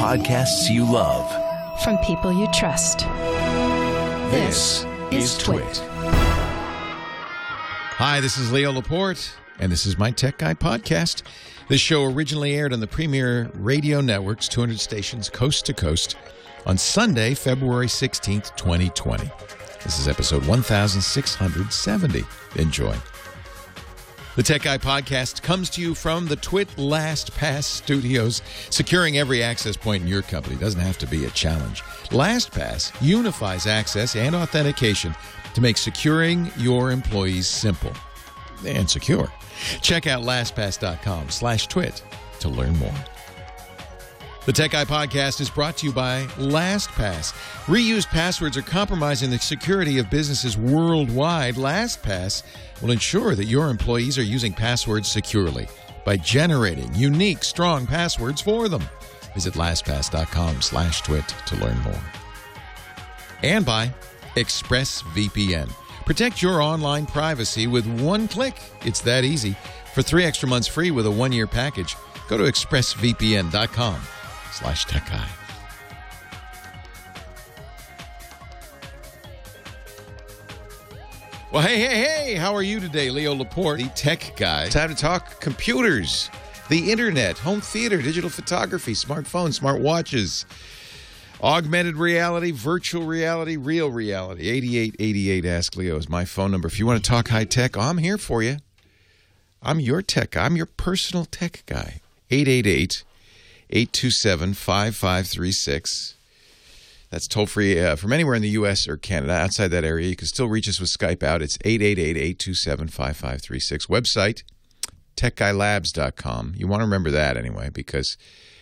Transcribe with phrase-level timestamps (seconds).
[0.00, 1.30] podcasts you love.
[1.84, 3.00] From people you trust.
[4.30, 5.82] This is Twit.
[7.98, 11.20] Hi, this is Leo Laporte, and this is my Tech Guy podcast.
[11.68, 16.16] This show originally aired on the premier radio networks, 200 stations coast to coast,
[16.64, 19.30] on Sunday, February 16th, 2020.
[19.84, 22.24] This is episode 1670.
[22.56, 22.96] Enjoy.
[24.36, 29.76] The Tech Guy podcast comes to you from the Twit LastPass studios, securing every access
[29.76, 30.54] point in your company.
[30.54, 31.82] Doesn't have to be a challenge.
[32.10, 35.16] LastPass unifies access and authentication
[35.54, 37.92] to make securing your employees simple
[38.64, 39.28] and secure.
[39.82, 42.00] Check out lastpass.com slash twit
[42.38, 42.94] to learn more.
[44.46, 47.32] The Tech Guy podcast is brought to you by LastPass.
[47.66, 51.56] Reused passwords are compromising the security of businesses worldwide.
[51.56, 52.42] LastPass
[52.80, 55.68] will ensure that your employees are using passwords securely
[56.04, 58.82] by generating unique, strong passwords for them.
[59.34, 62.02] Visit lastpass.com slash twit to learn more.
[63.42, 63.92] And by
[64.36, 65.70] ExpressVPN.
[66.04, 68.56] Protect your online privacy with one click.
[68.84, 69.56] It's that easy.
[69.94, 71.96] For three extra months free with a one-year package,
[72.28, 74.00] go to expressvpn.com
[74.52, 75.06] slash tech
[81.52, 83.10] Well, hey, hey, hey, how are you today?
[83.10, 84.68] Leo Laporte, the tech guy.
[84.68, 86.30] Time to talk computers,
[86.68, 90.46] the internet, home theater, digital photography, smartphones, smart watches,
[91.42, 94.48] augmented reality, virtual reality, real reality.
[94.48, 96.68] 8888 Ask Leo is my phone number.
[96.68, 98.58] If you want to talk high tech, I'm here for you.
[99.60, 100.46] I'm your tech guy.
[100.46, 102.00] I'm your personal tech guy.
[102.30, 103.02] 888
[103.70, 106.14] 827 5536.
[107.10, 108.86] That's toll free uh, from anywhere in the U.S.
[108.88, 109.32] or Canada.
[109.32, 111.42] Outside that area, you can still reach us with Skype out.
[111.42, 113.86] It's 888 827 5536.
[113.86, 114.44] Website,
[115.16, 116.54] techguylabs.com.
[116.56, 118.16] You want to remember that anyway, because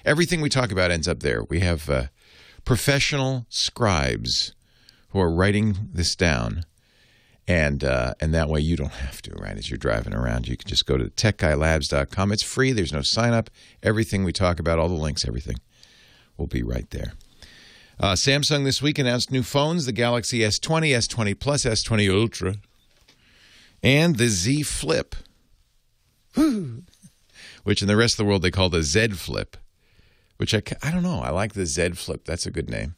[0.05, 1.45] everything we talk about ends up there.
[1.45, 2.05] We have uh,
[2.65, 4.55] professional scribes
[5.11, 6.65] who are writing this down.
[7.47, 9.57] And uh, and that way you don't have to, right?
[9.57, 12.33] As you're driving around, you can just go to techguylabs.com.
[12.33, 12.73] It's free.
[12.73, 13.49] There's no sign up.
[13.83, 15.57] Everything we talk about, all the links, everything
[16.37, 17.15] will be right there.
[18.01, 22.55] Uh, Samsung this week announced new phones: the Galaxy S20, S20 Plus, S20 Ultra,
[23.83, 25.15] and the Z Flip,
[27.65, 29.57] which in the rest of the world they call the Z Flip.
[30.37, 31.21] Which I I don't know.
[31.21, 32.25] I like the Z Flip.
[32.25, 32.95] That's a good name.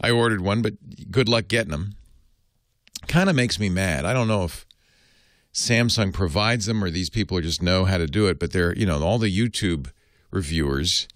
[0.00, 1.96] I ordered one, but good luck getting them
[3.06, 4.04] kind of makes me mad.
[4.04, 4.66] I don't know if
[5.52, 8.86] Samsung provides them or these people just know how to do it, but they're, you
[8.86, 9.90] know, all the YouTube
[10.30, 11.08] reviewers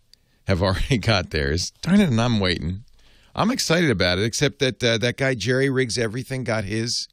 [0.47, 1.72] have already got theirs.
[1.82, 2.84] Darn it, and I'm waiting.
[3.34, 7.09] I'm excited about it, except that uh, that guy Jerry Rigs Everything got his.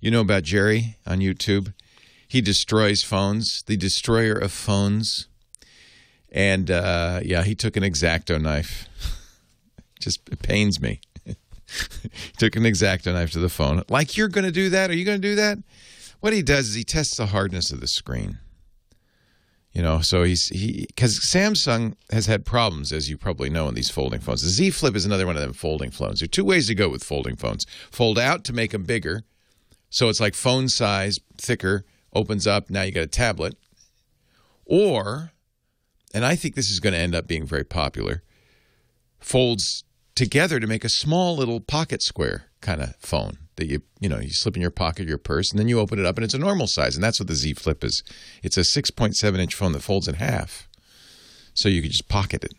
[0.00, 1.74] You know about Jerry on YouTube?
[2.28, 5.26] He destroys phones, the destroyer of phones.
[6.30, 8.86] And uh, yeah, he took an exacto knife.
[10.00, 11.00] Just it pains me.
[12.38, 13.82] took an exacto knife to the phone.
[13.88, 14.90] Like you're going to do that?
[14.90, 15.58] Are you going to do that?
[16.20, 18.38] What he does is he tests the hardness of the screen.
[19.72, 23.74] You know, so he's he because Samsung has had problems, as you probably know, in
[23.74, 24.42] these folding phones.
[24.42, 26.20] The Z Flip is another one of them folding phones.
[26.20, 29.24] There are two ways to go with folding phones: fold out to make them bigger,
[29.90, 31.84] so it's like phone size, thicker,
[32.14, 32.70] opens up.
[32.70, 33.56] Now you got a tablet,
[34.64, 35.32] or,
[36.14, 38.22] and I think this is going to end up being very popular,
[39.20, 44.08] folds together to make a small little pocket square kind of phone that you you
[44.08, 46.24] know you slip in your pocket your purse and then you open it up and
[46.24, 48.02] it's a normal size and that's what the Z Flip is.
[48.42, 50.68] It's a 6.7 inch phone that folds in half,
[51.54, 52.54] so you can just pocket it.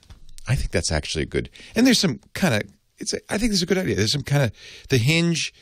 [0.48, 1.50] I think that's actually a good.
[1.76, 2.62] And there's some kind of
[2.98, 3.14] it's.
[3.14, 3.96] A, I think it's a good idea.
[3.96, 4.52] There's some kind of
[4.90, 5.54] the hinge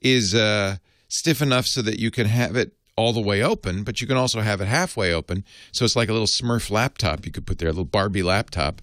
[0.00, 0.76] is uh,
[1.08, 4.16] stiff enough so that you can have it all the way open, but you can
[4.16, 5.44] also have it halfway open.
[5.70, 8.80] So it's like a little Smurf laptop you could put there, a little Barbie laptop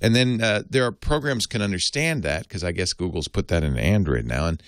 [0.00, 3.64] and then uh, there are programs can understand that because I guess Google's put that
[3.64, 4.46] in Android now.
[4.46, 4.62] And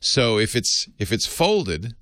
[0.00, 1.94] so if it's if it's folded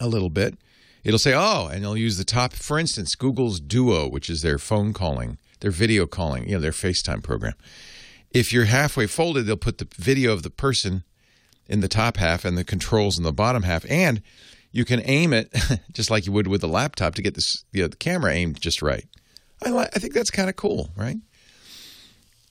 [0.00, 0.56] a little bit,
[1.04, 2.52] it'll say oh, and it'll use the top.
[2.52, 6.70] For instance, Google's Duo, which is their phone calling, their video calling, you know, their
[6.70, 7.54] FaceTime program.
[8.30, 11.02] If you're halfway folded, they'll put the video of the person
[11.66, 14.22] in the top half and the controls in the bottom half, and
[14.70, 15.52] you can aim it
[15.92, 18.60] just like you would with a laptop to get this you know, the camera aimed
[18.60, 19.06] just right.
[19.64, 21.16] I, li- I think that's kind of cool, right?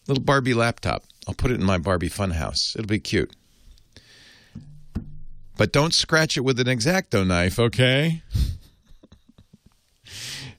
[0.08, 1.04] Little Barbie laptop.
[1.28, 2.76] I'll put it in my Barbie funhouse.
[2.76, 3.36] It'll be cute.
[5.58, 8.22] But don't scratch it with an exacto knife, okay?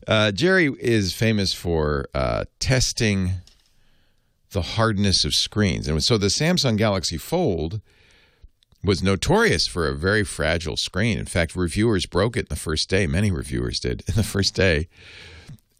[0.06, 3.32] Uh, Jerry is famous for uh, testing
[4.50, 5.86] the hardness of screens.
[5.86, 7.80] And so the Samsung Galaxy Fold
[8.82, 11.18] was notorious for a very fragile screen.
[11.18, 13.06] In fact, reviewers broke it in the first day.
[13.06, 14.88] Many reviewers did in the first day.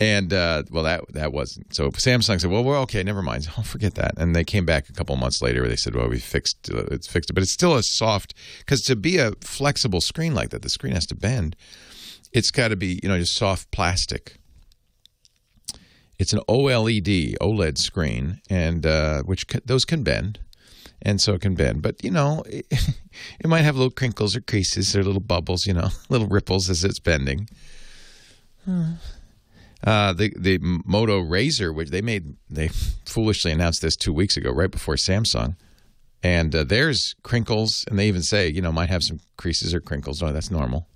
[0.01, 1.91] And uh, well, that that wasn't so.
[1.91, 3.49] Samsung said, "Well, well, okay, never mind.
[3.57, 5.67] I'll forget that." And they came back a couple months later.
[5.67, 8.83] They said, "Well, we fixed uh, it's fixed it, but it's still a soft because
[8.83, 11.57] to be a flexible screen like that, the screen has to bend.
[12.33, 14.37] It's got to be you know just soft plastic.
[16.17, 20.39] It's an OLED OLED screen, and uh, which can, those can bend,
[21.03, 21.83] and so it can bend.
[21.83, 22.67] But you know, it,
[23.41, 26.85] it might have little crinkles or creases or little bubbles, you know, little ripples as
[26.85, 27.49] it's bending.
[29.85, 34.51] Uh, the the Moto Razr, which they made, they foolishly announced this two weeks ago,
[34.51, 35.55] right before Samsung,
[36.23, 39.81] and uh, there's crinkles, and they even say, you know, might have some creases or
[39.81, 40.23] crinkles.
[40.23, 40.89] Oh, that's normal.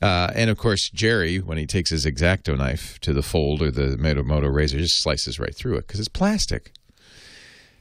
[0.00, 3.70] Uh, and of course, Jerry, when he takes his exacto knife to the fold or
[3.70, 6.72] the Moto, Moto Razr, just slices right through it because it's plastic.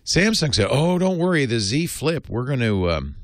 [0.06, 3.16] Samsung said, "Oh, don't worry, the Z Flip, we're going to um,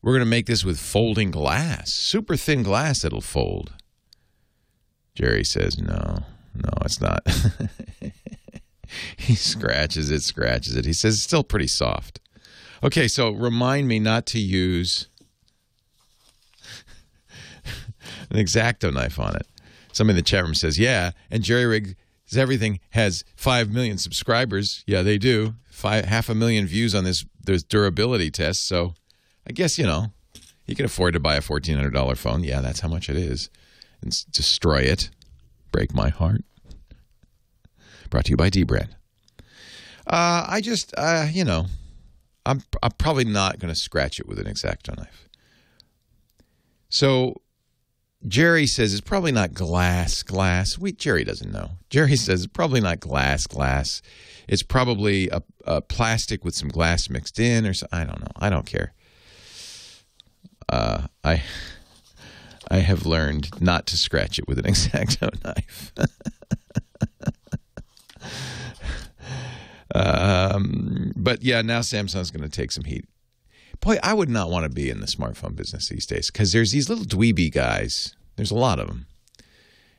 [0.00, 3.72] we're going to make this with folding glass, super thin glass that'll fold."
[5.14, 6.24] Jerry says, "No,
[6.54, 7.26] no, it's not."
[9.16, 10.84] he scratches it, scratches it.
[10.84, 12.20] He says it's still pretty soft.
[12.82, 15.08] Okay, so remind me not to use
[18.30, 19.46] an exacto knife on it.
[19.92, 21.96] Somebody in the chat room says, "Yeah," and Jerry Rig
[22.36, 24.84] everything has five million subscribers.
[24.86, 25.54] Yeah, they do.
[25.70, 28.66] Five half a million views on this this durability test.
[28.66, 28.94] So,
[29.46, 30.12] I guess you know
[30.64, 32.44] he can afford to buy a fourteen hundred dollar phone.
[32.44, 33.50] Yeah, that's how much it is,
[34.02, 35.10] and destroy it.
[35.70, 36.44] Break my heart.
[38.10, 38.90] Brought to you by dbrand.
[40.06, 41.66] Uh, I just, uh, you know,
[42.44, 45.28] I'm I'm probably not going to scratch it with an exacto knife.
[46.88, 47.40] So
[48.26, 50.78] Jerry says it's probably not glass, glass.
[50.78, 51.70] We Jerry doesn't know.
[51.90, 54.02] Jerry says it's probably not glass, glass.
[54.48, 58.32] It's probably a, a plastic with some glass mixed in, or so, I don't know.
[58.36, 58.92] I don't care.
[60.68, 61.42] Uh, I
[62.70, 65.92] I have learned not to scratch it with an exacto knife.
[69.94, 73.04] um, but yeah, now Samsung's going to take some heat.
[73.80, 76.70] Boy, I would not want to be in the smartphone business these days because there's
[76.70, 78.14] these little dweeby guys.
[78.36, 79.06] There's a lot of them.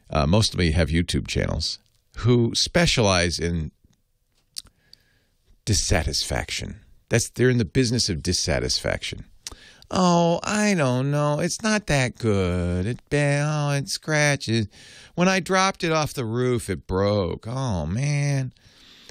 [0.10, 1.80] Uh, most of them have YouTube channels
[2.18, 3.71] who specialize in
[5.65, 6.80] dissatisfaction.
[7.10, 9.25] That's they're in the business of dissatisfaction.
[9.92, 11.40] Oh, I don't know.
[11.40, 12.86] It's not that good.
[12.86, 14.68] It oh, it scratches.
[15.16, 17.48] When I dropped it off the roof, it broke.
[17.48, 18.54] Oh man.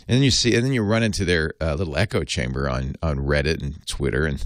[0.09, 2.97] And then you see, and then you run into their uh, little echo chamber on
[3.03, 4.45] on Reddit and Twitter, and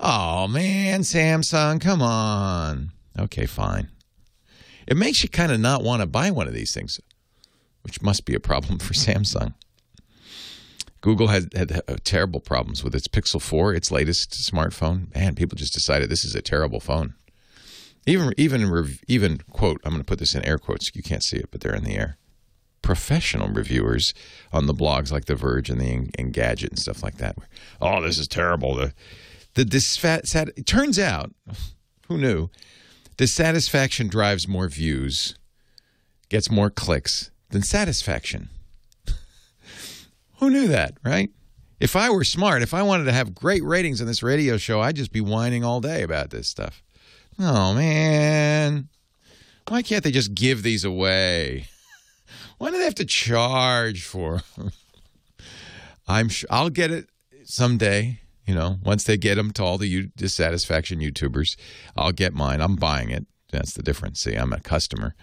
[0.00, 2.90] oh man, Samsung, come on.
[3.18, 3.88] Okay, fine.
[4.86, 7.00] It makes you kind of not want to buy one of these things,
[7.82, 9.54] which must be a problem for Samsung.
[11.00, 15.14] Google had, had uh, terrible problems with its Pixel 4, its latest smartphone.
[15.14, 17.14] Man, people just decided this is a terrible phone.
[18.06, 20.94] Even even even quote, I'm going to put this in air quotes.
[20.94, 22.16] You can't see it, but they're in the air.
[22.80, 24.14] Professional reviewers
[24.50, 27.36] on the blogs like The Verge and the Engadget and stuff like that.
[27.82, 28.74] Oh, this is terrible.
[28.74, 28.94] The
[29.54, 31.32] the disfat, it turns out,
[32.06, 32.48] who knew?
[33.16, 35.34] Dissatisfaction drives more views,
[36.28, 38.48] gets more clicks than satisfaction.
[40.38, 41.30] Who knew that, right?
[41.80, 44.80] If I were smart, if I wanted to have great ratings on this radio show,
[44.80, 46.82] I'd just be whining all day about this stuff.
[47.38, 48.88] Oh, man.
[49.68, 51.66] Why can't they just give these away?
[52.58, 54.72] Why do they have to charge for them?
[56.08, 57.08] I'm sure I'll get it
[57.44, 58.20] someday.
[58.46, 61.56] You know, once they get them to all the dissatisfaction YouTubers,
[61.96, 62.62] I'll get mine.
[62.62, 63.26] I'm buying it.
[63.52, 64.20] That's the difference.
[64.20, 65.14] See, I'm a customer.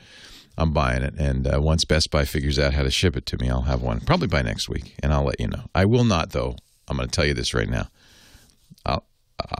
[0.58, 3.38] I'm buying it, and uh, once Best Buy figures out how to ship it to
[3.38, 5.66] me, I'll have one probably by next week, and I'll let you know.
[5.76, 6.56] I will not, though.
[6.88, 7.90] I'm going to tell you this right now.
[8.86, 9.06] I'll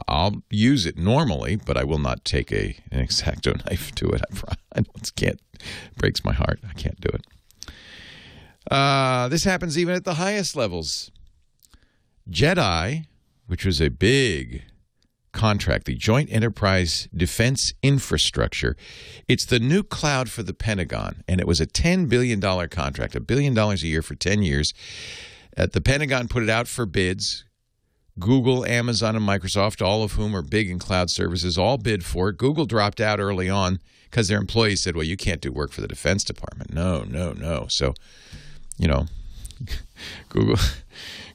[0.08, 4.22] I'll use it normally, but I will not take a an exacto knife to it.
[4.74, 4.82] I
[5.16, 5.40] can't.
[5.52, 6.60] It breaks my heart.
[6.68, 7.26] I can't do it.
[8.70, 11.10] Uh, this happens even at the highest levels.
[12.30, 13.06] JEDI,
[13.46, 14.64] which was a big
[15.36, 18.76] contract, the Joint Enterprise Defense Infrastructure.
[19.28, 23.20] It's the new cloud for the Pentagon, and it was a $10 billion contract, a
[23.20, 24.74] billion dollars a year for 10 years.
[25.56, 27.44] Uh, the Pentagon put it out for bids.
[28.18, 32.30] Google, Amazon, and Microsoft, all of whom are big in cloud services, all bid for
[32.30, 32.38] it.
[32.38, 33.78] Google dropped out early on
[34.10, 36.72] because their employees said, well, you can't do work for the Defense Department.
[36.72, 37.66] No, no, no.
[37.68, 37.92] So,
[38.78, 39.06] you know,
[40.30, 40.56] Google.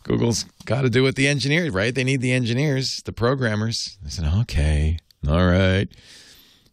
[0.04, 1.94] Google's got to do with the engineers, right?
[1.94, 3.98] They need the engineers, the programmers.
[4.06, 5.88] I said, okay, all right.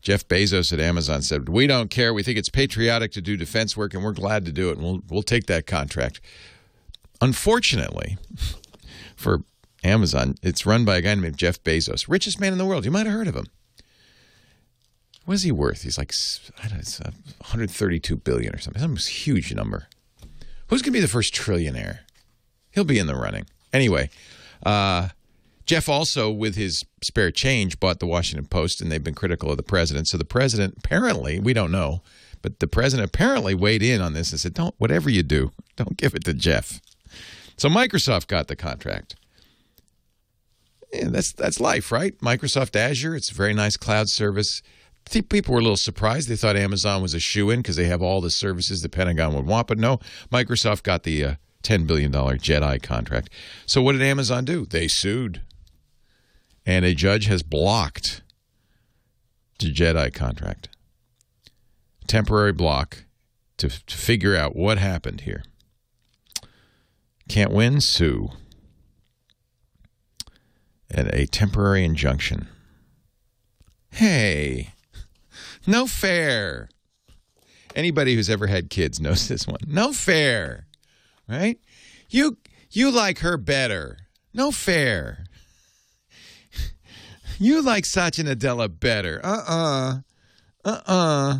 [0.00, 2.14] Jeff Bezos at Amazon said, "We don't care.
[2.14, 4.78] We think it's patriotic to do defense work, and we're glad to do it.
[4.78, 6.20] And we'll we'll take that contract."
[7.20, 8.16] Unfortunately,
[9.16, 9.42] for
[9.82, 12.85] Amazon, it's run by a guy named Jeff Bezos, richest man in the world.
[12.85, 13.49] You might have heard of him.
[15.25, 15.82] what is he worth?
[15.82, 16.12] He's like
[16.58, 18.80] I don't know, it's, uh, 132 billion or something.
[18.80, 19.88] Some huge number.
[20.68, 22.00] Who's going to be the first trillionaire?
[22.78, 23.44] He'll be in the running.
[23.73, 24.08] Anyway,
[24.64, 25.08] uh,
[25.66, 29.56] Jeff also, with his spare change, bought the Washington Post, and they've been critical of
[29.56, 30.06] the president.
[30.06, 32.02] So the president apparently, we don't know,
[32.40, 35.97] but the president apparently weighed in on this and said, "Don't whatever you do, don't
[35.97, 36.80] give it to Jeff."
[37.56, 39.16] So Microsoft got the contract.
[40.92, 42.16] Yeah, that's that's life, right?
[42.20, 44.62] Microsoft Azure, it's a very nice cloud service.
[45.04, 46.28] I think people were a little surprised.
[46.28, 49.35] They thought Amazon was a shoe in because they have all the services the Pentagon
[49.35, 49.99] would want, but no,
[50.30, 51.35] Microsoft got the uh,
[51.68, 53.28] $10 billion JEDI contract.
[53.66, 54.64] So what did Amazon do?
[54.64, 55.42] They sued.
[56.64, 58.22] And a judge has blocked
[59.58, 60.70] the JEDI contract.
[62.06, 63.04] Temporary block
[63.58, 65.42] to, to figure out what happened here.
[67.28, 68.30] Can't win, sue.
[70.90, 72.48] And a temporary injunction.
[73.90, 74.72] Hey,
[75.66, 76.70] no fair.
[77.75, 79.60] Anybody who's ever had kids knows this one.
[79.66, 80.67] No fair.
[81.28, 81.58] Right?
[82.08, 82.38] You
[82.70, 83.99] you like her better.
[84.35, 85.25] No fair.
[87.40, 89.20] You like Satya Nadella better.
[89.23, 89.99] Uh-uh.
[90.64, 91.38] Uh-uh.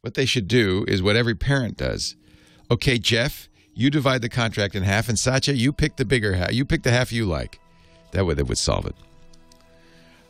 [0.00, 2.16] What they should do is what every parent does.
[2.68, 6.52] Okay, Jeff, you divide the contract in half, and Satya, you pick the bigger half.
[6.52, 7.60] You pick the half you like.
[8.10, 8.96] That way, that would solve it.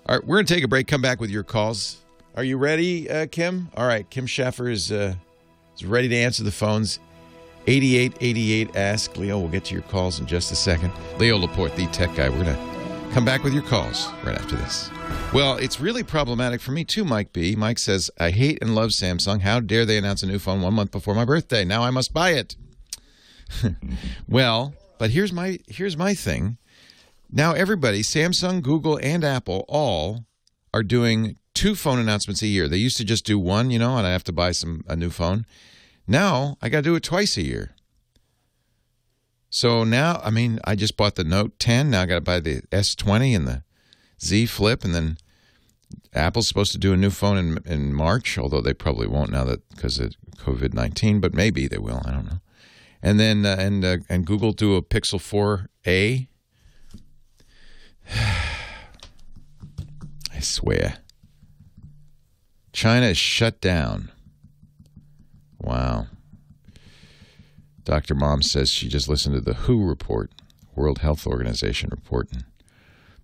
[0.06, 0.88] All right, we're going to take a break.
[0.88, 1.97] Come back with your calls.
[2.35, 3.71] Are you ready, uh, Kim?
[3.76, 5.14] All right, Kim Schaffer is, uh,
[5.75, 6.99] is ready to answer the phones.
[7.66, 9.38] 8888 Ask Leo.
[9.38, 10.92] We'll get to your calls in just a second.
[11.19, 12.28] Leo Laporte, the tech guy.
[12.28, 14.90] We're going to come back with your calls right after this.
[15.33, 17.54] Well, it's really problematic for me too, Mike B.
[17.57, 19.40] Mike says, I hate and love Samsung.
[19.40, 21.64] How dare they announce a new phone one month before my birthday?
[21.64, 22.57] Now I must buy it.
[24.28, 26.59] well, but here's my here's my thing.
[27.31, 30.25] Now everybody, Samsung, Google, and Apple all
[30.75, 32.69] are doing two phone announcements a year.
[32.69, 34.97] They used to just do one, you know, and I have to buy some a
[34.97, 35.45] new phone.
[36.06, 37.75] Now I got to do it twice a year.
[39.50, 41.90] So now, I mean, I just bought the Note 10.
[41.90, 43.62] Now I got to buy the S20 and the
[44.18, 45.18] Z Flip, and then
[46.14, 49.44] Apple's supposed to do a new phone in in March, although they probably won't now
[49.44, 51.21] that because of COVID 19.
[51.21, 52.00] But maybe they will.
[52.04, 52.40] I don't know.
[53.02, 56.28] And then uh, and uh, and Google do a Pixel 4a.
[60.35, 60.99] I swear.
[62.73, 64.11] China is shut down.
[65.62, 66.07] Wow.
[67.85, 68.14] Dr.
[68.14, 70.31] Mom says she just listened to the WHO report,
[70.75, 72.28] World Health Organization report.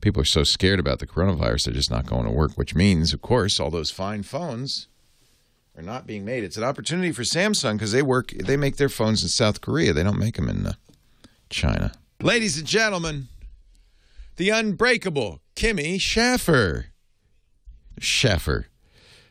[0.01, 3.13] People are so scared about the coronavirus, they're just not going to work, which means,
[3.13, 4.89] of course, all those fine phones
[5.77, 6.45] are not being made.
[6.45, 9.93] It's an opportunity for Samsung because they work, they make their phones in South Korea.
[9.93, 10.73] They don't make them in uh,
[11.51, 11.93] China.
[12.21, 13.29] Ladies and gentlemen,
[14.37, 16.87] the unbreakable Kimmy Schaffer.
[18.01, 18.67] Schaffer.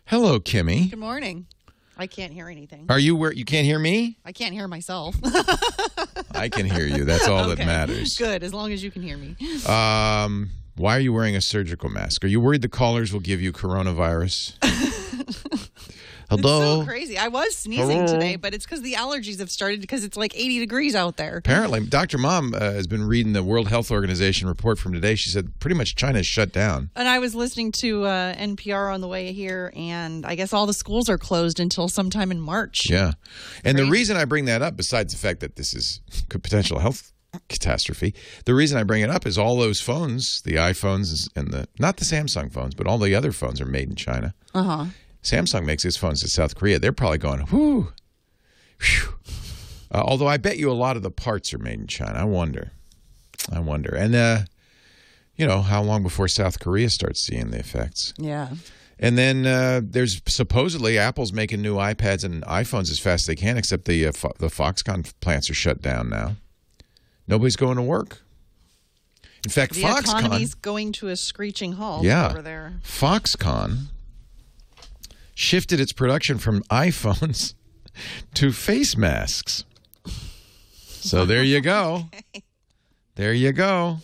[0.06, 0.90] Hello, Kimmy.
[0.90, 1.48] Good morning.
[1.98, 2.86] I can't hear anything.
[2.89, 4.18] Are you where you can't hear me?
[4.24, 5.16] I can't hear myself.
[6.32, 7.06] I can hear you.
[7.06, 8.18] That's all that matters.
[8.18, 9.36] Good, as long as you can hear me.
[9.66, 12.24] Um, why are you wearing a surgical mask?
[12.24, 14.54] Are you worried the callers will give you coronavirus?
[16.29, 16.81] Hello.
[16.81, 17.17] So crazy.
[17.17, 18.13] I was sneezing Hello?
[18.13, 21.38] today, but it's because the allergies have started because it's like 80 degrees out there.
[21.38, 22.17] Apparently, Dr.
[22.17, 25.15] Mom uh, has been reading the World Health Organization report from today.
[25.15, 26.89] She said pretty much China's shut down.
[26.96, 30.65] And I was listening to uh, NPR on the way here, and I guess all
[30.65, 32.89] the schools are closed until sometime in March.
[32.89, 33.13] Yeah.
[33.63, 36.01] And the reason I bring that up, besides the fact that this is
[36.34, 37.13] a potential health
[37.48, 38.13] catastrophe,
[38.46, 41.98] the reason I bring it up is all those phones, the iPhones and the, not
[41.98, 44.34] the Samsung phones, but all the other phones are made in China.
[44.53, 44.86] Uh huh.
[45.27, 46.79] Samsung makes its phones in South Korea.
[46.79, 47.91] They're probably going, whoo.
[49.89, 52.19] Uh, although I bet you a lot of the parts are made in China.
[52.19, 52.72] I wonder.
[53.51, 53.96] I wonder.
[53.96, 54.39] And, uh,
[55.36, 58.13] you know, how long before South Korea starts seeing the effects?
[58.17, 58.50] Yeah.
[59.00, 63.36] And then uh, there's supposedly Apple's making new iPads and iPhones as fast as they
[63.36, 66.36] can, except the uh, Fo- the Foxconn plants are shut down now.
[67.27, 68.22] Nobody's going to work.
[69.46, 72.29] In fact, The Foxconn, economy's going to a screeching halt Yeah.
[72.29, 72.74] over there.
[72.84, 73.88] Foxconn
[75.38, 77.53] shifted its production from iPhones
[78.34, 79.63] to face masks.
[80.84, 82.10] So there you go.
[83.15, 83.98] There you go.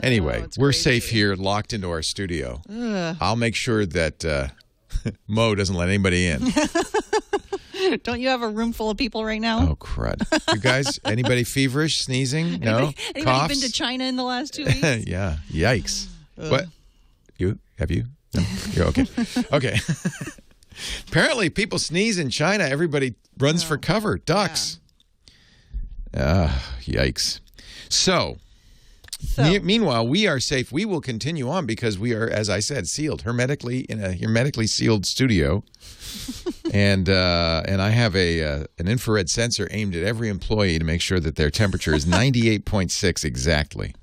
[0.00, 0.80] Anyway, it's we're crazy.
[1.00, 2.62] safe here, locked into our studio.
[3.20, 4.48] I'll make sure that uh,
[5.28, 6.40] Mo doesn't let anybody in.
[8.02, 9.68] Don't you have a room full of people right now?
[9.72, 10.22] Oh crud!
[10.54, 12.60] You guys, anybody feverish, sneezing?
[12.60, 13.48] No, Anybody, anybody coughs.
[13.60, 15.06] been to China in the last two weeks?
[15.06, 15.36] yeah.
[15.50, 16.06] Yikes.
[16.36, 16.64] What?
[17.36, 18.04] You have you?
[18.34, 18.42] No?
[18.72, 19.06] You're okay.
[19.52, 19.78] okay.
[21.08, 22.64] Apparently, people sneeze in China.
[22.64, 24.18] Everybody runs for cover.
[24.18, 24.80] Ducks.
[26.16, 27.40] Ah, yikes.
[27.88, 28.38] So,
[29.38, 30.70] Me- meanwhile, we are safe.
[30.70, 34.66] We will continue on because we are, as I said, sealed hermetically in a hermetically
[34.66, 35.64] sealed studio,
[36.72, 40.84] and uh, and I have a uh, an infrared sensor aimed at every employee to
[40.84, 43.94] make sure that their temperature is ninety eight point six exactly.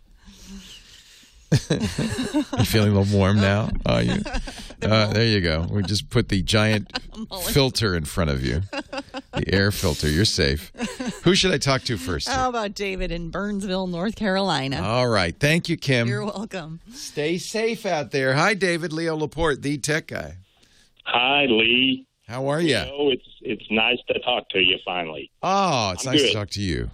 [1.70, 3.70] you feeling a little warm now?
[3.86, 4.22] Are you?
[4.84, 5.67] Uh, there you go.
[5.70, 6.91] We just put the giant
[7.50, 8.63] filter in front of you,
[9.31, 10.10] the air filter.
[10.10, 10.72] You're safe.
[11.24, 12.27] Who should I talk to first?
[12.27, 14.81] How about David in Burnsville, North Carolina?
[14.81, 15.39] All right.
[15.39, 16.08] Thank you, Kim.
[16.08, 16.79] You're welcome.
[16.96, 18.34] Stay safe out there.
[18.34, 18.91] Hi, David.
[18.91, 20.38] Leo Laporte, the tech guy.
[21.03, 22.08] Hi, Lee.
[22.27, 22.77] How are you?
[22.77, 25.29] Oh, it's it's nice to talk to you finally.
[25.43, 26.89] Oh, it's I'm nice to talk to you.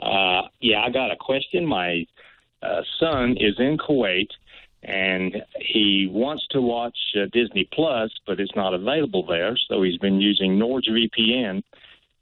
[0.00, 1.64] Uh, yeah, I got a question.
[1.64, 2.06] My
[2.66, 4.28] uh, son is in Kuwait,
[4.82, 9.56] and he wants to watch uh, Disney Plus, but it's not available there.
[9.68, 11.62] So he's been using NordVPN.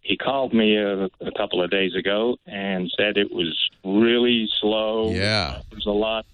[0.00, 5.10] He called me a, a couple of days ago and said it was really slow.
[5.10, 5.62] Yeah.
[5.70, 6.26] There's a lot.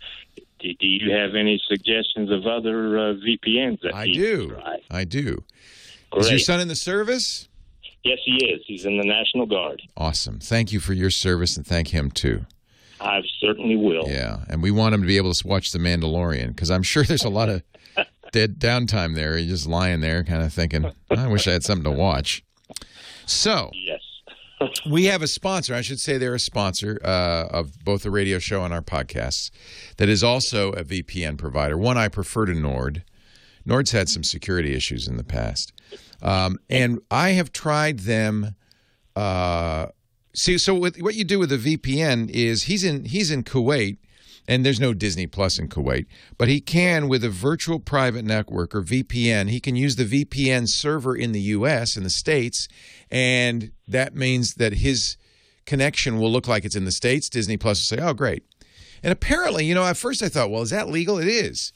[0.58, 4.58] Do, do you have any suggestions of other uh, VPNs that I do.
[4.90, 5.44] I do.
[6.10, 6.24] Great.
[6.24, 7.48] Is your son in the service?
[8.02, 8.62] Yes, he is.
[8.66, 9.82] He's in the National Guard.
[9.96, 10.38] Awesome.
[10.40, 12.46] Thank you for your service and thank him too.
[13.00, 14.08] I certainly will.
[14.08, 14.40] Yeah.
[14.48, 17.24] And we want him to be able to watch The Mandalorian because I'm sure there's
[17.24, 17.62] a lot of
[18.32, 19.36] dead downtime there.
[19.36, 22.42] He's just lying there kind of thinking, I wish I had something to watch.
[23.26, 24.00] So, Yes.
[24.90, 25.74] we have a sponsor.
[25.74, 29.50] I should say they're a sponsor uh, of both the radio show and our podcasts.
[29.96, 31.78] That is also a VPN provider.
[31.78, 33.04] One I prefer to Nord.
[33.64, 35.72] Nord's had some security issues in the past,
[36.22, 38.54] um, and I have tried them.
[39.14, 39.86] Uh,
[40.34, 43.98] see, so with, what you do with a VPN is he's in he's in Kuwait,
[44.48, 46.06] and there's no Disney Plus in Kuwait,
[46.38, 49.50] but he can with a virtual private network or VPN.
[49.50, 51.96] He can use the VPN server in the U.S.
[51.96, 52.68] in the states,
[53.10, 55.16] and that means that his
[55.66, 57.28] connection will look like it's in the states.
[57.28, 58.44] Disney Plus will say, "Oh, great."
[59.02, 61.18] And apparently, you know, at first I thought, well, is that legal?
[61.18, 61.72] It is.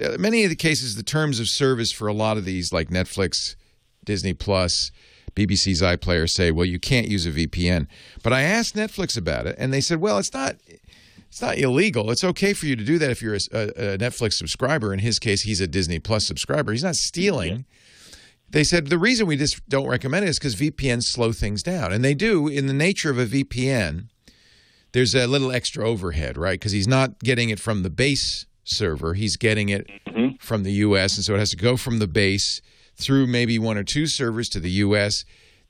[0.00, 2.88] Uh, many of the cases, the terms of service for a lot of these, like
[2.88, 3.56] Netflix,
[4.04, 4.92] Disney Plus,
[5.34, 7.86] BBC's iPlayer, say, well, you can't use a VPN.
[8.22, 10.56] But I asked Netflix about it, and they said, well, it's not.
[11.28, 12.10] It's not illegal.
[12.10, 14.94] It's okay for you to do that if you're a, a, a Netflix subscriber.
[14.94, 16.72] In his case, he's a Disney Plus subscriber.
[16.72, 17.66] He's not stealing.
[18.50, 21.92] They said the reason we just don't recommend it is because VPNs slow things down,
[21.92, 22.48] and they do.
[22.48, 24.06] In the nature of a VPN,
[24.92, 26.58] there's a little extra overhead, right?
[26.58, 30.36] Because he's not getting it from the base server; he's getting it mm-hmm.
[30.40, 32.62] from the U.S., and so it has to go from the base
[32.98, 35.24] through maybe one or two servers to the U.S.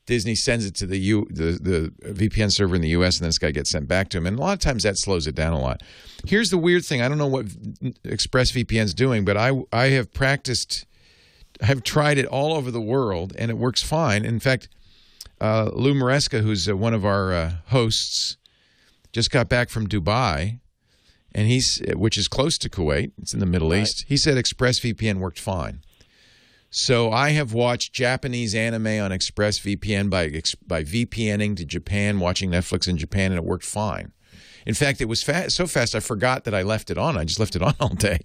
[0.09, 3.29] Disney sends it to the U, the, the VPN server in the U.S., and then
[3.29, 4.25] it's got to get sent back to him.
[4.25, 5.83] And a lot of times that slows it down a lot.
[6.25, 10.87] Here's the weird thing: I don't know what ExpressVPN's doing, but I I have practiced,
[11.61, 14.25] I have tried it all over the world, and it works fine.
[14.25, 14.67] In fact,
[15.39, 18.37] uh, Lou Maresca, who's uh, one of our uh, hosts,
[19.13, 20.59] just got back from Dubai,
[21.35, 23.11] and he's which is close to Kuwait.
[23.21, 24.05] It's in the Middle East.
[24.07, 25.81] He said ExpressVPN worked fine.
[26.69, 30.29] So I have watched Japanese anime on ExpressVPN by
[30.67, 34.11] by VPNing to Japan, watching Netflix in Japan, and it worked fine.
[34.65, 37.17] In fact, it was so fast I forgot that I left it on.
[37.17, 38.19] I just left it on all day.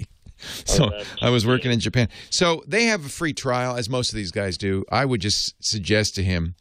[0.65, 0.91] So
[1.23, 2.09] I was working in Japan.
[2.29, 4.85] So they have a free trial, as most of these guys do.
[4.91, 6.55] I would just suggest to him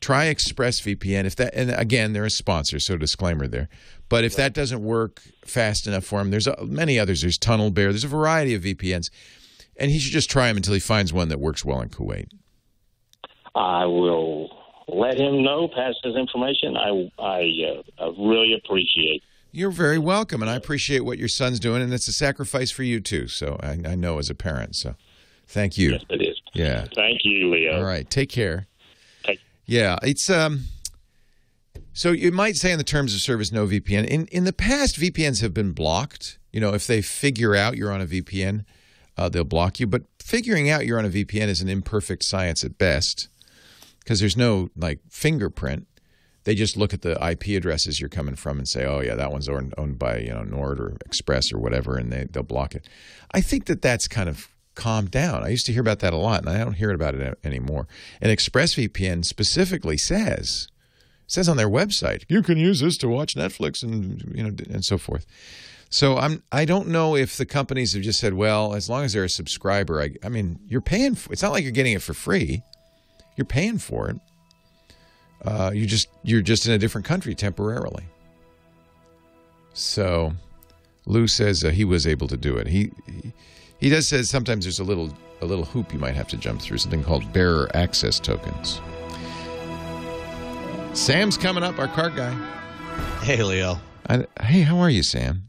[0.00, 1.24] try ExpressVPN.
[1.24, 3.68] If that, and again, they're a sponsor, so disclaimer there.
[4.08, 7.20] But if that doesn't work fast enough for him, there's uh, many others.
[7.20, 7.74] There's TunnelBear.
[7.74, 9.10] There's a variety of VPNs,
[9.78, 12.28] and he should just try them until he finds one that works well in Kuwait.
[13.54, 14.50] I will
[14.88, 16.76] let him know, pass his information.
[16.76, 17.40] I I,
[18.00, 19.22] uh, I really appreciate.
[19.50, 22.82] You're very welcome, and I appreciate what your son's doing, and it's a sacrifice for
[22.82, 23.28] you too.
[23.28, 24.76] So I, I know as a parent.
[24.76, 24.94] So
[25.46, 25.92] thank you.
[25.92, 26.40] Yes, it is.
[26.52, 26.86] Yeah.
[26.94, 27.78] Thank you, Leo.
[27.78, 28.08] All right.
[28.08, 28.66] Take care.
[29.24, 30.64] Take- Yeah, it's um.
[31.94, 34.06] So you might say in the terms of service, no VPN.
[34.06, 36.38] In in the past, VPNs have been blocked.
[36.52, 38.64] You know, if they figure out you're on a VPN,
[39.18, 39.86] uh, they'll block you.
[39.86, 43.28] But figuring out you're on a VPN is an imperfect science at best,
[44.00, 45.86] because there's no like fingerprint.
[46.44, 49.32] They just look at the IP addresses you're coming from and say, "Oh yeah, that
[49.32, 52.88] one's owned, by you know Nord or Express or whatever," and they they'll block it.
[53.32, 55.42] I think that that's kind of calmed down.
[55.44, 57.88] I used to hear about that a lot, and I don't hear about it anymore.
[58.20, 60.68] And ExpressVPN specifically says
[61.26, 64.84] says on their website you can use this to watch Netflix and you know and
[64.84, 65.26] so forth.
[65.90, 69.14] So I'm I don't know if the companies have just said, well, as long as
[69.14, 71.14] they're a subscriber, I, I mean, you're paying.
[71.14, 72.62] For, it's not like you're getting it for free.
[73.36, 74.16] You're paying for it.
[75.44, 78.04] Uh, you just you're just in a different country temporarily.
[79.72, 80.32] So,
[81.06, 82.66] Lou says uh, he was able to do it.
[82.66, 83.32] He, he
[83.78, 86.60] he does says sometimes there's a little a little hoop you might have to jump
[86.60, 88.80] through, something called bearer access tokens.
[90.92, 92.32] Sam's coming up, our car guy.
[93.22, 93.78] Hey, Leo.
[94.08, 95.47] I, hey, how are you, Sam?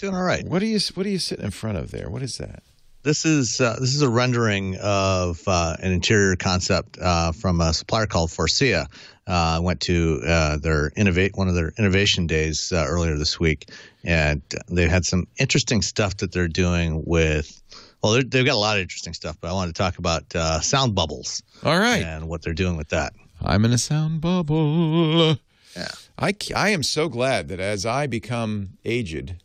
[0.00, 0.46] Doing all right.
[0.46, 2.08] What are you What are you sitting in front of there?
[2.08, 2.62] What is that?
[3.02, 7.74] This is uh, this is a rendering of uh, an interior concept uh, from a
[7.74, 8.86] supplier called Faurecia.
[9.28, 13.38] Uh, I went to uh, their innovate one of their innovation days uh, earlier this
[13.38, 13.68] week,
[14.02, 17.62] and they had some interesting stuff that they're doing with.
[18.02, 20.60] Well, they've got a lot of interesting stuff, but I wanted to talk about uh,
[20.60, 23.12] sound bubbles All right, and what they're doing with that.
[23.42, 25.36] I'm in a sound bubble.
[25.76, 25.88] Yeah.
[26.18, 29.36] I, I am so glad that as I become aged,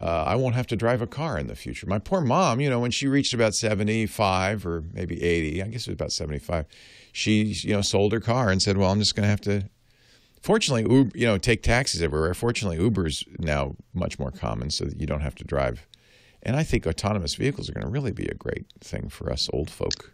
[0.00, 1.86] uh, I won't have to drive a car in the future.
[1.86, 5.86] My poor mom, you know, when she reached about 75 or maybe 80, I guess
[5.86, 6.64] it was about 75,
[7.12, 9.68] she, you know, sold her car and said, well, I'm just going to have to.
[10.40, 12.32] Fortunately, Uber, you know, take taxis everywhere.
[12.32, 15.86] Fortunately, Uber's now much more common so that you don't have to drive.
[16.42, 19.50] And I think autonomous vehicles are going to really be a great thing for us
[19.52, 20.12] old folk.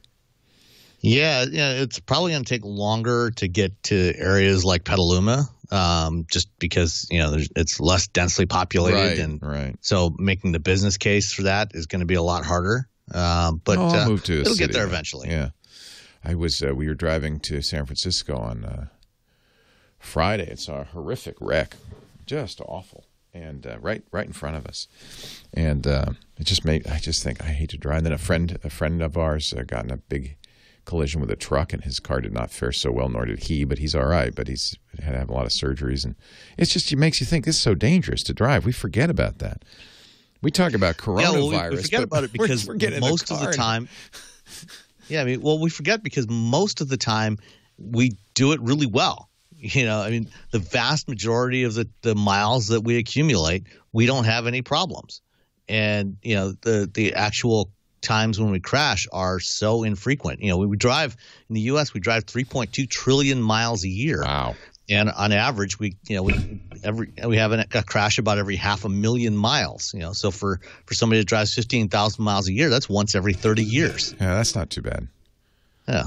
[1.01, 6.27] Yeah, yeah, it's probably going to take longer to get to areas like Petaluma, um,
[6.31, 9.77] just because you know there's, it's less densely populated, Right, and right.
[9.81, 12.89] so making the business case for that is going to be a lot harder.
[13.13, 15.29] Um, but Oh, I'll uh, move to a it'll city, get there eventually.
[15.29, 15.51] Yeah,
[16.25, 16.63] I was.
[16.63, 18.87] Uh, we were driving to San Francisco on uh,
[19.99, 20.47] Friday.
[20.49, 21.77] It's a horrific wreck,
[22.27, 24.89] just awful, and uh, right, right in front of us.
[25.55, 26.07] And uh,
[26.39, 26.87] it just made.
[26.87, 27.99] I just think I hate to drive.
[27.99, 30.37] And then a friend, a friend of ours, uh, got in a big
[30.87, 33.11] collision with a truck, and his car did not fare so well.
[33.11, 34.35] Nor did he, but he's all right.
[34.35, 36.15] But he's had to have a lot of surgeries, and
[36.57, 38.65] it's just it makes you think this is so dangerous to drive.
[38.65, 39.63] We forget about that.
[40.43, 41.23] We talk about coronavirus.
[41.23, 43.41] Yeah, well, we, we forget about it we're- because we're getting in the most of
[43.41, 43.89] the time.
[45.09, 47.39] Yeah, I mean, well, we forget because most of the time
[47.79, 49.29] we do it really well.
[49.59, 54.05] You know, I mean, the vast majority of the, the miles that we accumulate, we
[54.05, 55.23] don't have any problems.
[55.69, 57.71] And, you know, the, the actual
[58.07, 60.41] times when we crash are so infrequent.
[60.41, 61.17] You know, we, we drive
[61.49, 64.23] in the U.S., we drive 3.2 trillion miles a year.
[64.23, 64.55] Wow.
[64.89, 68.55] And on average, we you know we every we have an, a crash about every
[68.55, 69.93] half a million miles.
[69.93, 73.17] You know, so for for somebody that drives fifteen thousand miles a year, that's once
[73.17, 74.15] every thirty years.
[74.21, 75.09] Yeah, that's not too bad.
[75.89, 76.05] Yeah.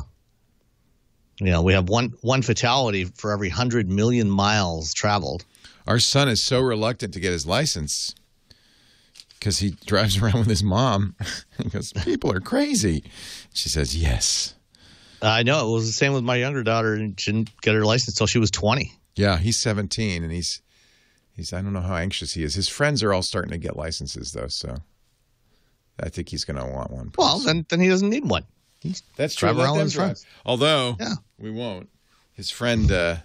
[1.42, 5.44] You know, we have one one fatality for every hundred million miles traveled.
[5.86, 8.16] Our son is so reluctant to get his license
[9.40, 11.16] because he drives around with his mom.
[11.58, 13.04] he goes, People are crazy.
[13.54, 14.56] She says, Yes.
[15.22, 17.84] I know it was the same with my younger daughter, and she didn't get her
[17.84, 18.94] license until she was twenty.
[19.16, 20.62] Yeah, he's 17 and he's,
[21.34, 22.56] he's, I don't know how anxious he is.
[22.56, 24.48] His friends are all starting to get licenses though.
[24.48, 24.78] So
[26.00, 27.12] I think he's going to want one.
[27.18, 28.46] Well, then then he doesn't need one.
[29.18, 29.50] That's true.
[29.52, 30.06] Let them with his drive.
[30.08, 30.26] friends.
[30.46, 31.16] Although Yeah.
[31.38, 31.90] we won't.
[32.32, 33.18] His friend, uh,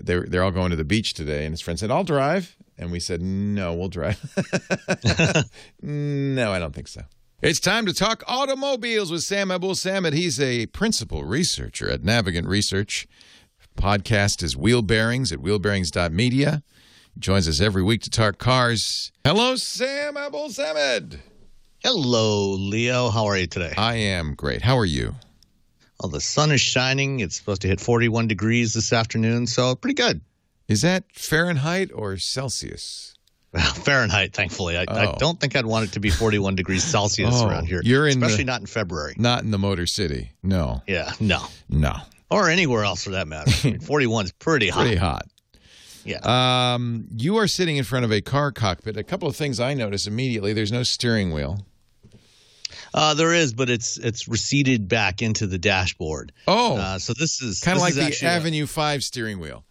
[0.00, 2.90] they're they're all going to the beach today, and his friend said, "I'll drive," and
[2.90, 4.20] we said, "No, we'll drive."
[5.82, 7.02] no, I don't think so.
[7.42, 10.14] It's time to talk automobiles with Sam Abuelsamid.
[10.14, 13.06] He's a principal researcher at Navigant Research.
[13.76, 16.62] Podcast is Wheel Bearings at wheelbearings.media.
[17.14, 19.12] He joins us every week to talk cars.
[19.22, 21.18] Hello, Sam Abuelsamid.
[21.84, 23.10] Hello, Leo.
[23.10, 23.74] How are you today?
[23.76, 24.62] I am great.
[24.62, 25.14] How are you?
[26.00, 27.20] Well, the sun is shining.
[27.20, 30.20] It's supposed to hit forty-one degrees this afternoon, so pretty good.
[30.68, 33.14] Is that Fahrenheit or Celsius?
[33.52, 34.76] Well, Fahrenheit, thankfully.
[34.76, 35.16] I, I Oh.
[35.18, 37.80] don't think I'd want it to be 41 degrees Celsius Oh, around here.
[37.84, 39.14] you're in the- especially not in February.
[39.16, 40.32] Not in the Motor City.
[40.42, 41.94] No, Yeah, no, no.
[42.30, 43.50] or anywhere else for that matter.
[43.64, 44.80] I mean, 41 is pretty hot.
[44.82, 45.26] Pretty hot.
[46.04, 46.18] Yeah.
[46.74, 48.96] Um, you are sitting in front of a car cockpit.
[48.96, 50.52] A couple of things I notice immediately.
[50.52, 51.64] There's no steering wheel.
[52.94, 56.32] Uh, there is, but it's it's receded back into the dashboard.
[56.46, 59.64] Oh, Uh, so this is kind of like the actually a- Avenue 5 steering wheel.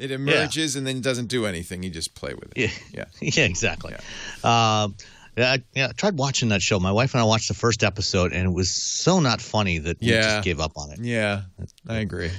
[0.00, 1.82] It emerges and then doesn't do anything.
[1.82, 2.56] You just play with it.
[2.56, 3.04] Yeah, Yeah.
[3.20, 3.94] yeah, exactly.
[4.42, 4.96] Um,
[5.36, 6.80] yeah, I, yeah, I tried watching that show.
[6.80, 10.00] My wife and I watched the first episode, and it was so not funny that
[10.00, 10.98] we just gave up on it.
[11.00, 11.42] Yeah,
[11.88, 12.30] I agree.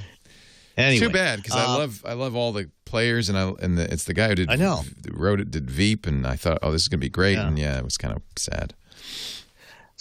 [0.78, 3.78] Anyway, Too bad because I uh, love I love all the players and I and
[3.78, 4.84] the, it's the guy who did I know.
[5.12, 7.48] wrote it did Veep and I thought oh this is gonna be great Yeah.
[7.48, 8.74] and yeah it was kind of sad.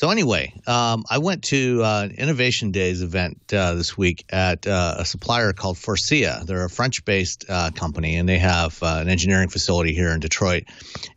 [0.01, 4.67] So anyway, um, I went to uh, an Innovation Days event uh, this week at
[4.67, 6.43] uh, a supplier called Faurecia.
[6.47, 10.65] They're a French-based uh, company, and they have uh, an engineering facility here in Detroit.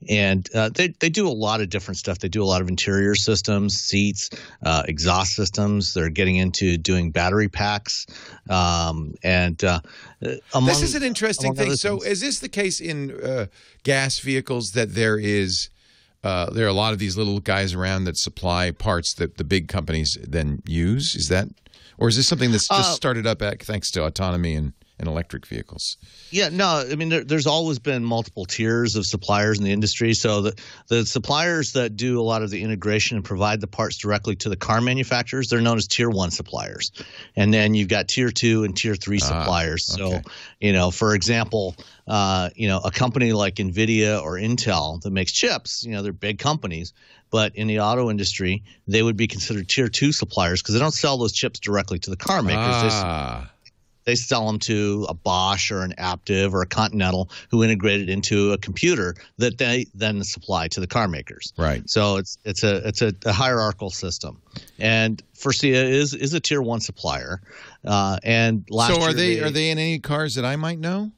[0.10, 2.20] And uh, they they do a lot of different stuff.
[2.20, 4.32] They do a lot of interior systems, seats,
[4.66, 5.94] uh, exhaust systems.
[5.94, 8.06] They're getting into doing battery packs,
[8.50, 9.80] um, and uh,
[10.54, 11.78] among, this is an interesting thing.
[11.78, 12.12] So, things.
[12.12, 13.46] is this the case in uh,
[13.84, 15.70] gas vehicles that there is
[16.24, 19.44] uh, there are a lot of these little guys around that supply parts that the
[19.44, 21.16] big companies then use?
[21.16, 21.50] Is that,
[21.98, 25.12] or is this something that's just Uh, started up at, thanks to autonomy and in
[25.12, 25.98] electric vehicles.
[26.32, 30.14] Yeah, no, I mean there, there's always been multiple tiers of suppliers in the industry.
[30.14, 33.98] So the the suppliers that do a lot of the integration and provide the parts
[33.98, 36.92] directly to the car manufacturers, they're known as tier one suppliers.
[37.36, 39.90] And then you've got tier two and tier three suppliers.
[39.92, 40.22] Ah, okay.
[40.24, 41.76] So, you know, for example,
[42.08, 46.14] uh, you know, a company like Nvidia or Intel that makes chips, you know, they're
[46.14, 46.94] big companies,
[47.30, 50.94] but in the auto industry, they would be considered tier two suppliers because they don't
[50.94, 52.94] sell those chips directly to the car makers.
[52.94, 53.50] Ah,
[54.06, 58.10] they sell them to a Bosch or an Aptiv or a Continental who integrate it
[58.10, 61.54] into a computer that they then supply to the car makers.
[61.58, 61.88] right.
[61.90, 64.42] So it's it's a it's a, a hierarchical system,
[64.80, 67.42] and Faurecia is is a tier one supplier.
[67.86, 70.80] Uh, and last So are year they are they in any cars that I might
[70.80, 71.12] know?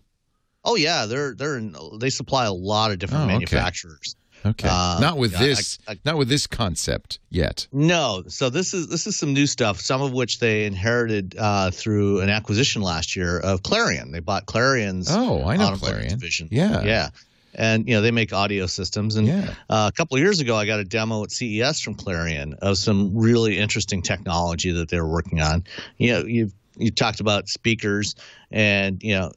[0.63, 4.15] Oh yeah, they're they're in, they supply a lot of different Oh, manufacturers.
[4.17, 7.67] Okay, Uh, not with yeah, I- this, I- not with this concept yet.
[7.71, 9.79] No, so this is this is some new stuff.
[9.81, 14.11] Some of which they inherited uh, through an acquisition last year of Clarion.
[14.11, 15.07] They bought Clarion's.
[15.09, 16.09] Oh, I know Clarion.
[16.09, 16.47] division.
[16.51, 16.83] Yeah.
[16.83, 17.09] yeah,
[17.55, 19.15] and you know they make audio systems.
[19.15, 19.53] And Yeah.
[19.69, 22.77] uh, a couple of years ago, I got a demo at CES from Clarion of
[22.77, 25.63] some really interesting technology that they were working on.
[25.97, 28.15] You know, you you talked about speakers,
[28.51, 29.31] and you know.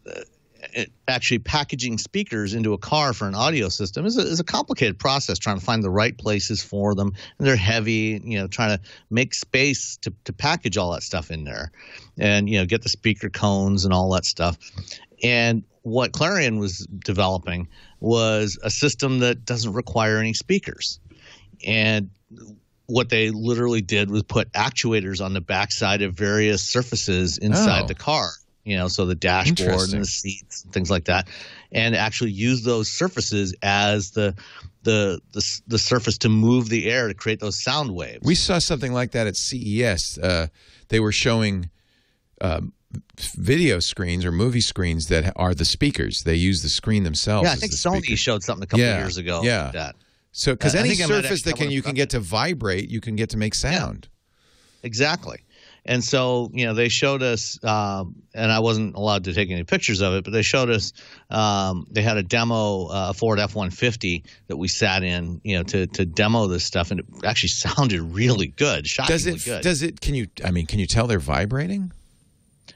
[0.77, 4.45] Uh, Actually, packaging speakers into a car for an audio system is a, is a
[4.45, 5.39] complicated process.
[5.39, 8.21] Trying to find the right places for them, and they're heavy.
[8.23, 11.73] You know, trying to make space to, to package all that stuff in there,
[12.19, 14.59] and you know, get the speaker cones and all that stuff.
[15.23, 17.69] And what Clarion was developing
[18.01, 21.01] was a system that doesn't require any speakers.
[21.67, 22.11] And
[22.87, 27.87] what they literally did was put actuators on the backside of various surfaces inside Oh.
[27.87, 28.31] the car.
[28.69, 31.29] You know, so the dashboard and the seats and things like that,
[31.73, 34.35] and actually use those surfaces as the
[34.83, 38.21] the the, the surface to move the air to create those sound waves.
[38.25, 40.19] We saw something like that at CES.
[40.19, 40.49] Uh,
[40.89, 41.71] they were showing
[42.41, 42.73] um,
[43.37, 46.23] video screens or movie screens that are the speakers.
[46.25, 47.47] They use the screen themselves.
[47.47, 48.17] yeah, I think Sony speaker.
[48.17, 49.43] showed something a couple Yeah, years ago.
[49.43, 49.65] yeah.
[49.65, 49.97] like that.
[50.33, 53.01] So, because any think I might surface that can you can get to vibrate, you
[53.01, 54.09] can get to make sound.
[54.83, 55.41] Exactly.
[55.89, 59.65] And so, you know, they showed us, um, and I wasn't allowed to take any
[59.65, 60.93] pictures of it, but they showed us,
[61.31, 65.57] um, they had a demo, uh, a Ford F 150 that we sat in, you
[65.57, 66.91] know, to, to demo this stuff.
[66.91, 69.45] And it actually sounded really good, shockingly Does it?
[69.51, 69.63] good.
[69.63, 70.01] Does it?
[70.03, 70.27] Can you?
[70.45, 71.91] I mean, can you tell they're vibrating?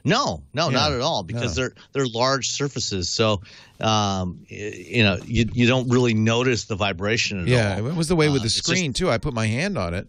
[0.03, 1.61] No, no, Yeah, not at all, because no.
[1.63, 3.41] they're they're large surfaces, so
[3.79, 7.83] um, you know you you don't really notice the vibration at Yeah, all.
[7.85, 9.09] Yeah, it was the way with Uh, the just- screen too.
[9.09, 10.07] I put my hand on it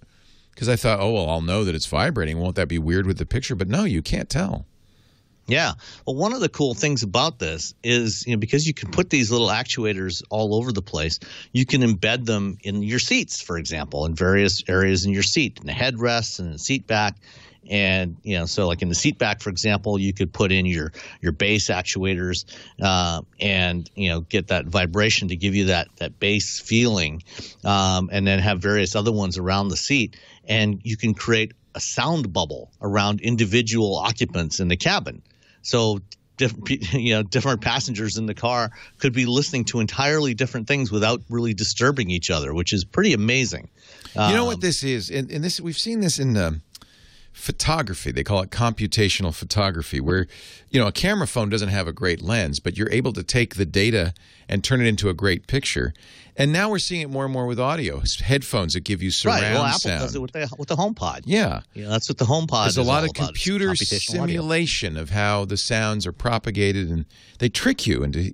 [0.54, 2.38] because I thought, oh well, I'll know that it's vibrating.
[2.38, 3.54] Won't that be weird with the picture?
[3.54, 4.66] But no, you can't tell.
[5.46, 5.72] Yeah.
[6.06, 9.10] Well, one of the cool things about this is, you know, because you can put
[9.10, 11.18] these little actuators all over the place,
[11.52, 15.58] you can embed them in your seats, for example, in various areas in your seat,
[15.60, 17.16] in the headrests and the seat back.
[17.68, 20.66] And you know, so like in the seat back, for example, you could put in
[20.66, 22.44] your your bass actuators,
[22.82, 27.22] uh, and you know, get that vibration to give you that that bass feeling,
[27.64, 30.16] um, and then have various other ones around the seat,
[30.48, 35.22] and you can create a sound bubble around individual occupants in the cabin.
[35.62, 36.00] So
[36.36, 40.90] different you know different passengers in the car could be listening to entirely different things
[40.92, 43.68] without really disturbing each other, which is pretty amazing.
[44.14, 46.62] You know Um, what this is, and, and this we've seen this in um,
[47.34, 48.10] photography.
[48.12, 50.26] They call it computational photography, where
[50.70, 53.56] you know a camera phone doesn't have a great lens, but you're able to take
[53.56, 54.14] the data
[54.48, 55.92] and turn it into a great picture.
[56.36, 59.42] And now we're seeing it more and more with audio headphones that give you surround
[59.42, 59.52] right?
[59.52, 60.00] Well, Apple sound.
[60.00, 61.22] does it with the with the HomePod.
[61.26, 64.34] yeah, You know, that's what the HomePod there's is a lot of computer computational audio.
[64.40, 67.04] simulation of how the sounds are propagated, and
[67.38, 68.32] they trick you into.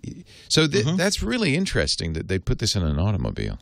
[0.49, 0.97] So th- Mm-hmm.
[0.97, 3.59] that's really interesting that they put this in an automobile.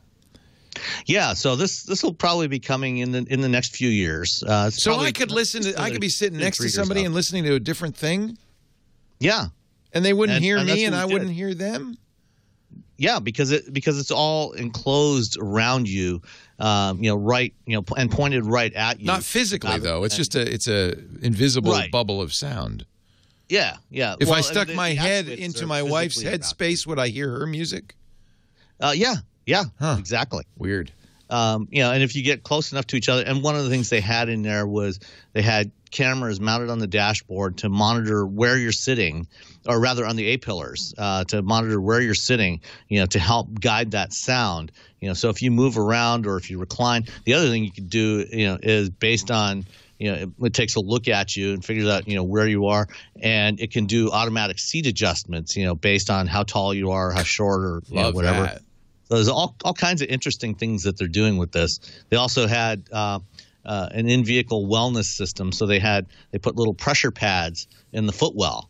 [1.06, 4.42] Yeah, so this this will probably be coming in the in the next few years.
[4.46, 5.80] Uh, So probably- I could listen to.
[5.80, 8.36] I could be sitting next to somebody and listening to a different thing.
[9.20, 9.46] yeah,
[9.92, 11.96] And they wouldn't And- hear and me, and I we wouldn't hear them.
[12.98, 16.20] Yeah, because it because it's all enclosed around you,
[16.58, 19.06] um, you know, right, you know, and pointed right at you.
[19.06, 20.04] Not physically, Rather though.
[20.04, 21.90] It's just a it's a invisible Right.
[21.92, 22.84] bubble of sound.
[23.48, 24.16] yeah, yeah.
[24.20, 27.94] If Well, I stuck my head into my wife's headspace, would I hear her music?
[28.80, 29.16] Uh, yeah,
[29.48, 29.96] yeah, Huh.
[29.98, 30.44] exactly.
[30.58, 30.92] Weird.
[31.30, 33.64] Um, you know, and if you get close enough to each other, and one of
[33.64, 35.00] the things they had in there was
[35.32, 39.26] they had cameras mounted on the dashboard to monitor where you're sitting,
[39.66, 43.18] or rather on the A pillars, uh, to monitor where you're sitting, you know, to
[43.18, 44.72] help guide that sound.
[45.00, 47.72] You know, so if you move around or if you recline, the other thing you
[47.72, 49.64] could do, you know, is based on
[49.98, 52.46] you know, it, it takes a look at you and figures out, you know, where
[52.46, 52.86] you are,
[53.20, 57.10] and it can do automatic seat adjustments, you know, based on how tall you are,
[57.10, 58.44] how short, or you know, whatever.
[58.44, 58.62] that.
[59.08, 61.80] So there's all, all kinds of interesting things that they're doing with this.
[62.10, 63.20] They also had uh,
[63.64, 65.52] uh, an in-vehicle wellness system.
[65.52, 68.68] So they had they put little pressure pads in the footwell,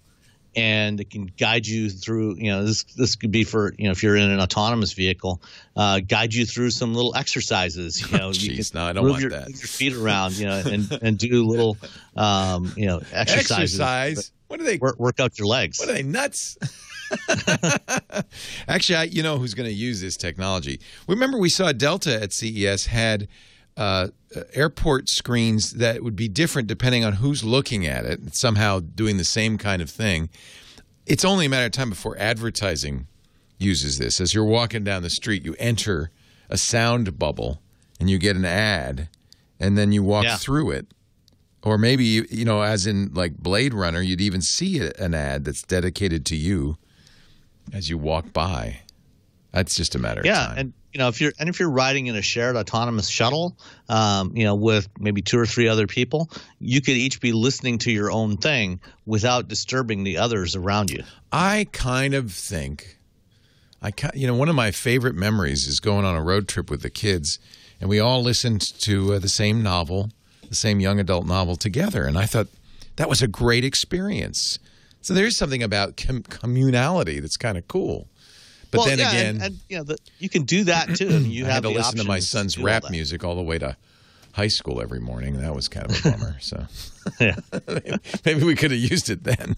[0.55, 2.37] and it can guide you through.
[2.37, 5.43] You know, this this could be for you know if you're in an autonomous vehicle,
[5.77, 8.01] uh, guide you through some little exercises.
[8.01, 9.49] You know, you Jeez, can no, I don't move want your, that.
[9.49, 10.39] move your feet around.
[10.39, 11.77] You know, and and do little
[12.17, 13.81] um, you know exercises.
[13.81, 14.33] Exercise.
[14.47, 14.79] What do they?
[14.79, 15.79] Work, work out your legs.
[15.79, 16.57] What are they nuts?
[18.69, 20.81] Actually, I, you know who's going to use this technology?
[21.07, 23.29] Remember, we saw Delta at CES had
[23.77, 24.09] uh,
[24.55, 28.35] airport screens that would be different depending on who's looking at it.
[28.35, 30.29] Somehow doing the same kind of thing.
[31.07, 33.07] It's only a matter of time before advertising
[33.59, 34.21] uses this.
[34.21, 36.11] As you're walking down the street, you enter
[36.51, 37.61] a sound bubble
[38.01, 39.09] and you get an ad,
[39.59, 40.37] and then you walk Yeah.
[40.37, 40.87] through it.
[41.65, 45.45] Or maybe you, you know, as in like Blade Runner, you'd even see an ad
[45.45, 46.79] that's dedicated to you
[47.73, 48.81] as you walk by.
[49.53, 50.59] That's just a matter of yeah, time.
[50.59, 53.57] and you know if you're and if you're riding in a shared autonomous shuttle,
[53.89, 57.79] um, you know with maybe two or three other people, you could each be listening
[57.79, 61.03] to your own thing without disturbing the others around you.
[61.33, 62.99] I kind of think,
[63.83, 66.83] I you know, one of my favorite memories is going on a road trip with
[66.83, 67.39] the kids,
[67.81, 70.11] and we all listened to uh, the same novel,
[70.49, 72.49] the same young adult novel together, and I thought
[72.97, 74.59] that was a great experience.
[75.01, 78.09] So there's something about com- communality that's kind of cool.
[78.71, 81.07] But Well, then yeah, again, and, and you know the, you can do that too.
[81.15, 82.91] I mean, you I have had to listen to my son's all rap that.
[82.91, 83.77] music all the way to
[84.33, 85.41] high school every morning.
[85.41, 86.37] That was kind of a bummer.
[86.41, 86.67] So
[87.21, 87.37] Yeah.
[88.27, 89.57] maybe we could have used it then.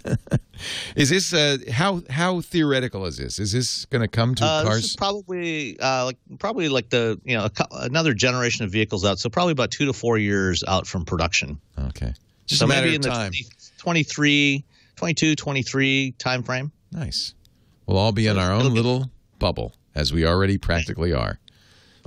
[0.94, 3.40] is this uh, how how theoretical is this?
[3.40, 4.94] Is this going to come to Uh, cars?
[4.94, 9.18] probably uh, like probably like the you know another generation of vehicles out.
[9.18, 11.60] So probably about two to four years out from production.
[11.88, 12.14] okay,
[12.46, 13.32] just so a matter maybe of in the time.
[13.32, 13.46] 20,
[13.78, 14.64] 23,
[15.00, 16.70] 22, 23 time frame.
[16.92, 17.32] Nice.
[17.86, 21.40] We'll all be in our own it'll be- little bubble, as we already practically are.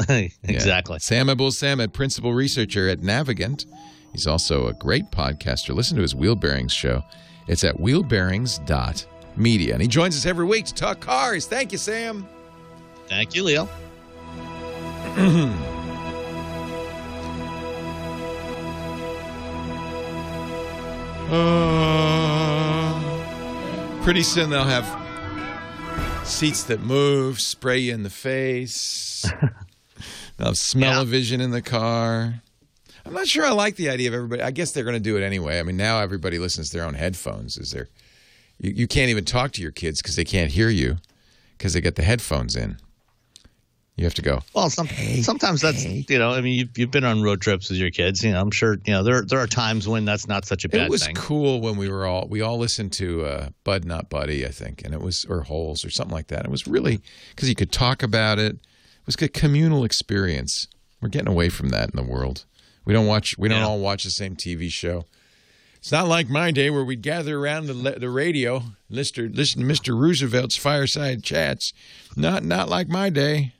[0.10, 0.28] Yeah.
[0.44, 1.00] exactly.
[1.00, 3.66] Sam Abuelsamid, principal researcher at Navigant.
[4.12, 5.74] He's also a great podcaster.
[5.74, 7.04] Listen to his Wheel Bearings show.
[7.48, 9.74] It's at wheelbearings.media.
[9.74, 11.46] And he joins us every week to talk cars.
[11.48, 12.28] Thank you, Sam.
[13.08, 13.68] Thank you, Leo.
[21.30, 22.70] Uh,
[24.04, 24.86] pretty soon they'll have
[26.28, 29.26] seats that move, spray you in the face.
[30.38, 32.42] they'll have smell-o-vision in the car.
[33.06, 34.42] I'm not sure I like the idea of everybody.
[34.42, 35.58] I guess they're going to do it anyway.
[35.58, 37.58] I mean, now everybody listens to their own headphones.
[37.58, 37.88] Is there?
[38.60, 40.98] You, you can't even talk to your kids because they can't hear you
[41.58, 42.78] because they get the headphones in.
[43.96, 44.42] You have to go.
[44.56, 44.88] Well, some,
[45.22, 46.32] sometimes that's you know.
[46.32, 48.24] I mean, you've, you've been on road trips with your kids.
[48.24, 50.70] You know, I'm sure you know there there are times when that's not such a
[50.70, 50.86] bad thing.
[50.88, 51.16] It was thing.
[51.16, 54.84] cool when we were all we all listened to uh, Bud Not Buddy, I think,
[54.84, 56.44] and it was or Holes or something like that.
[56.44, 57.02] It was really
[57.36, 58.54] because you could talk about it.
[58.56, 60.68] It was a communal experience.
[61.00, 62.46] We're getting away from that in the world.
[62.86, 63.38] We don't watch.
[63.38, 63.68] We don't Yeah.
[63.68, 65.06] all watch the same TV show.
[65.78, 69.62] It's not like my day where we'd gather around the, the radio, listen to, listen
[69.62, 69.96] to Mr.
[70.00, 71.74] Roosevelt's fireside chats.
[72.16, 73.54] Not not like my day.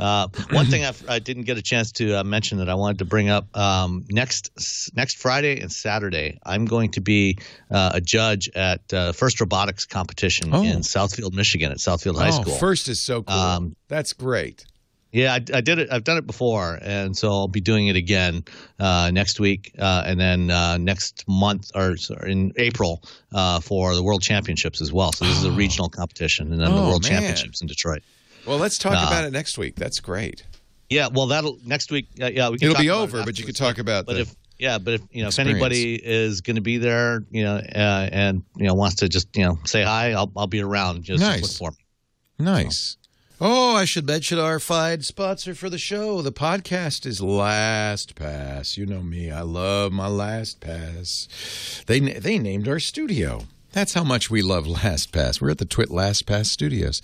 [0.00, 2.98] Uh, one thing I, I didn't get a chance to uh, mention that I wanted
[3.00, 4.50] to bring up um, next
[4.96, 7.38] next Friday and Saturday, I'm going to be
[7.70, 10.62] uh, a judge at uh, First Robotics competition Oh.
[10.62, 12.54] in Southfield, Michigan, at Southfield High oh, School.
[12.54, 13.36] first is so cool.
[13.36, 14.64] Um, That's great.
[15.12, 15.88] Yeah, I, I did it.
[15.90, 18.44] I've done it before, and so I'll be doing it again
[18.78, 23.02] uh, next week, uh, and then uh, next month or in April
[23.34, 25.10] uh, for the World Championships as well.
[25.12, 27.10] So this is a regional competition, and then the Oh, World man.
[27.10, 28.02] Championships in Detroit.
[28.46, 29.76] Well, let's talk Uh, about it next week.
[29.76, 30.44] That's great.
[30.88, 32.06] Yeah, well, that'll next week.
[32.20, 33.58] Uh, yeah, we can It'll talk be about it over, but you could afterwards.
[33.58, 35.38] talk about But if yeah, but if you know experience.
[35.56, 39.08] if anybody is going to be there, you know, uh, and you know wants to
[39.08, 41.04] just you know say hi, I'll I'll be around.
[41.04, 41.42] Just Nice.
[41.60, 42.44] look for me.
[42.44, 42.96] Nice.
[43.42, 46.20] Oh, I should mention our Fide sponsor for the show.
[46.20, 48.76] The podcast is LastPass.
[48.76, 49.30] You know me.
[49.30, 51.84] I love my LastPass.
[51.86, 53.46] They they named our studio.
[53.72, 55.40] That's how much we love LastPass.
[55.40, 57.00] We're at the Twit LastPass Studios.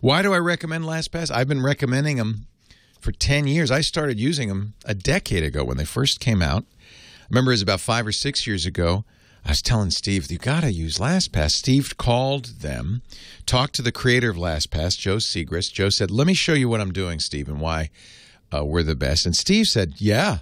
[0.00, 1.30] Why do I recommend LastPass?
[1.30, 2.46] I've been recommending them
[3.00, 3.70] for 10 years.
[3.70, 6.64] I started using them a decade ago when they first came out.
[6.64, 9.04] I remember it was about five or six years ago.
[9.44, 11.52] I was telling Steve, you got to use LastPass.
[11.52, 13.00] Steve called them,
[13.46, 15.72] talked to the creator of LastPass, Joe Siegrist.
[15.72, 17.88] Joe said, Let me show you what I'm doing, Steve, and why
[18.54, 19.24] uh, we're the best.
[19.24, 20.38] And Steve said, Yeah,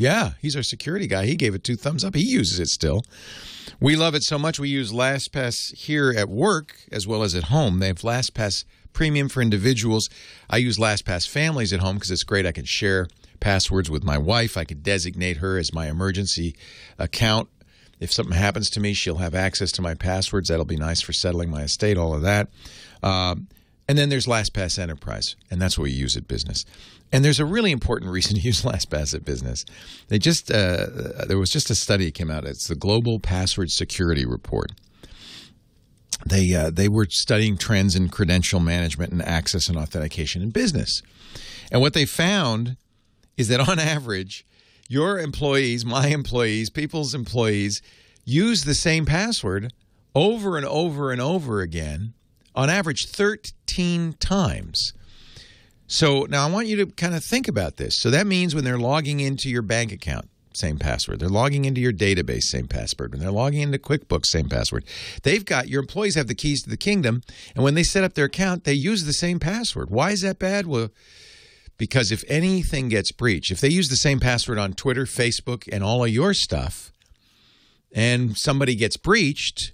[0.00, 1.26] yeah, he's our security guy.
[1.26, 2.14] He gave it two thumbs up.
[2.14, 3.02] He uses it still.
[3.80, 7.44] We love it so much we use LastPass here at work as well as at
[7.44, 7.80] home.
[7.80, 10.08] They have LastPass Premium for individuals.
[10.48, 12.46] I use LastPass Families at home because it's great.
[12.46, 13.08] I can share
[13.40, 14.56] passwords with my wife.
[14.56, 16.56] I could designate her as my emergency
[16.98, 17.50] account.
[18.00, 20.48] If something happens to me, she'll have access to my passwords.
[20.48, 22.48] That'll be nice for settling my estate, all of that.
[23.02, 23.48] Um,
[23.86, 26.64] and then there's LastPass Enterprise, and that's what we use at business.
[27.12, 29.64] And there's a really important reason to use LastPass at business.
[30.08, 30.86] They just uh,
[31.26, 32.44] there was just a study that came out.
[32.44, 34.72] It's the Global Password Security Report.
[36.26, 41.02] they uh, they were studying trends in credential management and access and authentication in business.
[41.72, 42.76] And what they found
[43.36, 44.44] is that on average,
[44.88, 47.80] your employees, my employees, people's employees
[48.24, 49.72] use the same password
[50.14, 52.12] over and over and over again,
[52.54, 54.92] on average 13 times.
[55.90, 57.98] So now I want you to kind of think about this.
[57.98, 61.18] So that means when they're logging into your bank account, same password.
[61.18, 63.10] They're logging into your database, same password.
[63.10, 64.84] When they're logging into QuickBooks, same password.
[65.24, 67.22] They've got your employees have the keys to the kingdom,
[67.56, 69.90] and when they set up their account, they use the same password.
[69.90, 70.68] Why is that bad?
[70.68, 70.90] Well,
[71.76, 75.82] because if anything gets breached, if they use the same password on Twitter, Facebook, and
[75.82, 76.92] all of your stuff,
[77.90, 79.72] and somebody gets breached,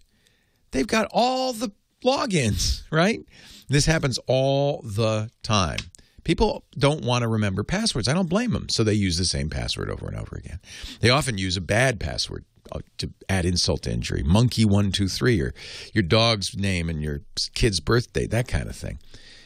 [0.71, 3.21] they've got all the logins, right?
[3.69, 5.81] This happens all the time.
[6.27, 8.09] People don't want to remember passwords.
[8.09, 8.69] I don't blame them.
[8.69, 10.59] So they use the same password over and over again.
[10.99, 14.25] They often use a bad password uh, to add insult to injury.
[14.25, 15.55] Monkey123 or
[15.95, 17.21] your dog's name and your
[17.55, 18.99] kid's birthday, that kind of thing.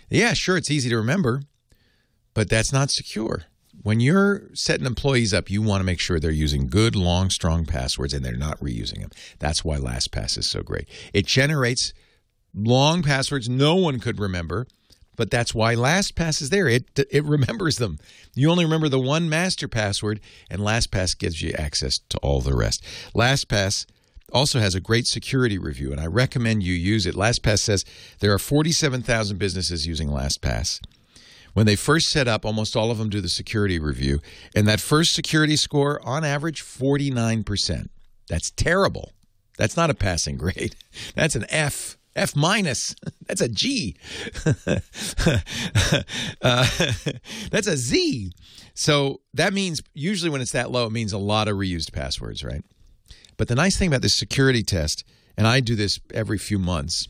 [0.09, 1.43] Yeah, sure, it's easy to remember,
[2.33, 3.43] but that's not secure.
[3.83, 7.67] When you're setting employees up, you want to make sure they're using good, long, strong
[7.67, 9.11] passwords and they're not reusing them.
[9.39, 10.89] That's why LastPass is so great.
[11.13, 11.93] It generates
[12.55, 14.67] long passwords no one could remember
[15.21, 16.67] but that's why LastPass is there.
[16.67, 17.99] It it remembers them.
[18.35, 20.19] You only remember the one master password,
[20.49, 22.83] and LastPass gives you access to all the rest.
[23.15, 23.85] LastPass
[24.33, 27.17] also has a great security review, and I recommend you use it.
[27.17, 27.85] LastPass says
[28.21, 30.81] there are 47,000 businesses using LastPass.
[31.53, 34.21] When they first set up, almost all of them do the security review,
[34.57, 37.91] and that first security score, on average, 49%.
[38.27, 39.13] That's terrible.
[39.59, 40.77] That's not a passing grade.
[41.15, 41.99] That's an F.
[42.17, 42.95] F minus.
[43.27, 43.97] That's a G.
[44.67, 44.81] uh,
[47.51, 48.33] that's a Z.
[48.75, 52.43] So that means usually when it's that low, it means a lot of reused passwords,
[52.43, 52.65] right?
[53.37, 55.05] But the nice thing about this security test,
[55.37, 57.07] and I do this every few months,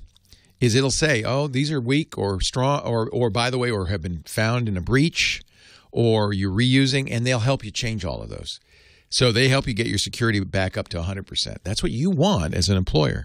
[0.60, 3.86] is it'll say, oh, these are weak or strong, or, or by the way, or
[3.86, 5.42] have been found in a breach,
[5.90, 8.60] or you're reusing, and they'll help you change all of those.
[9.08, 11.56] So they help you get your security back up to 100%.
[11.64, 13.24] That's what you want as an employer.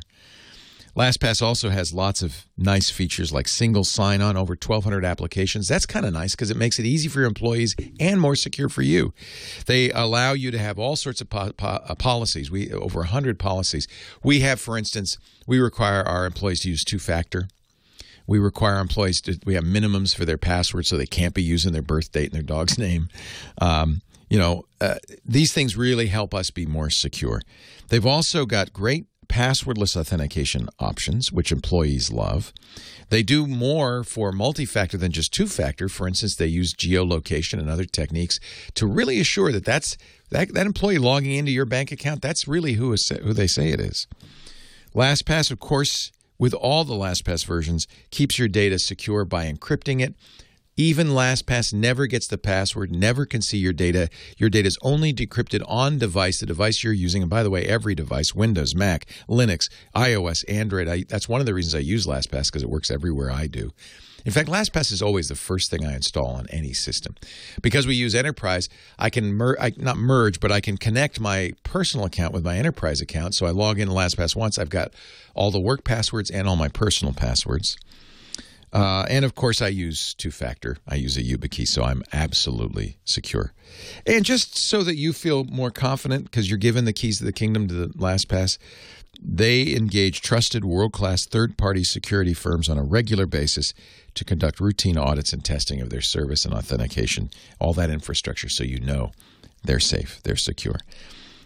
[0.96, 5.68] LastPass also has lots of nice features like single sign on over 1,200 applications.
[5.68, 8.70] That's kind of nice because it makes it easy for your employees and more secure
[8.70, 9.14] for you.
[9.66, 12.50] They allow you to have all sorts of po- po- uh, policies.
[12.50, 13.88] We over 100 policies.
[14.24, 17.50] We have, for instance, we require our employees to use two factor.
[18.26, 21.74] We require employees to, we have minimums for their passwords so they can't be using
[21.74, 23.10] their birth date and their dog's name.
[23.60, 27.42] Um, you know, uh, these things really help us be more secure.
[27.90, 32.54] They've also got great passwordless authentication options, which employees love.
[33.10, 35.90] They do more for multi factor than just two factor.
[35.90, 38.40] For instance, they use geolocation and other techniques
[38.76, 39.98] to really assure that that's
[40.32, 43.70] that, that employee logging into your bank account, that's really who, is, who they say
[43.70, 44.08] it is.
[44.96, 50.16] LastPass, of course, with all the LastPass versions, keeps your data secure by encrypting it
[50.78, 54.10] even LastPass never gets the password, never can see your data.
[54.38, 57.22] Your data is only decrypted on device, the device you're using.
[57.22, 60.88] And by the way, every device Windows, Mac, Linux, iOS, Android.
[60.90, 63.72] I, that's one of the reasons I use LastPass because it works everywhere I do.
[64.26, 67.16] In fact, LastPass is always the first thing I install on any system.
[67.62, 68.68] Because we use Enterprise,
[68.98, 72.58] I can mer- I, not merge, but I can connect my personal account with my
[72.58, 73.36] Enterprise account.
[73.36, 74.58] So I log in LastPass once.
[74.58, 74.92] I've got
[75.36, 77.78] all the work passwords and all my personal passwords.
[78.74, 80.78] Uh, and of course, I use two factor.
[80.88, 83.54] I use a YubiKey, so I'm absolutely secure.
[84.06, 87.32] And just so that you feel more confident, because you're given the keys to the
[87.32, 88.58] kingdom to the LastPass,
[89.22, 93.74] they engage trusted world class third party security firms on a regular basis
[94.14, 98.64] to conduct routine audits and testing of their service and authentication, all that infrastructure, so
[98.64, 99.12] you know
[99.64, 100.76] they're safe, they're secure.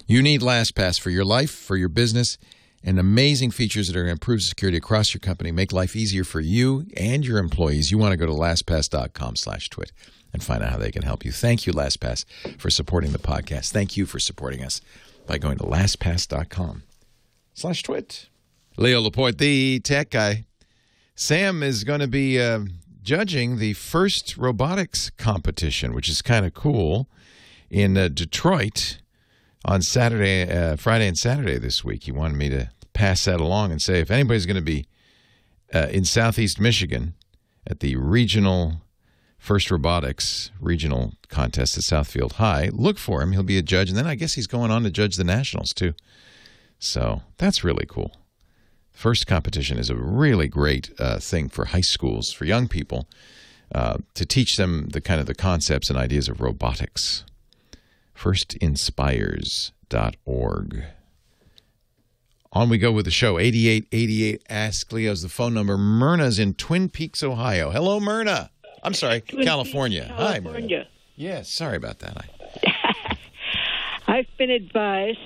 [0.08, 2.38] You need LastPass for your life, for your business
[2.84, 6.24] and amazing features that are going to improve security across your company, make life easier
[6.24, 9.92] for you and your employees, you want to go to lastpass.com slash twit
[10.34, 11.32] and find out how they can help you.
[11.32, 12.26] Thank you, LastPass,
[12.60, 13.72] for supporting the podcast.
[13.72, 14.82] Thank you for supporting us
[15.26, 16.84] by going to lastpass.com
[17.54, 18.30] slash twit.
[18.78, 20.46] Leo Laporte, the tech guy.
[21.16, 22.62] Sam is going to be uh,
[23.02, 27.10] judging the first robotics competition, which is kind of cool,
[27.70, 29.00] in uh, Detroit
[29.66, 32.04] on Saturday, uh, Friday, and Saturday this week.
[32.04, 34.86] He wanted me to pass that along and say if anybody's going to be
[35.74, 37.14] uh, in Southeast Michigan
[37.68, 38.82] at the regional
[39.38, 43.32] First Robotics regional contest at Southfield High, look for him.
[43.32, 45.74] He'll be a judge, and then I guess he's going on to judge the nationals
[45.74, 45.94] too.
[46.78, 48.16] So that's really cool.
[48.92, 53.08] First competition is a really great uh, thing for high schools for young people
[53.74, 57.24] uh, to teach them the kind of the concepts and ideas of robotics
[58.20, 60.84] firstinspires.org.
[62.52, 63.38] On we go with the show.
[63.38, 65.78] 8888 Ask Leo's the phone number.
[65.78, 67.70] Myrna's in Twin Peaks, Ohio.
[67.70, 68.50] Hello, Myrna.
[68.84, 70.12] I'm sorry, California.
[70.16, 70.88] Hi, Myrna.
[71.16, 72.18] Yes, sorry about that.
[72.18, 72.24] I,
[74.18, 75.20] I've been advised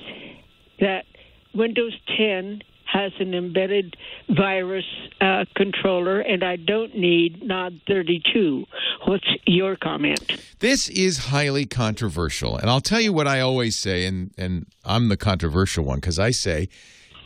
[0.79, 1.05] that
[1.53, 2.63] Windows 10
[2.93, 3.97] has an embedded
[4.29, 4.85] virus
[5.19, 8.65] uh, controller, and I don't need Nod 32.
[9.07, 10.39] What's your comment?
[10.59, 12.55] This is highly controversial.
[12.55, 16.19] And I'll tell you what I always say, and, and I'm the controversial one because
[16.19, 16.69] I say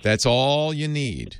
[0.03, 1.37] that's all you need.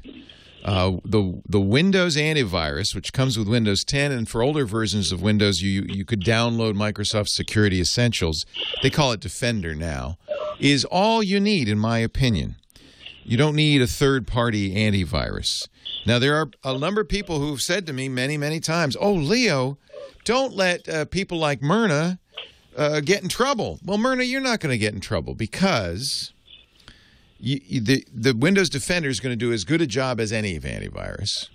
[0.66, 5.22] Uh, the the Windows antivirus, which comes with Windows 10, and for older versions of
[5.22, 8.46] Windows, you you could download Microsoft Security Essentials.
[8.84, 10.18] They call it Defender now.
[10.60, 12.58] Is all you need, in my opinion.
[13.28, 15.68] You don't need a third party antivirus.
[16.06, 19.12] Now, there are a number of people who've said to me many, many times, Oh,
[19.12, 19.78] Leo,
[20.24, 22.20] don't let uh, people like Myrna
[22.78, 23.80] uh, get in trouble.
[23.84, 26.32] Well, Myrna, you're not going to get in trouble because
[27.38, 30.32] you, you- the, the Windows Defender is going to do as good a job as
[30.32, 31.50] any of antivirus,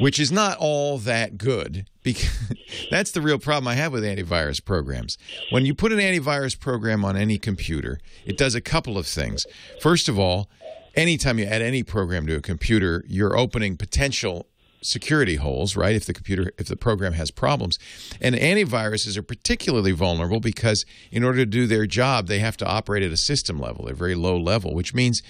[0.00, 1.84] which is not all that good.
[2.02, 2.54] Because
[2.90, 5.18] that's the real problem I have with antivirus programs.
[5.50, 9.44] When you put an antivirus program on any computer, it does a couple of things.
[9.80, 10.48] First of all,
[10.94, 14.46] anytime you add any program to a computer, you're opening potential
[14.82, 15.94] security holes, right?
[15.94, 17.78] If the computer, if the program has problems.
[18.20, 22.66] And antiviruses are particularly vulnerable because in order to do their job, they have to
[22.66, 25.22] operate at a system level, a very low level, which means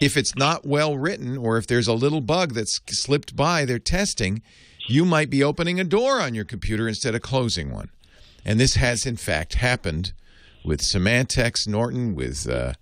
[0.00, 3.78] if it's not well written or if there's a little bug that's slipped by their
[3.78, 4.42] testing,
[4.88, 7.90] you might be opening a door on your computer instead of closing one.
[8.44, 10.12] And this has in fact happened
[10.64, 12.72] with Symantec, Norton, with uh,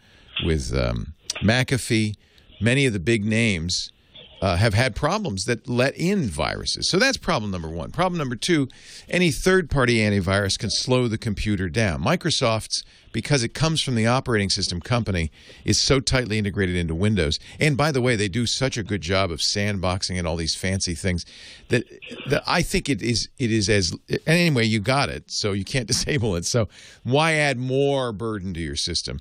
[0.44, 2.14] with um, McAfee.
[2.60, 3.92] Many of the big names
[4.40, 6.88] uh, have had problems that let in viruses.
[6.88, 7.90] So that's problem number one.
[7.90, 8.68] Problem number two
[9.08, 12.02] any third party antivirus can slow the computer down.
[12.02, 15.30] Microsoft's, because it comes from the operating system company,
[15.64, 17.40] is so tightly integrated into Windows.
[17.58, 20.54] And by the way, they do such a good job of sandboxing and all these
[20.54, 21.24] fancy things
[21.68, 21.84] that,
[22.28, 25.64] that I think it is it is as and anyway, you got it, so you
[25.64, 26.44] can't disable it.
[26.44, 26.68] So
[27.02, 29.20] why add more burden to your system?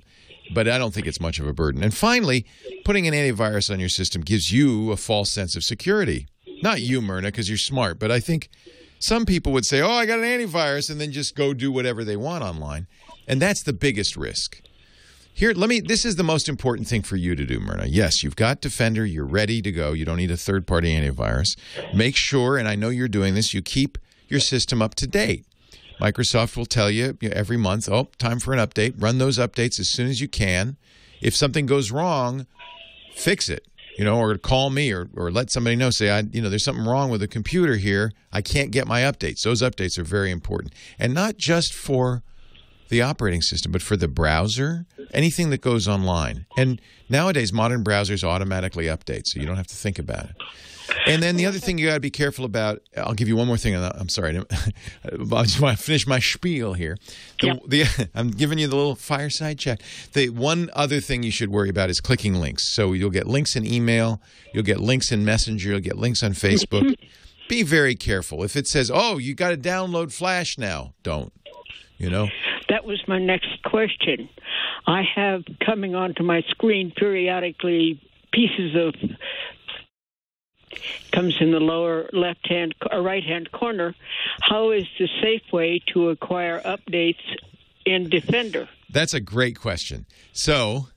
[0.54, 1.82] But I don't think it's much of a burden.
[1.82, 2.46] And finally,
[2.84, 6.26] putting an antivirus on your system gives you a false sense of security.
[6.62, 8.48] Not you, Myrna, because you're smart, but I think
[8.98, 12.04] some people would say, "Oh, I got an antivirus," and then just go do whatever
[12.04, 12.86] they want online,
[13.28, 14.60] and that's the biggest risk.
[15.32, 15.78] Here, let me.
[15.78, 17.86] This is the most important thing for you to do, Myrna.
[17.86, 19.06] Yes, you've got Defender.
[19.06, 19.92] You're ready to go.
[19.92, 21.56] You don't need a third-party antivirus.
[21.94, 23.54] Make sure, and I know you're doing this.
[23.54, 25.46] You keep your system up to date.
[26.00, 28.94] Microsoft will tell you, every month, oh, time for an update.
[29.00, 30.76] Run those updates as soon as you can.
[31.20, 32.46] If something goes wrong,
[33.14, 33.66] fix it.
[33.96, 35.90] You know, or call me or, or let somebody know.
[35.90, 38.12] Say, I, you know, there's something wrong with the computer here.
[38.32, 39.42] I can't get my updates.
[39.42, 42.22] Those updates are very important, and not just for
[42.90, 46.46] the operating system, but for the browser, anything that goes online.
[46.56, 50.36] And nowadays, modern browsers automatically update, so you don't have to think about it.
[51.06, 52.82] And then the other thing you got to be careful about.
[52.96, 53.74] I'll give you one more thing.
[53.76, 54.38] I'm sorry.
[54.38, 54.42] I
[55.42, 56.96] just want to finish my spiel here.
[57.40, 59.82] The, the, I'm giving you the little fireside chat.
[60.12, 62.64] The one other thing you should worry about is clicking links.
[62.64, 64.20] So you'll get links in email,
[64.52, 66.94] you'll get links in Messenger, you'll get links on Facebook.
[67.48, 68.44] be very careful.
[68.44, 71.32] If it says, "Oh, you got to download Flash now," don't.
[71.96, 72.28] You know.
[72.68, 74.28] That was my next question.
[74.86, 78.00] I have coming onto my screen periodically
[78.32, 78.94] pieces of
[81.12, 83.94] comes in the lower left hand or right hand corner.
[84.40, 87.22] How is the safe way to acquire updates
[87.84, 88.68] in Defender?
[88.90, 90.06] That's a great question.
[90.32, 90.88] So,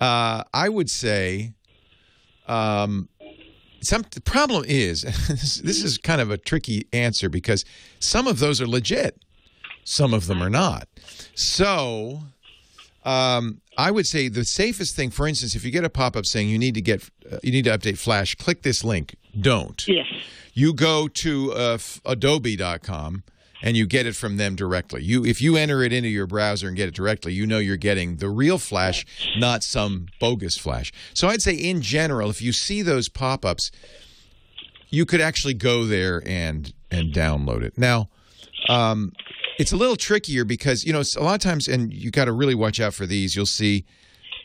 [0.00, 1.54] uh, I would say,
[2.46, 3.08] um,
[3.80, 5.02] some the problem is
[5.62, 7.64] this, is kind of a tricky answer because
[7.98, 9.22] some of those are legit,
[9.84, 10.88] some of them are not.
[11.34, 12.20] So,
[13.04, 16.26] um, I would say the safest thing, for instance, if you get a pop up
[16.26, 19.16] saying you need to get uh, you need to update Flash, click this link.
[19.38, 19.86] Don't.
[19.86, 20.06] Yes.
[20.54, 23.22] You go to uh, f- Adobe.com
[23.62, 25.02] and you get it from them directly.
[25.02, 27.76] You if you enter it into your browser and get it directly, you know you're
[27.76, 29.04] getting the real Flash,
[29.38, 30.92] not some bogus Flash.
[31.14, 33.70] So I'd say in general, if you see those pop-ups,
[34.88, 37.76] you could actually go there and and download it.
[37.76, 38.08] Now,
[38.68, 39.12] um,
[39.58, 42.32] it's a little trickier because you know a lot of times, and you got to
[42.32, 43.34] really watch out for these.
[43.36, 43.84] You'll see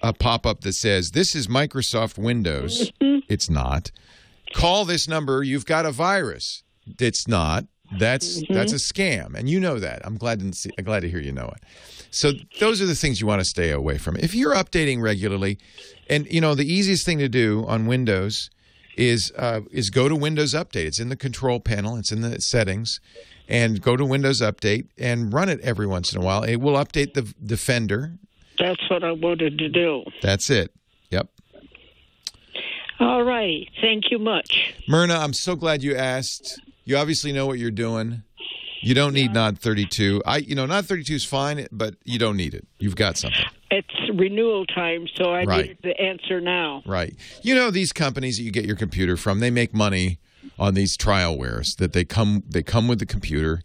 [0.02, 3.92] a pop up that says, "This is Microsoft Windows." It's not.
[4.54, 5.44] Call this number.
[5.44, 6.64] You've got a virus.
[7.00, 7.66] It's not.
[8.00, 10.02] That's that's a scam, and you know that.
[10.06, 11.64] I'm glad to see, I'm glad to hear you know it.
[12.10, 14.16] So those are the things you want to stay away from.
[14.18, 15.58] If you're updating regularly,
[16.10, 18.50] and you know the easiest thing to do on Windows
[18.98, 20.86] is uh, is go to Windows Update.
[20.86, 21.98] It's in the control panel.
[21.98, 23.02] It's in the settings,
[23.52, 26.44] and go to Windows Update and run it every once in a while.
[26.44, 28.14] It will update the Defender.
[28.58, 30.04] That's what I wanted to do.
[30.22, 30.72] That's it.
[31.10, 31.28] Yep.
[33.00, 33.70] All righty.
[33.82, 34.74] Thank you much.
[34.88, 36.62] Myrna, I'm so glad you asked.
[36.86, 38.24] You obviously know what you're doing.
[38.84, 40.24] You don't need Nod 32.
[40.26, 42.66] I, you know, Nod 32 is fine, but you don't need it.
[42.80, 43.46] You've got something.
[43.70, 43.88] It's
[44.18, 45.62] renewal time, so I Right.
[45.62, 46.82] needed the answer now.
[46.86, 47.16] Right.
[47.44, 50.20] You know these companies that you get your computer from, they make money
[50.60, 53.62] on these trialwares that they come they come with the computer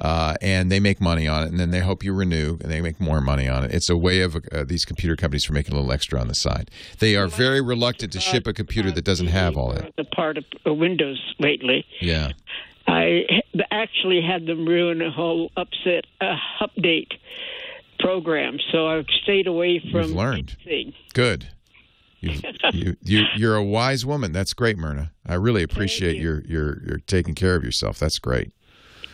[0.00, 2.80] uh, and they make money on it and then they hope you renew and they
[2.80, 3.72] make more money on it.
[3.72, 6.34] It's a way of uh, these computer companies for making a little extra on the
[6.34, 6.70] side.
[6.98, 9.94] They are very reluctant to ship a computer that doesn't have all that.
[9.96, 11.86] The part of uh, Windows lately.
[12.00, 12.32] Yeah.
[12.86, 13.22] I
[13.70, 17.12] actually had them ruin a whole upset uh, update
[17.98, 20.56] program, so I've stayed away from You've learned.
[20.66, 20.92] anything.
[21.14, 21.48] Good.
[22.24, 22.40] You,
[22.72, 24.32] you, you, you're a wise woman.
[24.32, 25.12] That's great, Myrna.
[25.26, 27.98] I really appreciate your, your, your taking care of yourself.
[27.98, 28.52] That's great.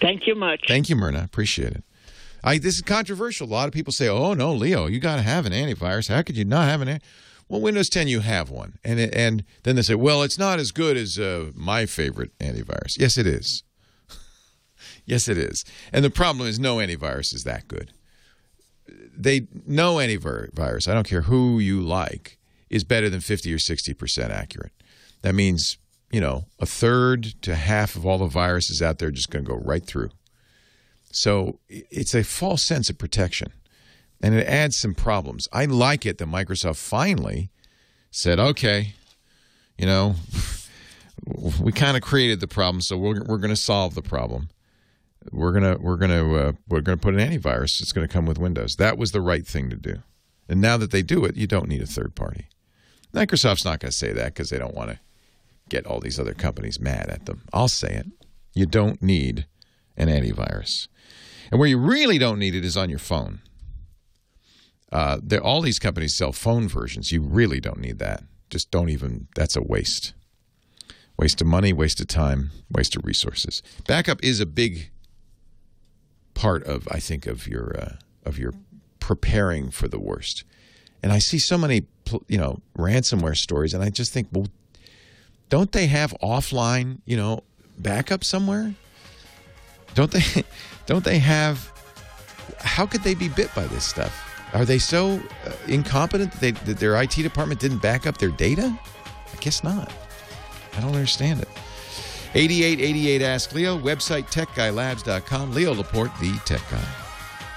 [0.01, 0.65] Thank you much.
[0.67, 1.23] Thank you, Myrna.
[1.25, 1.85] Appreciate it.
[2.43, 3.47] I, this is controversial.
[3.47, 6.09] A lot of people say, "Oh no, Leo, you got to have an antivirus.
[6.09, 7.01] How could you not have an?" An-?
[7.49, 10.59] Well, Windows 10, you have one, and it, and then they say, "Well, it's not
[10.59, 13.63] as good as uh, my favorite antivirus." Yes, it is.
[15.05, 15.65] yes, it is.
[15.93, 17.93] And the problem is, no antivirus is that good.
[19.15, 20.89] They no antivirus.
[20.89, 22.39] I don't care who you like
[22.71, 24.73] is better than 50 or 60 percent accurate.
[25.23, 25.77] That means
[26.11, 29.45] you know a third to half of all the viruses out there are just going
[29.45, 30.11] to go right through.
[31.13, 33.53] So it's a false sense of protection,
[34.23, 35.49] and it adds some problems.
[35.53, 37.51] I like it that Microsoft finally
[38.11, 38.95] said, "Okay,
[39.77, 40.15] you know,
[41.61, 44.49] we kind of created the problem, so we're we're going to solve the problem.
[45.33, 47.81] We're gonna we're gonna uh, we're gonna put an antivirus.
[47.81, 48.77] It's to come with Windows.
[48.77, 49.97] That was the right thing to do.
[50.49, 52.47] And now that they do it, you don't need a third party.
[53.15, 55.01] Microsoft's not going to say that because they don't want to
[55.69, 57.43] get all these other companies mad at them.
[57.53, 58.07] I'll say it.
[58.55, 59.47] You don't need
[59.97, 60.89] an antivirus.
[61.51, 63.41] And where you really don't need it is on your phone.
[64.93, 67.13] Uh, all these companies sell phone versions.
[67.13, 68.25] You really don't need that.
[68.51, 70.15] Just don't even, that's a waste.
[71.17, 73.63] Waste of money, waste of time, waste of resources.
[73.87, 74.91] Backup is a big
[76.35, 77.93] part of, I think, of your, uh,
[78.25, 78.53] of your
[78.99, 80.45] preparing for the worst.
[81.03, 81.85] And I see so many,
[82.29, 84.47] you know, ransomware stories, and I just think, well,
[85.49, 87.43] don't they have offline, you know,
[87.79, 88.75] backup somewhere?
[89.95, 90.45] Don't they?
[90.87, 91.71] Don't they have?
[92.59, 94.27] How could they be bit by this stuff?
[94.55, 98.31] Are they so uh, incompetent that, they, that their IT department didn't back up their
[98.31, 98.77] data?
[99.33, 99.93] I guess not.
[100.77, 101.49] I don't understand it.
[102.35, 105.53] 8888 Ask Leo, website techguylabs.com.
[105.53, 106.83] Leo Laporte, the tech guy.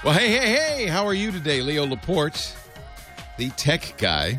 [0.04, 2.54] Well, hey, hey, hey, how are you today, Leo Laporte,
[3.36, 4.38] the tech guy?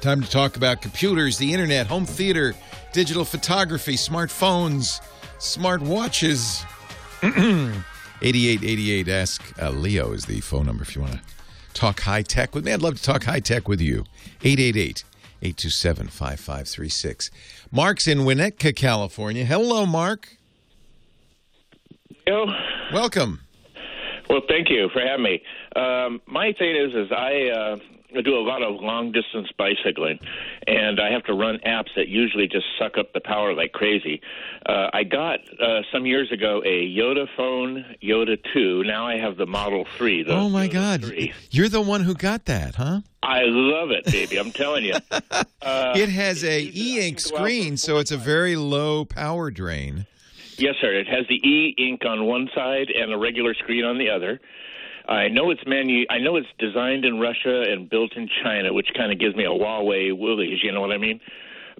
[0.00, 2.54] Time to talk about computers, the internet, home theater,
[2.92, 5.00] digital photography, smartphones,
[5.38, 6.64] smart watches.
[7.22, 11.20] 8888 Ask uh, Leo is the phone number if you want to
[11.74, 12.72] talk high tech with me.
[12.72, 14.04] I'd love to talk high tech with you.
[14.42, 15.04] 888
[15.42, 17.30] 827 5536.
[17.70, 19.44] Mark's in Winnetka, California.
[19.44, 20.36] Hello, Mark.
[22.26, 22.46] Yo.
[22.92, 23.40] Welcome.
[24.28, 25.42] Well, thank you for having me.
[25.74, 27.76] Um, my thing is, is I uh,
[28.22, 30.18] do a lot of long distance bicycling,
[30.66, 34.20] and I have to run apps that usually just suck up the power like crazy.
[34.66, 38.82] Uh, I got uh, some years ago a Yoda phone, Yota Two.
[38.84, 40.22] Now I have the Model Three.
[40.22, 41.04] The oh, my Yota God.
[41.04, 41.32] 3.
[41.50, 43.00] You're the one who got that, huh?
[43.22, 44.38] I love it, baby.
[44.38, 44.94] I'm telling you.
[45.60, 49.04] Uh, it has a e ink can go out screen, so it's a very low
[49.04, 50.06] power drain.
[50.58, 50.92] Yes, sir.
[50.94, 54.40] It has the e ink on one side and a regular screen on the other.
[55.08, 58.88] I know it's manu- I know it's designed in Russia and built in China, which
[58.96, 60.58] kind of gives me a Huawei woolies.
[60.62, 61.20] You know what I mean?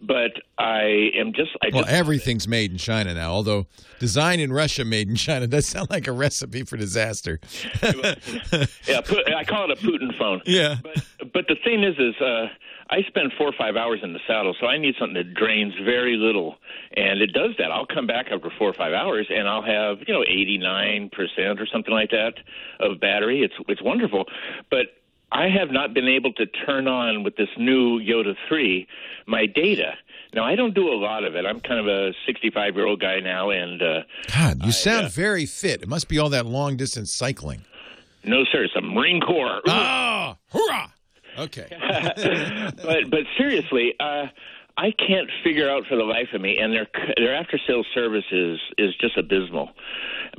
[0.01, 1.51] But I am just.
[1.61, 3.67] I Well, just, everything's made in China now, although
[3.99, 7.41] design in Russia, made in China does sound like a recipe for disaster.
[7.83, 10.41] yeah, put, I call it a Putin phone.
[10.47, 10.77] Yeah.
[10.83, 12.47] But but the thing is, is uh,
[12.91, 15.75] I spend four or five hours in the saddle, so I need something that drains
[15.85, 16.57] very little,
[16.97, 17.71] and it does that.
[17.71, 21.11] I'll come back after four or five hours, and I'll have you know eighty nine
[21.11, 22.35] percent or something like that
[22.81, 23.43] of battery.
[23.43, 24.25] It's it's wonderful,
[24.71, 24.87] but.
[25.31, 28.87] I have not been able to turn on with this new Yota 3
[29.27, 29.93] my data.
[30.33, 31.45] Now, I don't do a lot of it.
[31.45, 34.03] I'm kind of a 65 year old guy now, and uh,
[34.35, 35.83] God, you sound uh, very fit.
[35.83, 37.67] It must be all that long distance cycling.
[38.25, 39.61] no, sir, it's a Marine Corps.
[39.69, 40.89] Ah, hurrah!
[41.39, 41.69] Okay.
[42.83, 44.27] but but seriously, uh,
[44.79, 46.87] I can't figure out for the life of me, and their
[47.17, 49.71] their after sales service is is just abysmal.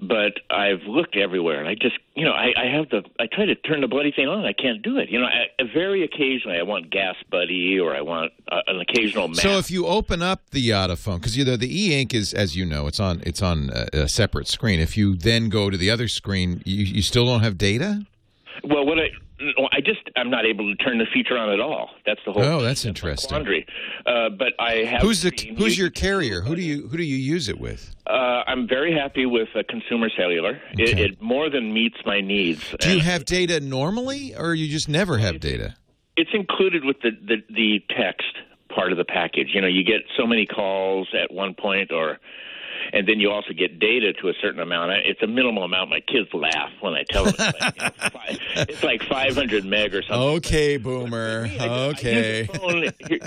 [0.01, 3.45] But I've looked everywhere, and I just you know I, I have the I try
[3.45, 5.09] to turn the bloody thing on, I can't do it.
[5.09, 9.27] You know, I, very occasionally I want Gas Buddy or I want uh, an occasional
[9.27, 9.39] map.
[9.39, 12.55] So if you open up the YotaPhone, because you know the e ink is, as
[12.55, 14.79] you know, it's on it's on a, a separate screen.
[14.79, 18.05] If you then go to the other screen, you, you still don't have data.
[18.63, 19.09] Well, what I
[19.71, 21.89] I just I'm not able to turn the feature on at all.
[22.05, 22.43] That's the whole.
[22.43, 23.29] Oh, that's interesting.
[23.29, 23.65] Quandary.
[24.05, 25.01] Uh, but I have.
[25.01, 26.41] Who's the who's your carrier?
[26.41, 27.95] Who do you who do you use it with?
[28.07, 30.59] Uh, I'm very happy with uh, Consumer Cellular.
[30.73, 31.03] It, Okay.
[31.05, 32.75] it more than meets my needs.
[32.79, 35.75] Do you have data normally, or you just never have data?
[36.17, 38.25] It's included with the, the the text
[38.75, 39.49] part of the package.
[39.53, 42.19] You know, you get so many calls at one point, or
[42.93, 44.91] and then you also get data to a certain amount.
[45.05, 45.89] It's a minimal amount.
[45.89, 49.65] My kids laugh when I tell them it's like, you know, five, it's like 500
[49.65, 50.19] meg or something.
[50.37, 51.49] Okay, boomer.
[51.59, 52.41] I Okay.
[52.41, 52.83] use, phone,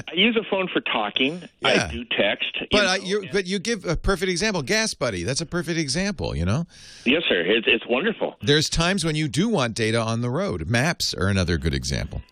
[0.09, 1.43] I use a phone for talking.
[1.61, 1.87] Yeah.
[1.89, 2.57] I do text.
[2.71, 4.63] But know, I, you and- but you give a perfect example.
[4.63, 5.23] Gas Buddy.
[5.25, 6.35] That's a perfect example.
[6.37, 6.67] You know,
[7.05, 7.41] yes, sir.
[7.41, 8.37] It's, it's wonderful.
[8.43, 10.69] there's times when you do want data on the road.
[10.69, 12.23] Maps are another good example.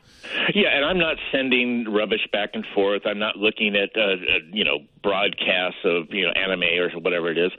[0.54, 3.02] Yeah, and I'm not sending rubbish back and forth.
[3.06, 4.16] I'm not looking at uh, uh,
[4.52, 7.52] you know broadcasts of you know anime or whatever it is.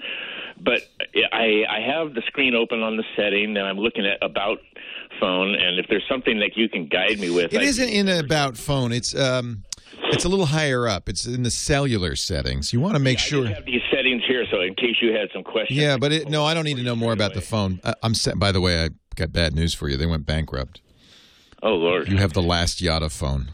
[0.59, 0.81] But
[1.33, 4.59] I I have the screen open on the setting, and I'm looking at about
[5.19, 5.55] phone.
[5.55, 8.57] And if there's something that you can guide me with, It I- isn't in about
[8.57, 8.91] phone.
[8.91, 9.63] It's um,
[10.11, 11.09] it's a little higher up.
[11.09, 12.73] It's in the cellular settings.
[12.73, 13.43] You want to make I sure.
[13.43, 15.79] just have these settings here, so in case you had some questions.
[15.79, 17.79] Yeah, but it, no, I don't need to know more about the phone.
[17.83, 18.37] I, I'm set.
[18.39, 19.97] By the way, I got bad news for you.
[19.97, 20.81] They went bankrupt.
[21.63, 22.07] Oh Lord.
[22.09, 23.49] You have the last YotaPhone.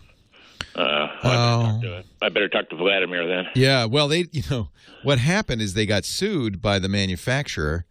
[0.75, 2.01] Uh, Oh.
[2.21, 3.45] I better talk to Vladimir then.
[3.55, 4.69] Yeah, well, they, you know,
[5.03, 7.85] what happened is they got sued by the manufacturer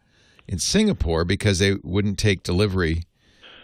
[0.46, 3.02] in Singapore because they wouldn't take delivery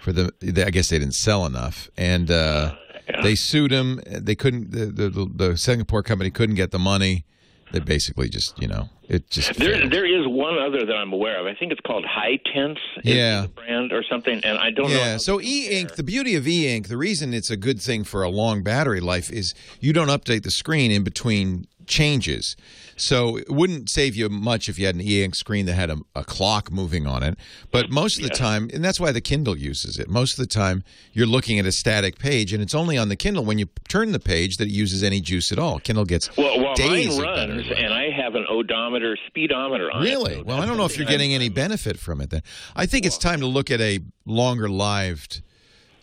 [0.00, 0.32] for the.
[0.40, 2.74] They, I guess they didn't sell enough, and uh,
[3.22, 4.00] they sued them.
[4.06, 4.72] They couldn't.
[4.72, 7.24] The, the the Singapore company couldn't get the money.
[7.72, 9.54] They basically just, you know, it just.
[9.54, 9.92] There, failed.
[9.92, 11.46] there is one other that I'm aware of.
[11.46, 12.78] I think it's called High Tense.
[13.02, 13.42] Yeah.
[13.42, 14.96] the brand or something, and I don't know.
[14.96, 15.16] Yeah.
[15.16, 18.22] So e ink, the beauty of e ink, the reason it's a good thing for
[18.22, 22.56] a long battery life is you don't update the screen in between changes.
[23.02, 25.90] So it wouldn't save you much if you had an e ink screen that had
[25.90, 27.36] a, a clock moving on it.
[27.72, 30.08] But most of the time, and that's why the Kindle uses it.
[30.08, 33.16] Most of the time, you're looking at a static page, and it's only on the
[33.16, 35.80] Kindle when you turn the page that it uses any juice at all.
[35.80, 40.08] Kindle gets Well, well days mine runs, and I have an odometer, speedometer on it.
[40.08, 40.40] Really?
[40.40, 42.42] Well, I don't know if you're getting any benefit from it then.
[42.76, 45.42] I think it's time to look at a longer lived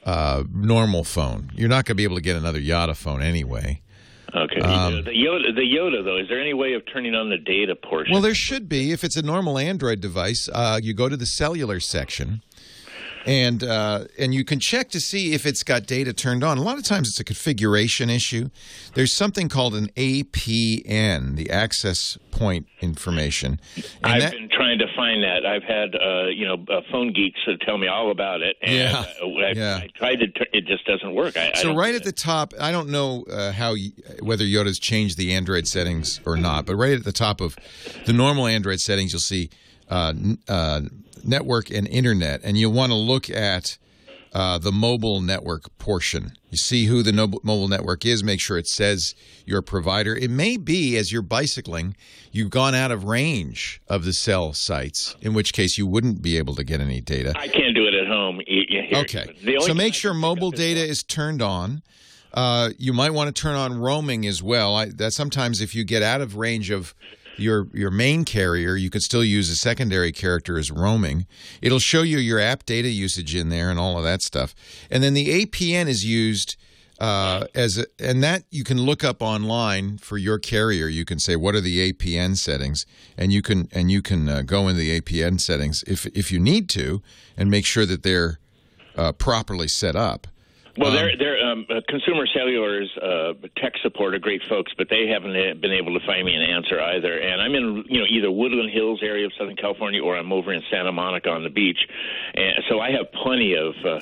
[0.04, 1.52] uh, normal phone.
[1.56, 3.82] You're not going to be able to get another YotaPhone anyway.
[4.36, 4.62] Okay.
[4.62, 7.76] Um, the Yota, the Yota, though, is there any way of turning on the data
[7.76, 8.14] portion?
[8.14, 8.92] Well, there should be.
[8.92, 12.42] If it's a normal Android device, uh, you go to the cellular section.
[13.26, 16.58] And uh, and you can check to see if it's got data turned on.
[16.58, 18.50] A lot of times it's a configuration issue.
[18.96, 23.60] There's something called an APN, the access point information.
[23.76, 25.46] And I've that- been trying to find that.
[25.46, 28.56] I've had, uh, you know, uh, phone geeks uh, tell me all about it.
[28.62, 29.04] And, Yeah.
[29.22, 29.76] uh, I, Yeah.
[29.84, 30.28] I tried to.
[30.54, 31.36] It just doesn't work.
[31.38, 33.76] I, I So don't right at the top, I don't know uh, how
[34.22, 37.56] whether Yota's changed the Android settings or not, but right at the top of
[38.06, 39.50] the normal Android settings, you'll see
[39.90, 40.14] uh,
[40.48, 40.82] uh,
[41.24, 43.78] network and internet, and you'll want to look at
[44.34, 46.34] uh, the mobile network portion.
[46.50, 48.24] You see who the nob- mobile network is.
[48.24, 49.16] Make sure it says
[49.46, 50.16] your provider.
[50.16, 51.96] It may be as you're bicycling,
[52.32, 56.38] you've gone out of range of the cell sites, in which case you wouldn't be
[56.38, 57.34] able to get any data.
[57.36, 58.42] I can't do it at home.
[58.46, 58.88] Here.
[58.94, 59.36] Okay.
[59.62, 61.82] So make sure mobile data is turned on.
[62.32, 64.76] Uh, you might want to turn on roaming as well.
[64.76, 66.94] I, that sometimes if you get out of range of
[67.40, 71.26] your your main carrier, you can still use a secondary character as roaming.
[71.62, 74.54] It'll show you your app data usage in there and all of that stuff.
[74.90, 76.56] And then the APN is used
[77.00, 80.88] uh, as a, and that you can look up online for your carrier.
[80.88, 82.86] You can say what are the APN settings,
[83.18, 86.40] and you can and you can uh, go into the APN settings if if you
[86.40, 87.02] need to,
[87.38, 88.40] and make sure that they're
[88.96, 90.28] uh, properly set up.
[90.78, 95.08] Well, they're, they're um, uh, Consumer Cellular's uh, tech support are great folks, but they
[95.08, 97.18] haven't uh, been able to find me an answer either.
[97.20, 100.54] And I'm in, you know, either Woodland Hills area of Southern California, or I'm over
[100.54, 101.80] in Santa Monica on the beach,
[102.36, 103.74] and so I have plenty of.
[103.86, 104.00] Uh,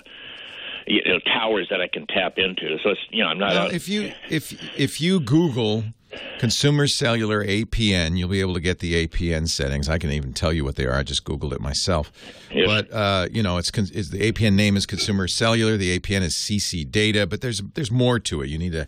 [0.90, 2.78] you know, towers that I can tap into.
[2.82, 3.74] So it's you know I'm not Well, out.
[3.74, 5.84] if you if if you Google
[6.40, 9.90] consumer cellular APN, you'll be able to get the APN settings.
[9.90, 10.96] I can even tell you what they are.
[10.96, 12.12] I just Googled it myself.
[12.52, 12.68] Yes.
[12.68, 15.78] But uh, you know, it's, it's the APN name is consumer cellular.
[15.78, 18.50] The APN is CC data, but there's there's more to it.
[18.50, 18.88] You need a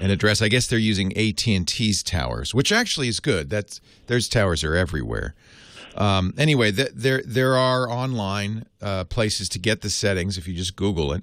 [0.00, 0.42] an address.
[0.42, 3.50] I guess they're using AT and T's towers, which actually is good.
[3.50, 5.34] That's there's towers are everywhere.
[5.96, 10.54] Um, anyway, th- there there are online uh, places to get the settings if you
[10.54, 11.22] just Google it.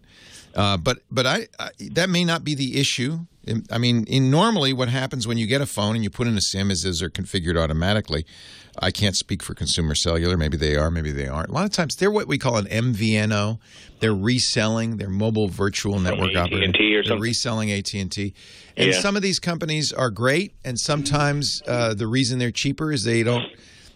[0.55, 3.19] Uh, but but I, I that may not be the issue.
[3.69, 6.37] I mean, in normally what happens when you get a phone and you put in
[6.37, 8.25] a SIM is those are configured automatically.
[8.79, 10.37] I can't speak for consumer cellular.
[10.37, 10.89] Maybe they are.
[10.89, 11.49] Maybe they aren't.
[11.49, 13.59] A lot of times they're what we call an MVNO.
[13.99, 14.97] They're reselling.
[14.97, 16.69] They're mobile virtual network AT&T operator.
[16.69, 17.21] or They're something.
[17.21, 18.33] reselling AT and T.
[18.77, 23.03] And some of these companies are great, and sometimes uh, the reason they're cheaper is
[23.03, 23.45] they don't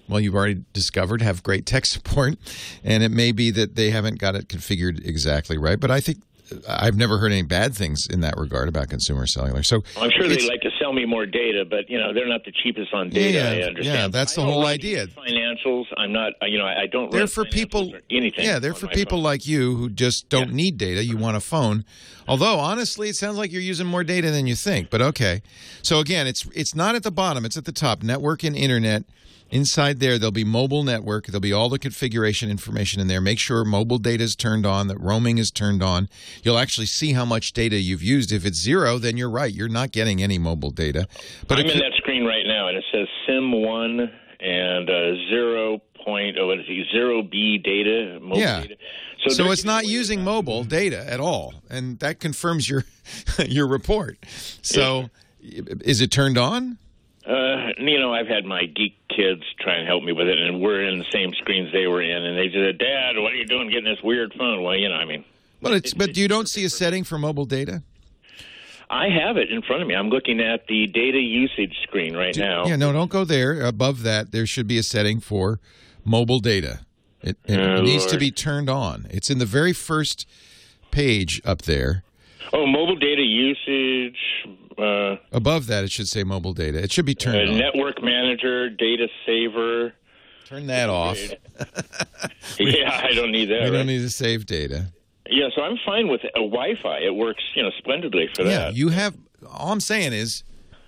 [0.09, 2.35] well, you've already discovered have great tech support,
[2.83, 5.79] and it may be that they haven't got it configured exactly right.
[5.79, 6.19] But I think
[6.67, 9.63] I've never heard any bad things in that regard about consumer cellular.
[9.63, 12.45] So I'm sure they like to sell me more data, but you know they're not
[12.45, 13.57] the cheapest on data.
[13.57, 15.07] Yeah, I yeah, that's the whole idea.
[15.07, 15.85] Financials.
[15.97, 16.33] I'm not.
[16.41, 17.11] You know, I don't.
[17.11, 18.45] they're for people anything.
[18.45, 19.23] yeah they're for people phone.
[19.23, 21.85] like you who just don't need data you want a phone
[22.27, 25.41] although honestly it sounds like you're using more data than you think but okay
[25.81, 29.03] so again it's it's not at the bottom it's at the top network and internet
[29.49, 33.39] inside there there'll be mobile network there'll be all the configuration information in there make
[33.39, 36.09] sure mobile data is turned on that roaming is turned on
[36.43, 39.69] you'll actually see how much data you've used if it's zero then you're right you're
[39.69, 41.07] not getting any mobile data
[41.47, 45.81] but I'm in that screen right now, and it says Sim One and uh, zero
[46.03, 48.19] point oh, what is it, zero B data.
[48.21, 48.61] Mobile Yeah.
[48.61, 48.75] Data.
[49.27, 52.85] So, they're it's not using mobile data at all, and that confirms your
[53.45, 54.17] your report.
[54.61, 55.09] So,
[55.41, 56.77] is it turned on?
[57.27, 60.61] Uh, you know, I've had my geek kids try and help me with it, and
[60.61, 63.45] we're in the same screens they were in, and they said, "Dad, what are you
[63.45, 65.25] doing getting this weird phone?" Well, you know, I mean,
[65.61, 67.83] But it's but you don't see a setting for mobile data.
[68.89, 69.95] I have it in front of me.
[69.95, 72.65] I'm looking at the data usage screen right now.
[72.65, 73.59] Yeah, no, don't go there.
[73.61, 75.59] Above that, there should be a setting for
[76.05, 76.79] mobile data.
[77.21, 79.07] It, it Oh, needs to be turned on.
[79.09, 80.25] It's in the very first
[80.91, 82.03] page up there.
[82.53, 84.15] Oh, mobile data usage,
[84.77, 86.81] uh, Above that, it should say mobile data.
[86.81, 87.57] It should be uh, turned on.
[87.57, 89.93] network manager, data saver.
[90.45, 91.17] Turn that off.
[92.59, 93.59] Yeah, I don't need that.
[93.59, 93.71] We right?
[93.71, 94.87] don't need to save data.
[95.29, 96.99] Yeah, so I'm fine with a Wi-Fi.
[96.99, 98.73] It works, you know, splendidly for Yeah, that.
[98.73, 99.15] Yeah, you have.
[99.51, 100.43] All I'm saying is,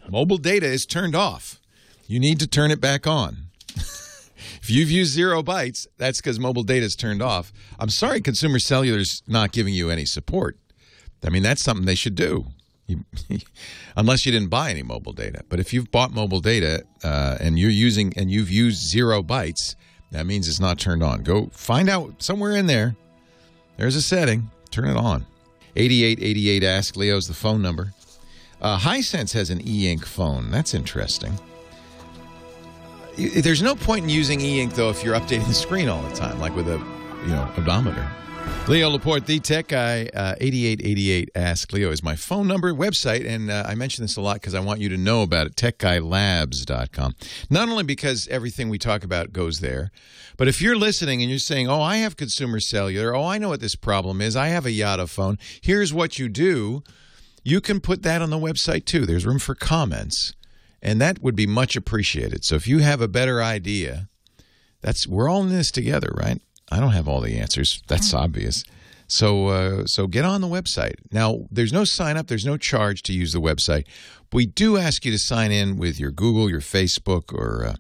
[0.10, 1.60] mobile data is turned off.
[2.08, 3.38] You need to turn it back on.
[3.76, 7.52] if you've used zero bytes, that's because mobile data is turned off.
[7.80, 10.58] I'm sorry, consumer cellular's not giving you any support.
[11.24, 12.48] I mean, that's something they should do.
[12.90, 13.06] You,
[13.96, 17.60] unless you didn't buy any mobile data, but if you've bought mobile data uh, and
[17.60, 19.76] you're using and you've used zero bytes,
[20.12, 21.22] that means it's not turned on.
[21.22, 22.96] Go find out somewhere in there.
[23.78, 24.50] There's a setting.
[24.72, 25.26] Turn it on.
[25.76, 27.94] 8888 Ask Leo's the phone number.
[28.62, 30.52] Uh, Hisense has an e ink phone.
[30.52, 31.34] That's interesting.
[33.16, 36.16] There's no point in using e ink, though, if you're updating the screen all the
[36.16, 36.78] time, like with a
[37.24, 38.10] you know odometer.
[38.70, 43.50] Leo Laporte, the tech guy, uh, 8888 Ask Leo is my phone number, website, and
[43.50, 47.16] uh, I mention this a lot because I want you to know about it, techguylabs.com.
[47.50, 49.90] Not only because everything we talk about goes there,
[50.38, 53.50] but if you're listening and you're saying, oh, I have consumer cellular, oh, I know
[53.50, 56.84] what this problem is, I have a YotaPhone, here's what you do,
[57.44, 59.08] you can put that on the website too.
[59.08, 60.36] There's room for comments,
[60.80, 62.46] and that would be much appreciated.
[62.46, 64.10] So if you have a better idea,
[64.82, 66.40] that's we're all in this together, right?
[66.72, 67.82] I don't have all the answers.
[67.88, 68.64] That's obvious.
[69.08, 70.96] So uh, so get on the website.
[71.12, 73.86] Now there's no sign up, there's no charge to use the website.
[74.32, 77.76] We do ask you to sign in with your Google, your Facebook, or uh,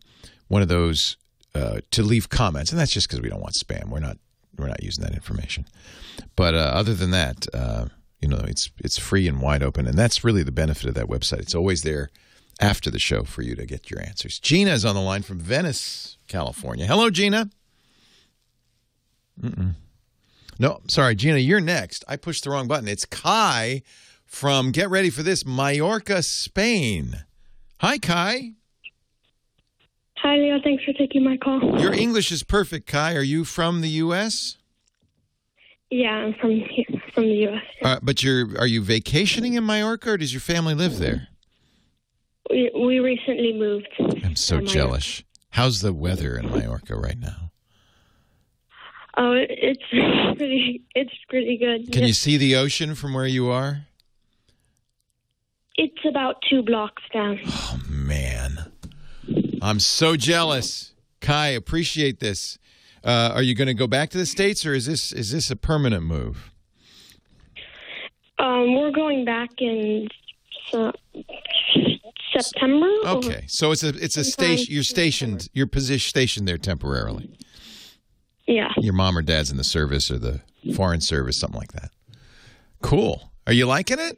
[0.47, 1.17] one of those
[1.53, 3.89] uh, to leave comments, and that's just because we don't want spam.
[3.89, 4.17] We're not
[4.57, 5.65] we're not using that information.
[6.35, 7.85] But uh, other than that, uh,
[8.21, 11.07] you know, it's it's free and wide open, and that's really the benefit of that
[11.07, 11.39] website.
[11.39, 12.09] It's always there
[12.59, 14.39] after the show for you to get your answers.
[14.39, 16.87] Gina is on the line from Venice, California.
[16.87, 17.49] Hello, Gina.
[19.41, 19.75] Mm-mm.
[20.59, 22.03] No, sorry, Gina, you're next.
[22.07, 22.87] I pushed the wrong button.
[22.87, 23.81] It's Kai
[24.25, 27.23] from Get Ready for This, Mallorca, Spain.
[27.79, 28.53] Hi, Kai.
[30.17, 30.59] Hi, Leo.
[30.61, 31.79] Thanks for taking my call.
[31.79, 33.15] Your English is perfect, Kai.
[33.15, 34.57] Are you from the U.S.?
[35.89, 37.63] Yeah, I'm from here, from the U.S.
[37.81, 41.29] Uh, but you're are you vacationing in Mallorca, or does your family live there?
[42.49, 43.87] We we recently moved.
[44.23, 45.23] I'm so jealous.
[45.51, 47.48] How's the weather in Mallorca right now?
[49.21, 49.83] Oh, it's
[50.37, 50.81] pretty.
[50.95, 51.91] It's pretty good.
[51.91, 53.81] Can you see the ocean from where you are?
[55.75, 57.39] It's about two blocks down.
[57.45, 58.71] Oh man,
[59.61, 60.93] I'm so jealous.
[61.21, 62.57] Kai, appreciate this.
[63.03, 65.51] Uh, are you going to go back to the states, or is this is this
[65.51, 66.51] a permanent move?
[68.37, 70.07] Um, we're going back in
[70.73, 70.91] uh,
[72.37, 72.87] September.
[73.03, 74.73] or- Okay, so it's a it's a station.
[74.73, 75.49] You're stationed.
[75.53, 77.29] You're position stationed there temporarily.
[78.49, 78.73] Yeah.
[78.77, 80.41] Your mom or dad's in the service or the
[80.75, 81.91] foreign service, something like that.
[82.81, 83.31] Cool.
[83.45, 84.17] Are you liking it?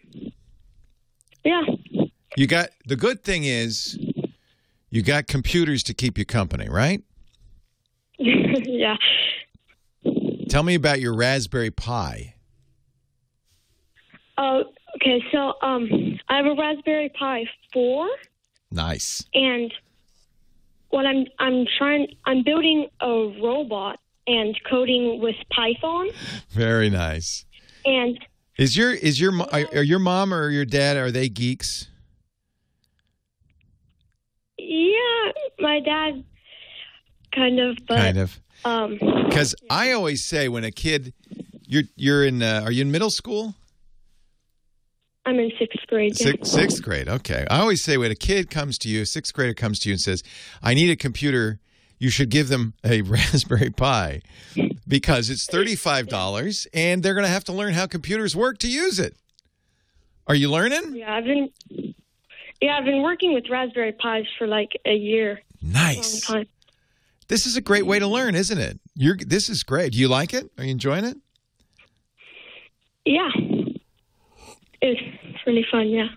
[1.43, 1.63] Yeah.
[2.37, 3.99] You got the good thing is
[4.89, 7.03] you got computers to keep you company, right?
[8.17, 8.95] yeah.
[10.47, 12.35] Tell me about your Raspberry Pi.
[14.37, 14.63] Oh,
[14.95, 15.21] okay.
[15.33, 15.89] So, um,
[16.29, 18.07] I have a Raspberry Pi four.
[18.71, 19.25] Nice.
[19.33, 19.73] and
[20.91, 23.99] what I'm I'm trying I'm building a robot
[24.39, 26.09] and coding with Python
[26.49, 27.45] Very nice.
[27.85, 28.17] and
[28.57, 31.87] Is your is your are, are your mom or your dad are they geeks?
[34.57, 36.23] yeah, my dad
[37.33, 38.39] kind of but kind of.
[38.65, 41.13] um Because I always say when a kid
[41.65, 42.43] You're you're in.
[42.43, 43.55] Uh, are you in middle school?
[45.25, 46.13] I'm in sixth grade.
[46.19, 46.31] yeah.
[46.31, 47.07] Sixth, sixth grade.
[47.07, 47.45] Okay.
[47.49, 49.93] I always say when a kid comes to you, a sixth grader comes to you
[49.93, 50.23] and says,
[50.61, 51.59] "I need a computer,"
[52.01, 54.21] you should give them a Raspberry Pi
[54.87, 58.67] because it's thirty-five dollars, and they're going to have to learn how computers work to
[58.67, 59.15] use it.
[60.25, 60.95] Are you learning?
[60.95, 61.51] Yeah, I've been.
[62.59, 65.41] Yeah, I've been working with Raspberry Pis for like a year.
[65.61, 66.21] Nice.
[66.25, 66.47] Time.
[67.27, 68.79] This is a great way to learn, isn't it?
[68.95, 69.15] You're.
[69.17, 69.93] This is great.
[69.93, 70.49] Do you like it?
[70.57, 71.17] Are you enjoying it?
[73.05, 73.29] Yeah,
[74.81, 75.87] it's really fun.
[75.89, 76.07] Yeah,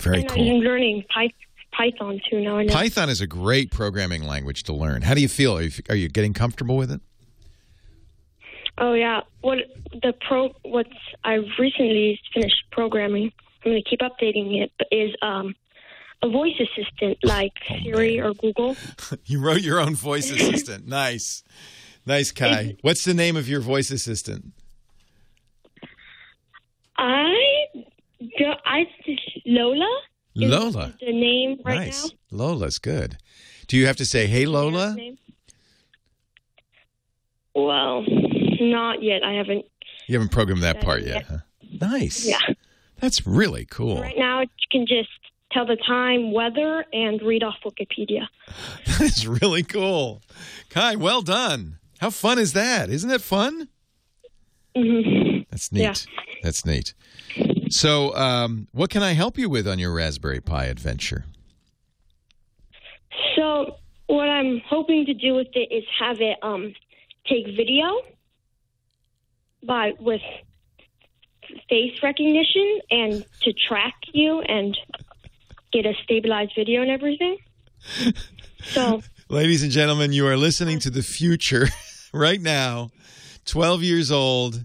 [0.00, 0.50] Very and cool.
[0.56, 1.34] I'm learning Py-
[1.76, 2.58] Python too now.
[2.58, 2.72] I know.
[2.72, 5.02] Python is a great programming language to learn.
[5.02, 5.56] How do you feel?
[5.56, 7.00] Are you, are you getting comfortable with it?
[8.78, 9.58] Oh yeah, what
[9.92, 10.50] the pro?
[10.62, 10.90] What's
[11.24, 13.30] I've recently finished programming.
[13.64, 14.72] I'm going to keep updating it.
[14.90, 15.54] Is um
[16.22, 18.76] a voice assistant like Oh, Siri or Google?
[19.26, 20.86] You wrote your own voice assistant.
[20.86, 21.42] Nice.
[22.06, 22.76] Nice, Kai.
[22.82, 24.52] What's the name of your voice assistant?
[26.96, 27.34] I
[28.64, 28.84] I
[29.46, 30.00] Lola.
[30.34, 30.94] Is Lola.
[31.00, 32.04] The name right nice.
[32.04, 32.10] now.
[32.30, 33.18] Lola's good.
[33.66, 34.96] Do you have to say, hey, Lola?
[37.54, 38.04] Well,
[38.60, 39.22] not yet.
[39.24, 39.64] I haven't.
[40.06, 41.38] You haven't programmed that part yet, huh?
[41.80, 42.26] Nice.
[42.26, 42.38] Yeah.
[43.00, 44.00] That's really cool.
[44.00, 45.10] Right now, you can just
[45.50, 48.26] tell the time, weather, and read off Wikipedia.
[48.98, 50.22] That's really cool.
[50.70, 51.78] Kai, well done.
[52.00, 52.90] How fun is that?
[52.90, 53.68] Isn't that fun?
[54.76, 55.82] hmm That's neat.
[55.82, 55.94] Yeah.
[56.42, 56.94] That's neat.
[57.72, 61.24] So, um, what can I help you with on your Raspberry Pi adventure?
[63.34, 63.76] So,
[64.08, 66.74] what I'm hoping to do with it is have it um,
[67.26, 68.02] take video
[69.62, 70.20] by with
[71.70, 74.76] face recognition and to track you and
[75.72, 77.38] get a stabilized video and everything.
[78.64, 81.66] So, Ladies and gentlemen, you are listening to the future
[82.14, 82.90] right now.
[83.44, 84.64] 12 years old.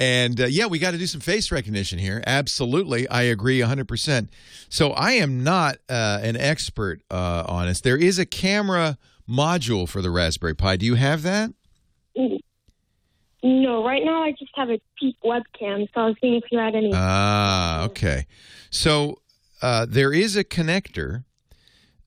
[0.00, 2.24] And uh, yeah, we got to do some face recognition here.
[2.26, 3.06] Absolutely.
[3.08, 4.28] I agree 100%.
[4.70, 7.82] So I am not uh, an expert uh, on this.
[7.82, 8.96] There is a camera
[9.28, 10.76] module for the Raspberry Pi.
[10.76, 11.52] Do you have that?
[13.42, 15.86] no, right now I just have a cheap webcam.
[15.94, 16.92] So, I was seeing if you had any.
[16.94, 18.26] Ah, okay.
[18.70, 19.20] So
[19.60, 21.24] uh, there is a connector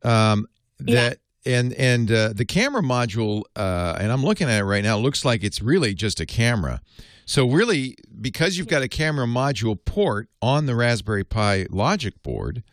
[0.04, 0.48] um,
[0.80, 4.98] that and and uh, the camera module, uh, and I'm looking at it right now.
[4.98, 6.82] Looks like it's really just a camera.
[7.26, 12.64] So really, because you've got a camera module port on the Raspberry Pi logic board,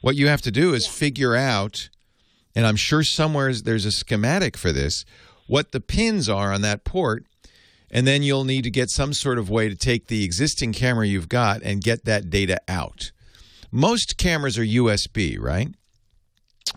[0.00, 1.88] what you have to do is figure out,
[2.56, 5.04] and I'm sure somewhere there's a schematic for this,
[5.46, 7.24] what the pins are on that port
[7.94, 11.06] and then you'll need to get some sort of way to take the existing camera
[11.06, 13.12] you've got and get that data out.
[13.70, 15.68] Most cameras are USB, right?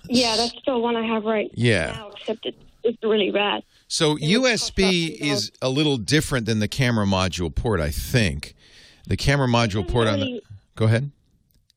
[0.09, 1.93] yeah, that's the one I have right Yeah.
[1.95, 3.63] now, except it, it's really bad.
[3.96, 8.54] So It USB is a little different than the camera module port, I think.
[9.08, 10.41] The camera module port on the
[10.76, 11.12] Go ahead.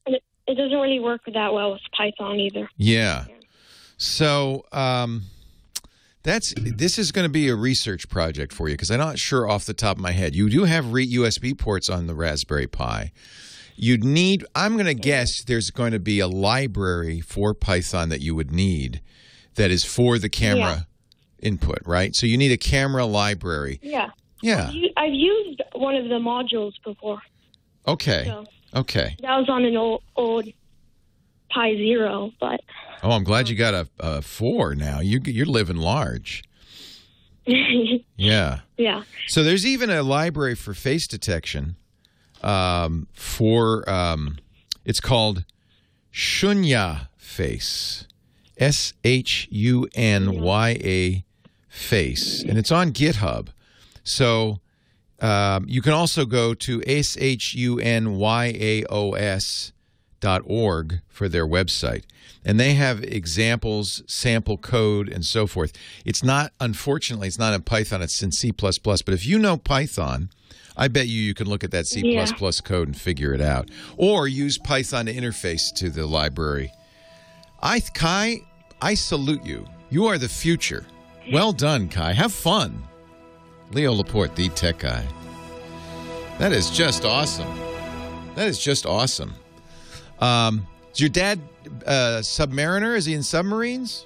[0.05, 2.69] It, it doesn't really work that well with Python either.
[2.77, 3.27] Yeah.
[3.99, 5.27] So um,
[6.25, 9.49] that's this is going to be a research project for you because I'm not sure
[9.49, 10.35] off the top of my head.
[10.35, 13.13] You do have re- USB ports on the Raspberry Pi.
[13.77, 14.45] You'd need.
[14.57, 18.51] I'm going to guess there's going to be a library for Python that you would
[18.51, 19.03] need
[19.55, 20.89] that is for the camera
[21.41, 22.15] input, right?
[22.15, 23.79] So you need a camera library.
[23.83, 24.11] Yeah.
[24.43, 24.71] Yeah.
[24.97, 27.21] I've used one of the modules before.
[27.87, 28.25] Okay.
[28.27, 29.17] So Okay.
[29.23, 30.45] that was on an old, old
[31.51, 32.61] Pi Zero, but
[33.03, 35.01] Oh, I'm glad you got a, a four now.
[35.01, 36.43] You you're living large.
[38.17, 38.61] Yeah.
[38.77, 39.03] yeah.
[39.29, 41.77] So there's even a library for face detection.
[42.43, 44.37] Um, for um,
[44.85, 45.45] it's called
[46.13, 48.07] Shunya Face,
[48.59, 51.25] S H U N Y A
[51.79, 53.49] Face, and it's on GitHub.
[54.05, 54.61] So
[55.21, 59.73] um, you can also go to S H U N Y A O S
[60.21, 62.05] dot org for their website.
[62.45, 65.73] And they have examples sample code and so forth.
[66.05, 70.31] It's not unfortunately it's not in python it's in c++ but if you know python
[70.77, 72.27] i bet you you can look at that c++ Yeah.
[72.65, 73.71] code and figure it out.
[73.97, 76.73] Or use python to interface to the library.
[77.63, 78.41] I kai
[78.81, 79.67] i salute you.
[79.91, 80.85] You are the future
[81.33, 82.83] well done kai have fun
[83.73, 85.05] leo laporte the tech guy
[86.39, 87.49] that is just awesome
[88.35, 89.35] that is just awesome
[90.21, 91.39] um, is your dad
[91.87, 92.97] uh, submariner?
[92.97, 94.05] Is he in submarines?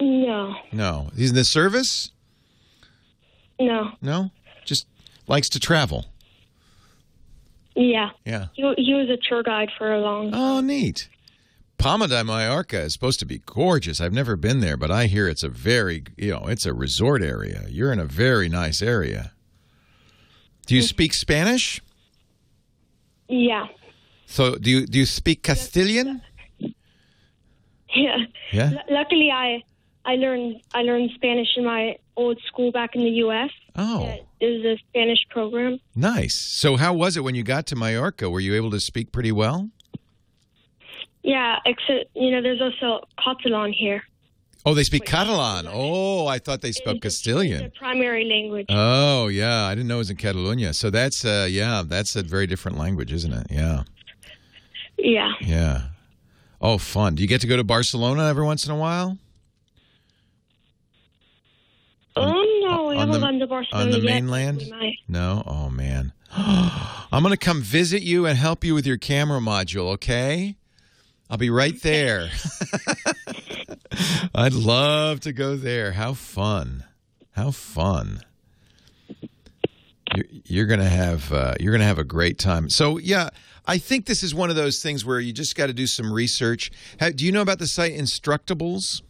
[0.00, 1.10] No, No.
[1.16, 2.10] He's in the service?
[3.60, 4.30] no, No.
[4.64, 4.86] Just
[5.28, 6.06] likes to travel.
[7.76, 8.10] yeah.
[8.24, 8.46] Yeah.
[8.54, 10.32] He, he was a tour guide for a long.
[10.32, 10.40] time.
[10.40, 11.08] Oh, neat.
[11.78, 14.00] Palma de Mallorca is supposed to be gorgeous.
[14.00, 17.22] I've never been there, but I hear it's a very, you know, it's a resort
[17.22, 17.64] area.
[17.68, 19.32] You're in a very nice area.
[20.66, 21.80] Do you speak Spanish?
[23.28, 23.66] Yeah.
[24.26, 26.20] So do you do you speak Castilian?
[26.58, 28.16] Yeah.
[28.52, 28.70] Yeah.
[28.72, 29.62] L- luckily, I
[30.04, 33.50] I learned I learned Spanish in my old school back in the U.S.
[33.76, 34.04] Oh,
[34.40, 35.78] It was a Spanish program.
[35.94, 36.34] nice.
[36.34, 38.28] So how was it when you got to Mallorca?
[38.28, 39.70] Were you able to speak pretty well?
[41.28, 44.02] Yeah, except you know, there's also Catalan here.
[44.64, 45.66] Oh, they speak Catalan.
[45.70, 47.70] Oh, I thought they spoke The Castilian.
[47.78, 48.66] primary language.
[48.70, 49.64] Oh, yeah.
[49.64, 50.72] I didn't know it was in Catalonia.
[50.72, 53.46] So that's uh yeah, that's a very different language, isn't it?
[53.50, 53.82] Yeah.
[54.96, 55.32] yeah.
[55.40, 55.82] Yeah.
[56.62, 57.14] Oh, fun.
[57.14, 59.18] Do you get to go to Barcelona every once in a while?
[62.16, 64.04] Oh no, we on haven't the- gone to Barcelona on the yet.
[64.04, 64.62] mainland?
[65.08, 65.42] No?
[65.46, 66.12] Oh, man.
[66.36, 70.56] I'm going to come visit you and help you with your camera module, okay?
[71.30, 72.30] I'll be right there.
[74.34, 75.92] I'd love to go there.
[75.92, 76.84] How fun.
[77.32, 78.20] How fun.
[80.14, 82.70] You're, you're gonna have uh, you're gonna have a great time.
[82.70, 83.28] So yeah,
[83.66, 86.10] I think this is one of those things where you just got to do some
[86.10, 86.70] research.
[86.98, 89.02] How, do you know about the site Instructables?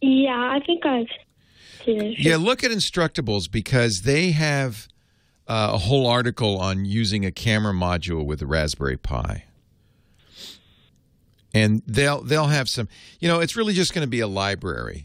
[0.00, 1.06] Yeah, I think I've
[1.84, 2.18] seen it.
[2.18, 4.88] Yeah, look at Instructables because they have
[5.46, 9.44] uh, a whole article on using a camera module with a Raspberry Pi.
[11.52, 12.88] And they'll they'll have some,
[13.18, 15.04] you know, it's really just going to be a library.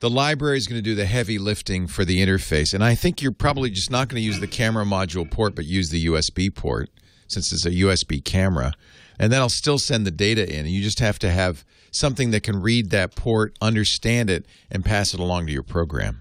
[0.00, 3.22] The library is going to do the heavy lifting for the interface, and I think
[3.22, 6.54] you're probably just not going to use the camera module port, but use the USB
[6.54, 6.90] port
[7.28, 8.74] since it's a USB camera,
[9.18, 10.66] and then I'll still send the data in.
[10.66, 15.14] You just have to have something that can read that port, understand it, and pass
[15.14, 16.20] it along to your program.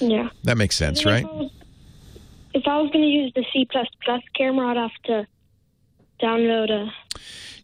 [0.00, 0.28] Yeah.
[0.44, 1.24] That makes sense, right?
[1.24, 1.50] If I was,
[2.54, 3.66] if I was going to use the C
[4.36, 5.26] camera, I'd have to
[6.22, 6.92] download a.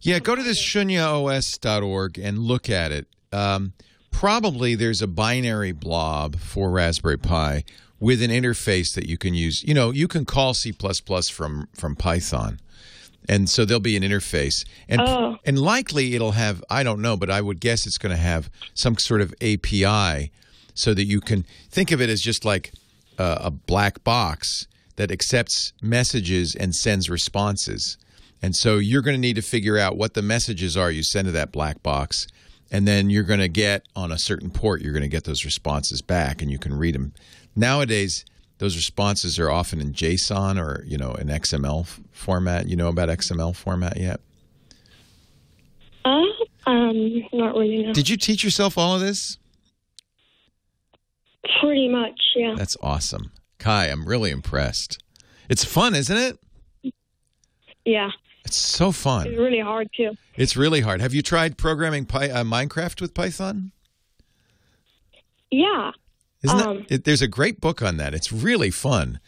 [0.03, 3.07] Yeah, go to this shunyaos.org and look at it.
[3.31, 3.71] Um,
[4.11, 7.63] probably there's a binary blob for Raspberry Pi
[8.01, 9.63] with an interface that you can use.
[9.63, 12.59] You know, you can call C++ from from Python.
[13.29, 14.65] And so there'll be an interface.
[14.89, 15.37] And Oh.
[15.45, 18.49] and likely it'll have I don't know, but I would guess it's going to have
[18.73, 20.31] some sort of API
[20.73, 22.73] so that you can think of it as just like
[23.17, 27.97] uh, a black box that accepts messages and sends responses.
[28.43, 31.27] And so you're going to need to figure out what the messages are you send
[31.27, 32.27] to that black box.
[32.69, 35.45] And then you're going to get on a certain port, you're going to get those
[35.45, 37.13] responses back and you can read them.
[37.55, 38.25] Nowadays,
[38.57, 42.67] those responses are often in JSON or, you know, an XML format.
[42.67, 44.19] You know about XML format yet?
[46.03, 46.23] Uh,
[46.65, 47.83] um, not really.
[47.83, 47.93] No.
[47.93, 49.37] Did you teach yourself all of this?
[51.61, 52.55] Pretty much, yeah.
[52.57, 53.31] That's awesome.
[53.57, 55.01] Kai, I'm really impressed.
[55.47, 56.93] It's fun, isn't it?
[57.85, 58.09] Yeah.
[58.45, 59.27] It's so fun.
[59.27, 60.11] It's really hard too.
[60.35, 60.99] It's really hard.
[61.01, 63.71] Have you tried programming Py- uh, Minecraft with Python?
[65.51, 65.91] Yeah.
[66.43, 68.13] Isn't Um, that, it, there's a great book on that.
[68.13, 69.19] It's really fun.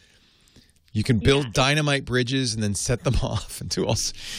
[0.92, 3.96] You can build dynamite bridges and then set them off and do all.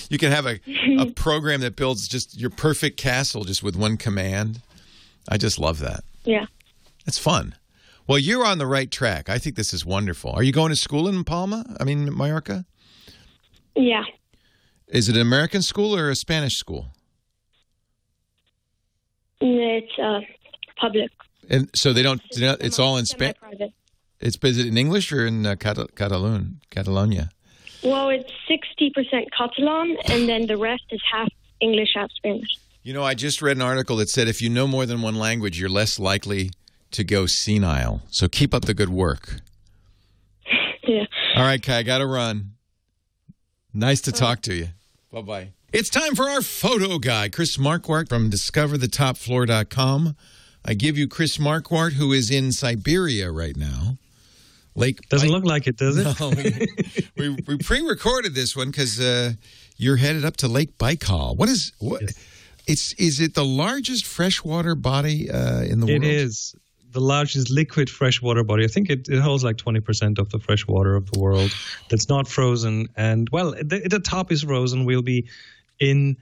[0.09, 0.59] You can have a,
[0.99, 4.61] a program that builds just your perfect castle just with one command.
[5.29, 6.03] I just love that.
[6.23, 6.45] Yeah.
[7.05, 7.55] It's fun.
[8.07, 9.29] Well, you're on the right track.
[9.29, 10.31] I think this is wonderful.
[10.31, 11.75] Are you going to school in Palma?
[11.79, 12.65] I mean, Mallorca?
[13.75, 14.03] Yeah.
[14.87, 16.87] Is it an American school or a Spanish school?
[19.41, 20.21] It's uh,
[20.79, 21.11] public.
[21.49, 22.21] And so they don't.
[22.31, 23.37] don't- It's all in Spanish.
[24.19, 27.29] It's is it in English or in uh, Catal- Catalan, Catalonia?
[27.83, 31.29] Well, it's 60% Catalan, and then the rest is half
[31.61, 32.49] English, half Spanish.
[32.81, 35.15] You know, I just read an article that said if you know more than one
[35.15, 36.49] language, you're less likely
[36.91, 38.01] to go senile.
[38.09, 39.41] So keep up the good work.
[40.89, 41.03] Yeah.
[41.35, 42.51] All right, Kai, I got to run.
[43.73, 44.67] Nice to talk to you.
[45.17, 45.49] Bye bye.
[45.73, 50.15] It's time for our photo guy, Chris Marquardt from discoverthetopfloor.com.
[50.65, 53.97] I give you Chris Marquardt, who is in Siberia right now.
[54.75, 56.19] Lake Doesn't Bai- look like it, does it?
[56.19, 56.67] No, we,
[57.29, 59.33] we, we pre-recorded this one because uh,
[59.77, 61.35] you're headed up to Lake Baikal.
[61.35, 62.03] What is what?
[62.67, 66.03] It's is it the largest freshwater body uh, in the It world?
[66.03, 66.53] is
[66.91, 68.63] the largest liquid freshwater body.
[68.63, 71.51] I think it, it holds like 20% of the fresh water of the world
[71.89, 72.87] that's not frozen.
[72.95, 74.85] And, well, the, the top is frozen.
[74.85, 75.29] We'll be
[75.79, 76.17] in.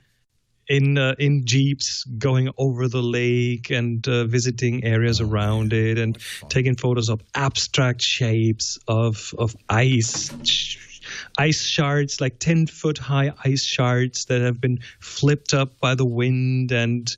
[0.67, 6.17] In uh, in jeeps going over the lake and uh, visiting areas around it and
[6.49, 10.31] taking photos of abstract shapes of of ice
[11.37, 16.03] ice shards like 10 foot high ice shards that have been flipped up by the
[16.03, 17.15] wind and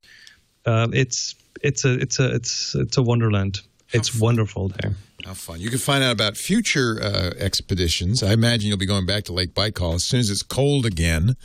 [0.65, 3.61] uh, it's it's a it's a it's it's a wonderland.
[3.93, 4.95] It's wonderful there.
[5.23, 5.61] How fun!
[5.61, 8.21] You can find out about future uh, expeditions.
[8.21, 11.35] I imagine you'll be going back to Lake Baikal as soon as it's cold again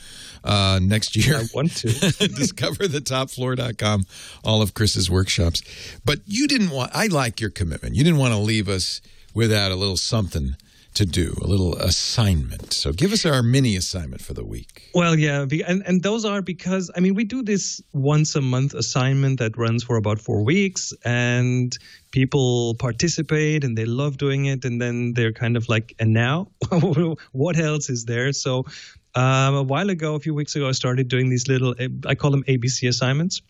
[0.43, 1.37] uh, next year.
[1.37, 1.87] I want to.
[2.27, 4.05] Discover the topfloor.com,
[4.43, 5.61] all of Chris's workshops.
[6.05, 7.95] But you didn't want, I like your commitment.
[7.95, 9.01] You didn't want to leave us
[9.33, 10.55] without a little something
[10.95, 12.73] to do, a little assignment.
[12.73, 14.89] So give us our mini assignment for the week.
[14.93, 18.73] Well, yeah, and and those are because I mean we do this once a month
[18.73, 21.77] assignment that runs for about four weeks, and
[22.11, 26.47] people participate and they love doing it, and then they're kind of like, and now
[27.31, 28.31] what else is there?
[28.33, 28.65] So
[29.15, 31.75] um, a while ago, a few weeks ago, I started doing these little
[32.07, 33.41] I call them ABC assignments.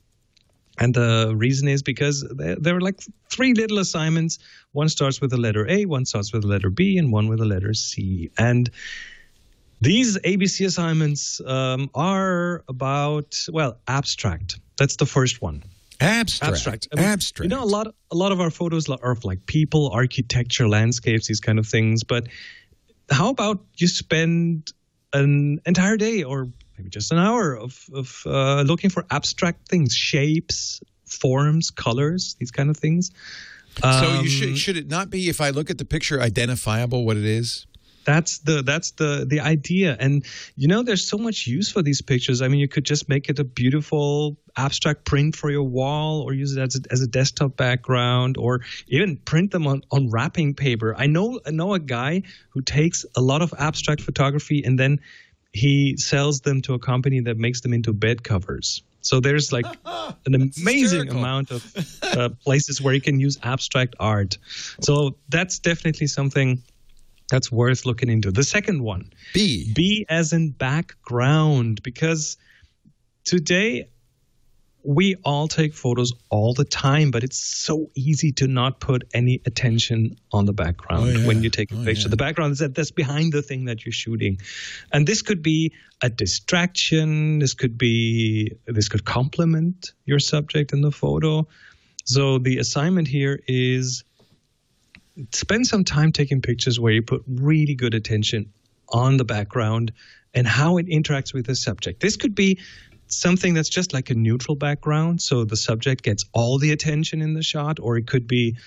[0.79, 4.39] And the reason is because there, there are like three little assignments.
[4.71, 7.39] One starts with the letter A, one starts with the letter B, and one with
[7.39, 8.31] the letter C.
[8.37, 8.69] And
[9.81, 14.59] these ABC assignments um, are about well abstract.
[14.77, 15.63] That's the first one.
[15.99, 16.53] Abstract.
[16.53, 16.87] Abstract.
[16.91, 17.51] I mean, Abstract.
[17.51, 21.27] You know, a lot a lot of our photos are of like people, architecture, landscapes,
[21.27, 22.03] these kind of things.
[22.03, 22.27] But
[23.09, 24.73] how about you spend
[25.13, 26.47] an entire day or
[26.83, 32.51] maybe just an hour of of uh, looking for abstract things, shapes, forms, colors, these
[32.51, 33.11] kind of things.
[33.81, 37.05] so you Um, should should it not be if I look at the picture identifiable
[37.05, 37.65] what it is?
[38.05, 40.25] That's the that's the the idea, and
[40.57, 42.41] you know, there's so much use for these pictures.
[42.41, 46.33] I mean, you could just make it a beautiful abstract print for your wall, or
[46.33, 50.53] use it as a, as a desktop background, or even print them on, on wrapping
[50.53, 50.93] paper.
[50.97, 54.99] I know I know a guy who takes a lot of abstract photography and then
[55.53, 58.83] he sells them to a company that makes them into bed covers.
[59.01, 59.65] So there's like
[60.25, 64.37] an amazing amount of uh, places where you can use abstract art.
[64.81, 66.61] So that's definitely something
[67.29, 68.31] that's worth looking into.
[68.31, 69.71] The second one, B.
[69.73, 72.37] B as in background, because
[73.23, 73.89] today
[74.85, 79.41] we all take photos all the time, but it's so easy to not put any
[79.45, 81.27] attention on the background Oh, yeah.
[81.27, 82.03] when you take a Oh, picture.
[82.03, 82.09] yeah.
[82.09, 84.39] The background is that that's behind the thing that you're shooting,
[84.91, 87.39] and this could be a distraction.
[87.39, 91.47] This could be this could complement your subject in the photo.
[92.05, 94.03] So the assignment here is
[95.31, 98.51] spend some time taking pictures where you put really good attention
[98.89, 99.91] on the background
[100.33, 102.01] and how it interacts with the subject.
[102.01, 102.59] This could be
[103.07, 107.33] something that's just like a neutral background, so the subject gets all the attention in
[107.33, 108.57] the shot, or it could be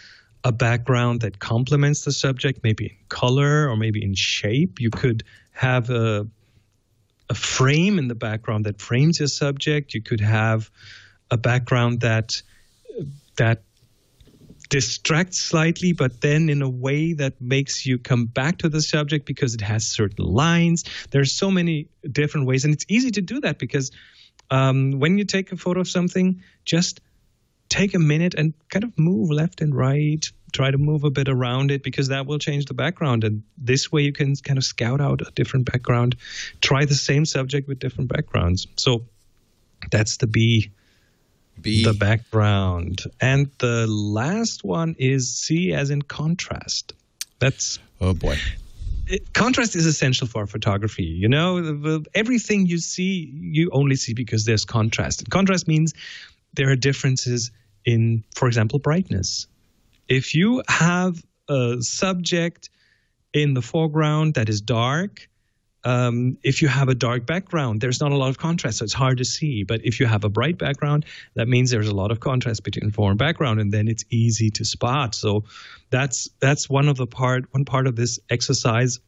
[0.45, 4.81] a background that complements the subject, maybe in color or maybe in shape.
[4.81, 6.27] You could have a
[7.29, 9.95] a frame in the background that frames your subject.
[9.95, 10.71] You could have
[11.31, 12.43] a background that
[13.37, 13.63] that
[14.69, 19.27] distracts slightly, but then in a way that makes you come back to the subject
[19.27, 20.85] because it has certain lines.
[21.11, 23.91] There's so many different ways, and it's easy to do that because
[24.51, 27.01] um, when you take a photo of something, just
[27.69, 30.31] take a minute and kind of move left and right.
[30.53, 33.25] Try to move a bit around it because that will change the background.
[33.25, 36.17] And this way you can kind of scout out a different background.
[36.61, 38.67] Try the same subject with different backgrounds.
[38.77, 39.05] So
[39.91, 40.71] that's the B
[41.61, 41.85] B.
[41.85, 43.03] the background.
[43.21, 46.93] And the last one is C as in contrast.
[47.39, 48.39] That's oh boy.
[49.33, 51.05] Contrast is essential for photography.
[51.05, 55.21] You know, everything you see, you only see because there's contrast.
[55.21, 55.95] And contrast means
[56.55, 57.51] there are differences
[57.85, 59.47] in, for example, brightness.
[60.09, 62.71] If you have a subject
[63.33, 65.29] in the foreground that is dark,
[65.87, 68.93] um, if you have a dark background, there's not a lot of contrast, so it's
[68.93, 69.63] hard to see.
[69.63, 71.05] But if you have a bright background,
[71.35, 74.51] that means there's a lot of contrast between fore and background, and then it's easy
[74.51, 75.15] to spot.
[75.15, 75.45] So
[75.91, 78.99] that's that's one of the part one part of this exercise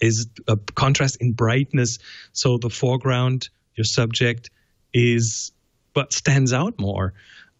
[0.00, 1.98] is a contrast in brightness.
[2.32, 4.48] So the foreground, your subject,
[4.94, 5.52] is
[5.92, 7.12] but stands out more.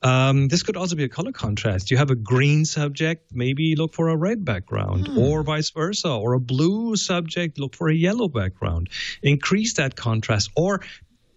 [0.03, 1.91] Um, this could also be a color contrast.
[1.91, 6.35] You have a green subject, maybe look for a red background, or vice versa, or
[6.35, 8.91] a blue subject, look for a yellow background.
[9.23, 10.81] Increase that contrast, or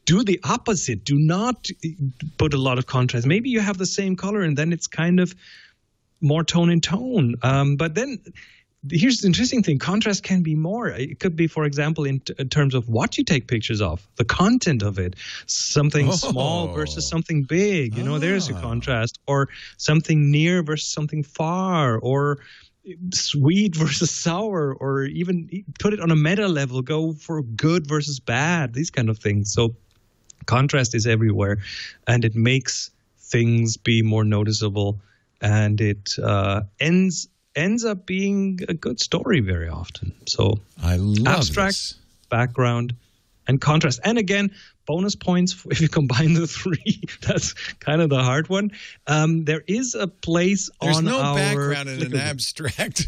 [0.05, 1.03] do the opposite.
[1.03, 1.67] Do not
[2.37, 3.25] put a lot of contrast.
[3.25, 5.33] Maybe you have the same color, and then it's kind of
[6.21, 7.35] more tone in tone.
[7.41, 8.19] Um, but then
[8.89, 9.77] here's the interesting thing.
[9.77, 10.87] Contrast can be more.
[10.87, 14.07] It could be for example in, t- in terms of what you take pictures of
[14.15, 15.15] the content of it.
[15.45, 16.11] Something Oh.
[16.13, 17.95] small versus something big.
[17.95, 18.61] You know there's your Ah.
[18.61, 19.19] contrast.
[19.27, 21.97] Or something near versus something far.
[21.99, 22.39] Or
[23.13, 24.73] sweet versus sour.
[24.73, 25.47] Or even
[25.79, 26.81] put it on a meta level.
[26.81, 28.73] Go for good versus bad.
[28.73, 29.53] These kind of things.
[29.53, 29.75] So
[30.47, 31.59] contrast is everywhere.
[32.07, 32.89] And it makes
[33.19, 34.99] things be more noticeable.
[35.39, 41.39] And it uh, ends ends up being a good story very often so I love
[41.39, 41.95] abstract this.
[42.29, 42.95] background
[43.51, 43.99] and contrast.
[44.05, 44.51] And again,
[44.87, 47.03] bonus points if you combine the three.
[47.27, 48.71] That's kind of the hard one.
[49.07, 53.07] Um, there is a place There's on no our background in an abstract.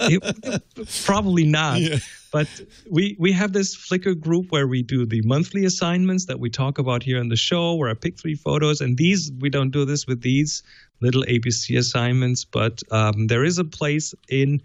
[0.00, 0.62] it-
[1.04, 1.80] probably not.
[2.32, 2.46] But
[2.88, 6.78] we we have this Flickr group where we do the monthly assignments that we talk
[6.78, 9.84] about here on the show, where I pick three photos, and these we don't do
[9.84, 10.62] this with these
[11.00, 14.62] little ABC assignments, but um, there is a place in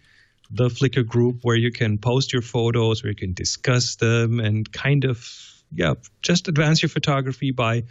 [0.51, 4.71] the Flickr group where you can post your photos, where you can discuss them, and
[4.71, 5.27] kind of
[5.71, 7.83] yeah, just advance your photography by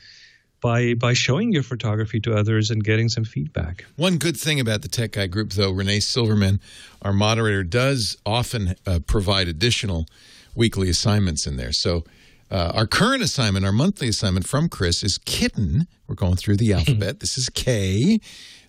[0.60, 3.84] by by showing your photography to others and getting some feedback.
[3.96, 6.58] One good thing about the Tech Guy group, though, Renee Silverman,
[7.02, 10.06] our moderator, does often uh, provide additional
[10.54, 11.72] weekly assignments in there.
[11.72, 12.04] So,
[12.50, 15.86] uh, our current assignment, our monthly assignment from Chris is kitten.
[16.06, 17.20] We're going through the alphabet.
[17.20, 18.20] this is K.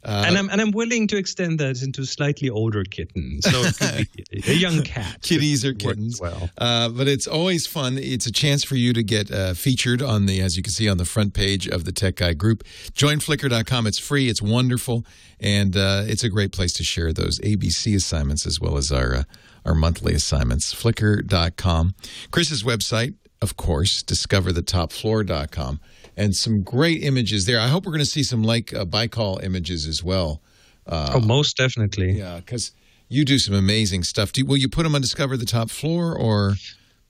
[0.06, 3.76] Uh, and I'm and I'm willing to extend that into slightly older kittens, so it
[4.11, 5.22] could be a young cat.
[5.23, 6.22] Kitties or kittens.
[6.22, 6.49] well.
[6.60, 7.98] Uh, but it's always fun.
[7.98, 10.88] It's a chance for you to get uh, featured on the, as you can see
[10.88, 12.64] on the front page of the Tech Guy group.
[12.94, 13.88] Join Flickr.com.
[13.88, 14.30] It's free.
[14.30, 15.06] It's wonderful,
[15.40, 19.15] and uh, it's a great place to share those ABC assignments as well as our
[19.15, 19.23] uh,
[19.65, 20.72] our monthly assignments.
[20.73, 21.95] Flickr.com.
[22.30, 25.80] Chris's website, of course, discoverthetopfloor.com,
[26.17, 27.59] and some great images there.
[27.59, 30.41] I hope we're going to see some Lake uh, Baikal images as well.
[30.87, 32.19] Uh, oh, most definitely.
[32.19, 32.71] Yeah, because
[33.09, 34.31] you do some amazing stuff.
[34.31, 36.55] Do you, will you put them on Discover the Top Floor or?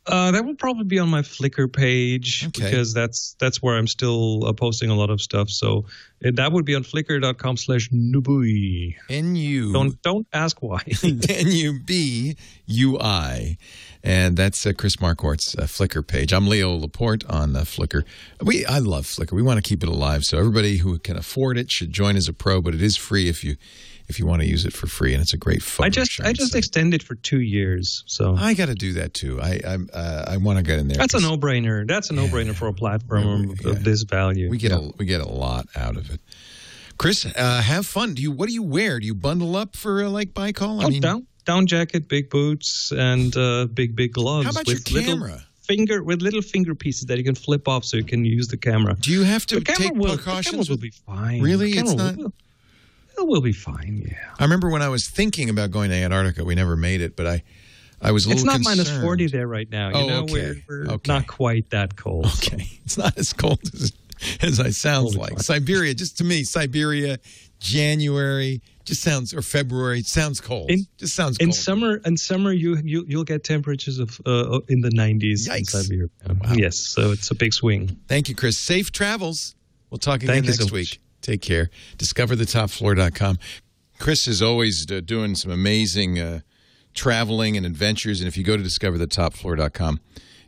[0.08, 2.64] Uh, that will probably be on my Flickr page Okay.
[2.64, 5.50] because that's that's where I'm still uh, posting a lot of stuff.
[5.50, 5.86] So
[6.24, 8.96] uh, that would be on flickr.com slash nubui.
[9.10, 10.82] N U Don't don't ask why.
[11.04, 12.36] N U B
[12.68, 13.58] U I,
[14.04, 16.34] and that's uh, Chris Marquardt's uh, Flickr page.
[16.34, 18.04] I'm Leo Laporte on uh, Flickr.
[18.42, 19.32] We I love Flickr.
[19.32, 22.28] We want to keep it alive, so everybody who can afford it should join as
[22.28, 22.62] a pro.
[22.62, 23.56] But it is free if you
[24.08, 25.88] if you want to use it for free, and it's a great photo.
[25.88, 28.04] I just I just extended for two years.
[28.08, 29.40] So I got to do that too.
[29.42, 30.98] I I'm, uh, I want to get in there.
[30.98, 31.88] that's a no brainer.
[31.88, 33.72] That's a no brainer for a platform of, Yeah.
[33.72, 34.50] of this value.
[34.50, 34.78] We get Yeah.
[34.78, 36.20] a we get a lot out of it.
[36.98, 38.14] Chris, uh, have fun.
[38.14, 38.32] Do you?
[38.32, 39.00] What do you wear?
[39.00, 40.84] Do you bundle up for uh, Lake Baikal?
[40.84, 44.46] Oh, down down jacket, big boots, and uh, big big gloves.
[44.46, 45.42] How about with your little camera?
[45.64, 48.56] Finger with little finger pieces that you can flip off, so you can use the
[48.58, 48.96] camera.
[49.00, 51.42] Do you have to the camera take will, The precautions camera will be fine.
[51.42, 51.72] Really?
[51.74, 52.34] The It's not- Will,
[53.18, 54.04] it will be fine.
[54.08, 54.18] Yeah.
[54.40, 56.44] I remember when I was thinking about going to Antarctica.
[56.44, 57.44] We never made it, but I,
[58.02, 58.44] I was a little.
[58.56, 59.02] It's not concerned.
[59.04, 59.90] forty there right now.
[59.90, 60.34] You Oh, know, okay.
[60.34, 61.12] we're, we're Okay.
[61.12, 62.26] not quite that cold.
[62.28, 63.94] Okay, it's not as cold as,
[64.42, 65.40] as I sounds like.
[65.40, 67.18] Siberia, just to me, Siberia,
[67.60, 70.70] January, just sounds or February sounds cold.
[70.70, 74.82] In- just sounds In summer, in summer, you you you'll get temperatures of uh, in
[74.82, 75.66] the nineties in.
[75.66, 76.10] Siberia.
[76.54, 77.98] Yes, so it's a big swing.
[78.08, 78.58] Thank you, Chris.
[78.58, 79.56] Safe travels.
[79.90, 81.00] We'll talk again Thank you next so much.
[81.26, 81.72] Take care.
[81.98, 83.40] DiscoverTheTopFloor.com.
[83.98, 86.42] Chris is always uh, doing some amazing uh,
[86.94, 88.22] traveling and adventures.
[88.22, 90.02] And if you go to DiscoverTheTopFloor.com,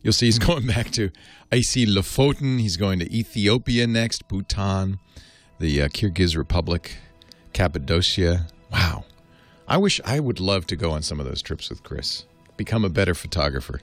[0.03, 1.09] you'll see he's going back to
[1.51, 2.59] icy Lofoten.
[2.59, 4.99] He's going to Ethiopia next, Bhutan,
[5.57, 6.97] the uh, Kyrgyz Republic,
[7.53, 8.45] Cappadocia.
[8.71, 9.05] Wow.
[9.67, 12.25] I wish I would love to go on some of those trips with Chris,
[12.55, 13.81] become a better photographer.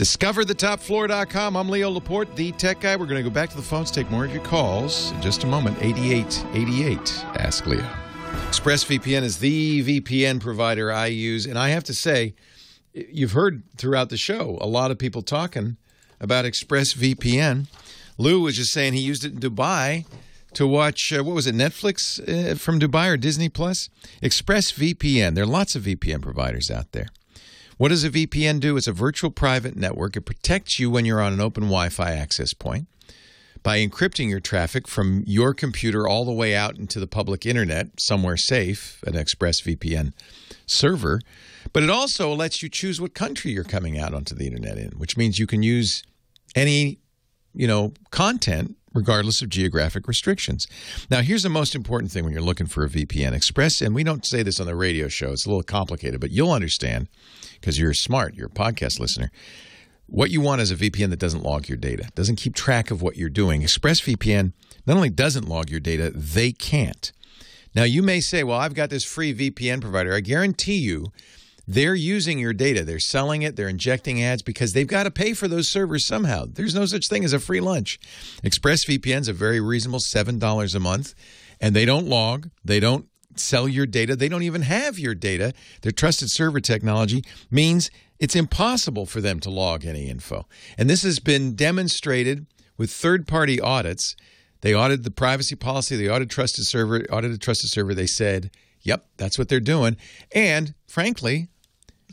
[0.00, 1.58] DiscoverTheTopFloor.com.
[1.58, 2.96] I'm Leo Laporte, the tech guy.
[2.96, 5.44] We're going to go back to the phones, take more of your calls in just
[5.44, 5.76] a moment.
[5.82, 7.86] 8888 Ask Leo.
[8.48, 11.44] ExpressVPN is the VPN provider I use.
[11.44, 12.34] And I have to say,
[12.94, 15.76] you've heard throughout the show a lot of people talking
[16.18, 17.66] about ExpressVPN.
[18.16, 20.06] Lou was just saying he used it in Dubai
[20.54, 23.90] to watch, uh, what was it, Netflix uh, from Dubai or Disney Plus?
[24.22, 25.34] ExpressVPN.
[25.34, 27.08] There are lots of VPN providers out there.
[27.80, 28.76] What does a VPN do?
[28.76, 30.14] It's a virtual private network.
[30.14, 32.88] It protects you when you're on an open Wi Fi access point
[33.62, 37.98] by encrypting your traffic from your computer all the way out into the public internet,
[37.98, 40.12] somewhere safe, an ExpressVPN
[40.66, 41.22] server.
[41.72, 44.90] But it also lets you choose what country you're coming out onto the internet in,
[44.98, 46.02] which means you can use
[46.54, 46.98] any,
[47.54, 50.66] you know, content regardless of geographic restrictions.
[51.10, 54.04] Now, here's the most important thing when you're looking for a VPN Express, and we
[54.04, 57.08] don't say this on the radio show, it's a little complicated, but you'll understand
[57.60, 59.30] because you're smart, you're a podcast listener.
[60.06, 63.00] What you want is a VPN that doesn't log your data, doesn't keep track of
[63.00, 63.62] what you're doing.
[63.62, 64.52] ExpressVPN
[64.86, 67.12] not only doesn't log your data, they can't.
[67.74, 70.12] Now, you may say, well, I've got this free VPN provider.
[70.12, 71.12] I guarantee you
[71.70, 72.84] they're using your data.
[72.84, 76.46] They're selling it, they're injecting ads because they've got to pay for those servers somehow.
[76.46, 78.00] There's no such thing as a free lunch.
[78.42, 81.14] ExpressVPN is a very reasonable $7 a month,
[81.60, 83.06] and they don't log, they don't
[83.36, 85.52] sell your data, they don't even have your data.
[85.82, 87.22] Their trusted server technology
[87.52, 87.88] means
[88.18, 90.48] it's impossible for them to log any info.
[90.76, 94.16] And this has been demonstrated with third party audits.
[94.62, 97.94] They audited the privacy policy, they audited trusted server, audited trusted server.
[97.94, 98.50] They said,
[98.82, 99.96] yep, that's what they're doing.
[100.32, 101.48] And frankly,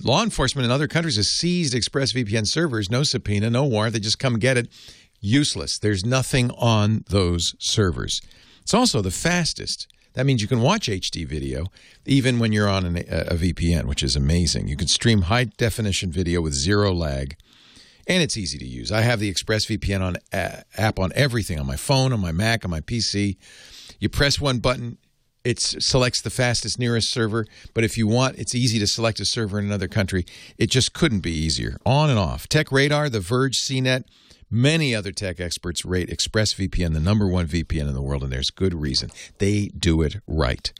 [0.03, 2.89] law enforcement in other countries has seized ExpressVPN servers.
[2.89, 3.93] No subpoena, no warrant.
[3.93, 4.67] They just come get it.
[5.19, 5.79] Useless.
[5.79, 8.21] There's nothing on those servers.
[8.61, 9.87] It's also the fastest.
[10.13, 11.67] That means you can watch HD video
[12.05, 14.67] even when you're on an, a, a VPN, which is amazing.
[14.67, 17.35] You can stream high definition video with zero lag,
[18.07, 18.91] and it's easy to use.
[18.91, 22.65] I have the ExpressVPN on uh, app on everything on my phone, on my Mac,
[22.65, 23.37] on my PC.
[23.99, 24.97] You press one button,
[25.47, 27.47] it selects the fastest nearest server.
[27.73, 30.25] But if you want, it's easy to select a server in another country.
[30.57, 31.77] It just couldn't be easier.
[31.85, 32.49] On and off.
[32.49, 34.03] Tech Radar, The Verge, CNET.
[34.51, 38.49] Many other tech experts rate ExpressVPN the number one VPN in the world, and there's
[38.49, 39.09] good reason.
[39.37, 40.71] They do it right.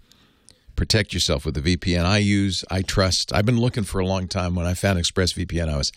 [0.75, 3.33] Protect yourself with the VPN I use, I trust.
[3.33, 4.53] I've been looking for a long time.
[4.53, 5.91] When I found ExpressVPN, I was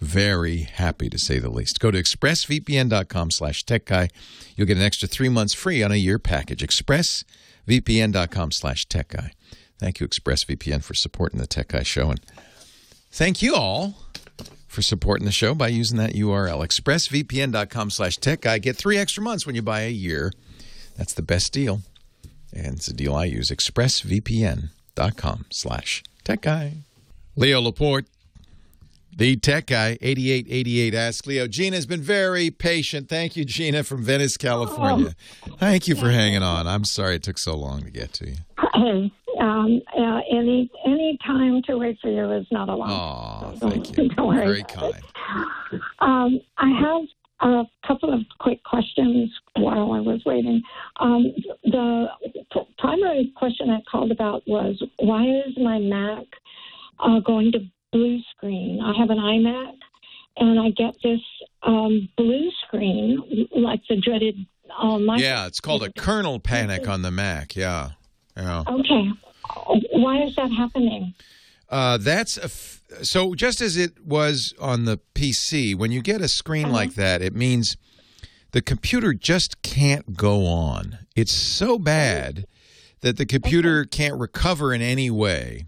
[0.00, 1.80] very happy to say the least.
[1.80, 4.10] Go to expressvpn.com slash techguy.
[4.56, 6.62] You'll get an extra three months free on a year package.
[7.68, 9.32] expressvpn.com slash tech guy.
[9.78, 12.10] Thank you, ExpressVPN, for supporting the Tech Guy Show.
[12.10, 12.20] And
[13.10, 13.94] thank you all
[14.66, 18.58] for supporting the show by using that URL, expressvpn.com slash tech guy.
[18.58, 20.32] Get three extra months when you buy a year.
[20.96, 21.82] That's the best deal.
[22.54, 26.72] And it's a deal I use, expressvpn.com slash tech guy.
[27.36, 28.06] Leo Laporte,
[29.16, 31.48] the tech guy, 8888 Ask Leo.
[31.48, 33.08] Gina's been very patient.
[33.08, 35.14] Thank you, Gina, from Venice, California.
[35.58, 36.66] Thank you for hanging on.
[36.66, 38.36] I'm sorry it took so long to get to you.
[38.74, 42.90] Hey, um, uh, any any time to wait for you is not a long.
[42.90, 44.08] Oh, thank you.
[44.16, 44.46] Don't worry.
[44.46, 45.02] Very kind.
[46.00, 47.02] Um, I have
[47.50, 50.62] a couple of quick questions while I was waiting.
[51.00, 51.32] Um,
[51.64, 52.06] the
[52.52, 56.24] p- primary question I called about was why is my Mac
[57.00, 57.58] uh, going to
[57.96, 58.80] blue screen?
[58.82, 59.72] I have an iMac,
[60.36, 61.20] and I get this
[61.62, 64.36] um, blue screen, like the dreaded.
[64.78, 67.56] Uh, mic- Yeah, it's called a kernel panic on the Mac.
[67.56, 67.90] Yeah.
[68.36, 68.64] Yeah.
[68.68, 69.08] Okay.
[69.92, 71.14] Why is that happening?
[71.70, 76.20] Uh, that's a f- so just as it was on the PC, when you get
[76.20, 77.76] a screen like that, it means
[78.52, 80.98] the computer just can't go on.
[81.16, 82.46] It's so bad
[83.00, 85.66] that the computer can't recover in any way.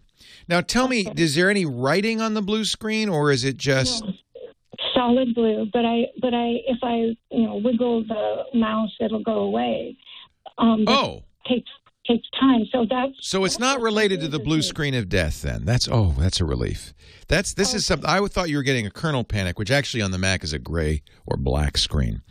[0.49, 4.05] Now, tell me, is there any writing on the blue screen, or is it just?
[4.95, 9.41] solid blue, but I but I if I you know wiggle the mouse, it'll go
[9.41, 9.97] away.
[10.59, 11.23] Um, Oh.
[11.45, 11.71] it takes
[12.07, 12.65] takes time.
[12.73, 15.43] So that's So it's not related to the blue screen of death.
[15.43, 16.95] Then that's oh, that's a relief.
[17.29, 20.11] That's this is something I thought you were getting a kernel panic, which actually on
[20.11, 22.23] the Mac is a gray or black screen.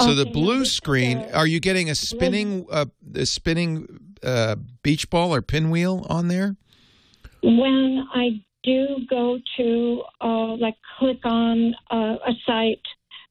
[0.00, 3.86] So the blue screen, are you getting a spinning uh, a spinning
[4.22, 6.56] uh, beach ball or pinwheel on there?
[7.42, 12.80] When I do go to uh, like click on uh, a site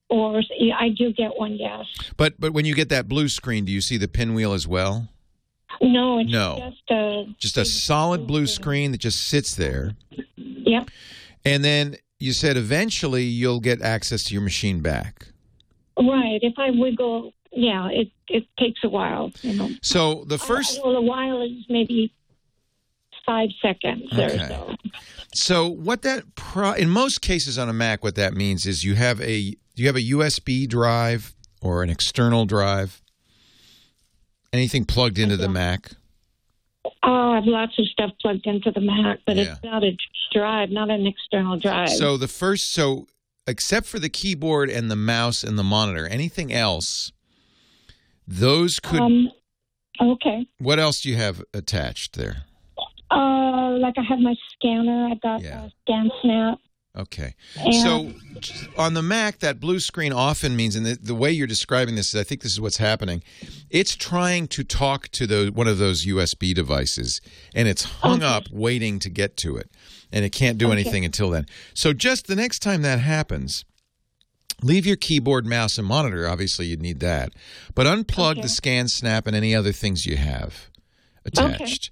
[0.09, 0.41] or
[0.77, 1.57] I do get one.
[1.59, 1.85] Yes.
[2.15, 5.09] But but when you get that blue screen, do you see the pinwheel as well?
[5.81, 6.19] No.
[6.19, 6.57] It's No.
[6.57, 9.95] Just a Just a solid blue screen that just sits there.
[10.35, 10.89] Yep.
[11.45, 15.27] And then you said eventually you'll get access to your machine back.
[15.97, 16.39] right.
[16.41, 19.31] If I wiggle, yeah, it it takes a while.
[19.41, 19.69] You know.
[19.81, 22.13] So the first well, a while is maybe
[23.27, 24.37] five seconds or Okay.
[24.47, 24.75] so.
[25.33, 28.95] So what that pro- in most cases on a Mac, what that means is you
[28.95, 33.01] have a you have a USB drive or an external drive.
[34.51, 35.91] Anything plugged into the Mac?
[37.03, 39.95] Oh, I have lots of stuff plugged into the Mac, but it's not a
[40.33, 41.89] drive, not an external drive.
[41.89, 43.07] So the first, so
[43.45, 47.11] except for the keyboard and the mouse and the monitor, anything else,
[48.27, 49.01] those could.
[49.01, 49.29] um,
[50.01, 50.47] okay.
[50.59, 52.45] what else do you have attached there?
[53.11, 55.09] Uh, like I have my scanner.
[55.11, 56.57] I've got uh, Scan Snap.
[56.97, 57.35] Okay.
[57.59, 58.13] And- So
[58.75, 62.13] on the Mac, that blue screen often means, and the, the way you're describing this
[62.13, 63.23] is, I think this is what's happening.
[63.69, 67.21] It's trying to talk to those one of those USB devices,
[67.53, 69.69] and it's hung up waiting to get to it,
[70.11, 70.73] and it can't do Okay.
[70.81, 71.45] anything until then.
[71.75, 73.63] So just the next time that happens.
[74.63, 76.27] Leave your keyboard, mouse, and monitor.
[76.27, 77.31] Obviously, you need that.
[77.75, 80.71] But unplug the scan, snap, and any other things you have
[81.27, 81.91] attached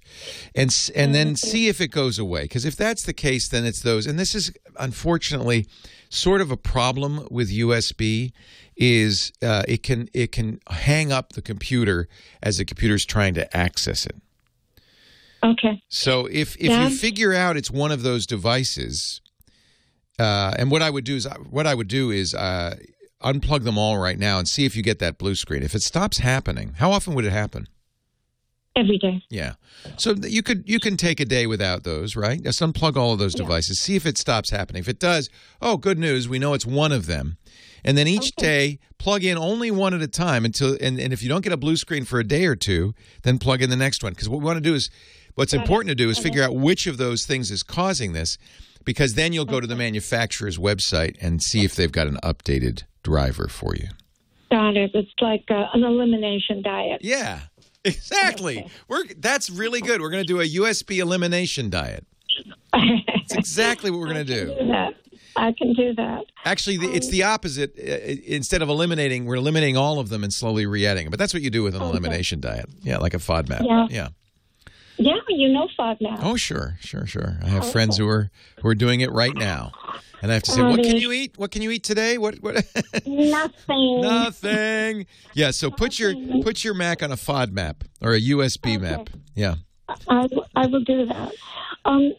[0.54, 3.82] and and then see if it goes away because if that's the case then it's
[3.82, 5.66] those and this is unfortunately
[6.08, 8.32] sort of a problem with USB
[8.76, 12.08] is uh, it can it can hang up the computer
[12.42, 14.16] as the computer's trying to access it
[15.44, 15.80] Okay.
[15.88, 16.88] so if if Yeah.
[16.88, 19.20] you figure out it's one of those devices,
[20.18, 22.76] uh, and what I would do is what I would do is uh,
[23.22, 25.62] unplug them all right now and see if you get that blue screen.
[25.62, 27.68] If it stops happening, how often would it happen?
[28.76, 29.22] Every day.
[29.30, 29.54] Yeah.
[29.96, 32.42] So you could you can take a day without those, right?
[32.42, 33.80] Just unplug all of those devices.
[33.80, 34.80] See if it stops happening.
[34.80, 35.30] If it does,
[35.62, 36.28] oh, good news.
[36.28, 37.38] We know it's one of them.
[37.84, 40.76] And then each day, plug in only one at a time until.
[40.80, 42.92] And, and if you don't get a blue screen for a day or two,
[43.22, 44.12] then plug in the next one.
[44.12, 44.90] Because what we want to do is,
[45.36, 48.36] what's important to do is figure out which of those things is causing this.
[48.86, 52.84] because then you'll go to the manufacturer's website and see if they've got an updated
[53.02, 53.88] driver for you.
[54.50, 54.92] Got it.
[54.94, 57.00] It's like uh, an elimination diet.
[57.02, 57.40] Yeah,
[57.86, 58.68] exactly.
[58.88, 60.00] We're that's really good.
[60.00, 62.06] We're going to do a USB elimination diet.
[62.74, 64.46] It's exactly what we're going to do.
[64.46, 64.94] do that.
[65.36, 66.24] I can do that.
[66.44, 67.76] Actually, the, it's um, the opposite.
[67.76, 71.10] Instead of eliminating, we're eliminating all of them and slowly re-adding them.
[71.10, 72.66] But that's what you do with an oh, elimination diet.
[72.82, 73.64] Yeah, like a FODMAP.
[73.64, 73.86] Yeah.
[73.90, 74.08] yeah.
[74.98, 76.20] Yeah, you know FODMAP.
[76.22, 77.38] Oh, sure, sure, sure.
[77.42, 78.30] I have oh, friends who are
[78.62, 79.72] who are doing it right now,
[80.22, 81.36] and I have to say, what can you eat?
[81.36, 82.18] What can you eat today?
[82.18, 82.36] What?
[82.36, 82.54] What?
[83.06, 84.00] Nothing.
[84.00, 85.06] Nothing.
[85.34, 85.50] Yeah.
[85.50, 89.10] So put your put your Mac on a FODMAP or a USB map.
[89.34, 89.56] Yeah.
[90.08, 91.32] I, I will do that.
[91.84, 92.12] Um,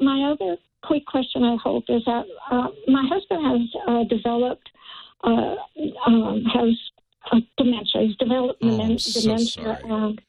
[0.00, 4.68] my other quick question, I hope, is that uh, my husband has uh, developed
[5.24, 5.56] uh,
[6.06, 6.78] um, has
[7.32, 8.02] uh, dementia.
[8.06, 9.46] He's developed Oh, demen- so dementia,
[9.80, 9.92] sorry.
[9.92, 10.20] and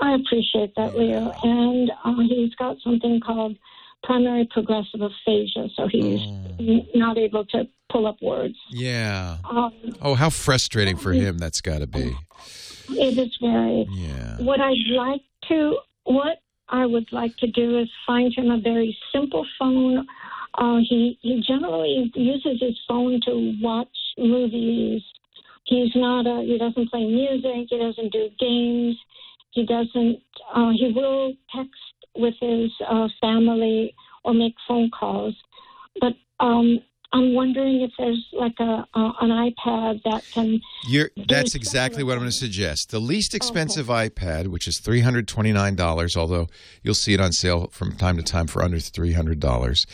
[0.00, 1.30] I appreciate that, Leo.
[1.42, 3.56] And uh, he's got something called
[4.02, 6.86] primary progressive aphasia, so he's Oh.
[6.94, 8.56] not able to pull up words.
[8.70, 9.38] Yeah.
[9.48, 12.12] Um, Oh, how frustrating for him that's got to be.
[12.90, 13.86] it is very.
[13.90, 14.38] Yeah.
[14.42, 18.96] What I'd like to, what I would like to do is find him a very
[19.12, 20.06] simple phone.
[20.54, 25.02] Uh, he he generally uses his phone to watch movies.
[25.64, 26.42] He's not a.
[26.42, 27.66] He doesn't play music.
[27.70, 28.96] He doesn't do games.
[29.52, 30.18] He doesn't.
[30.52, 31.74] Uh, he will text
[32.16, 35.34] with his uh, family or make phone calls.
[36.00, 36.80] But um,
[37.12, 40.60] I'm wondering if there's like a, a an iPad that can.
[40.88, 42.90] You're, that's exactly what I'm going to suggest.
[42.90, 46.46] The least expensive iPad, which is $329, although
[46.82, 49.86] you'll see it on sale from time to time for under $300,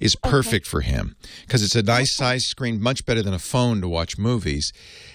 [0.00, 3.82] is perfect for him because it's a nice size screen, much better than a phone
[3.82, 4.72] to watch movies.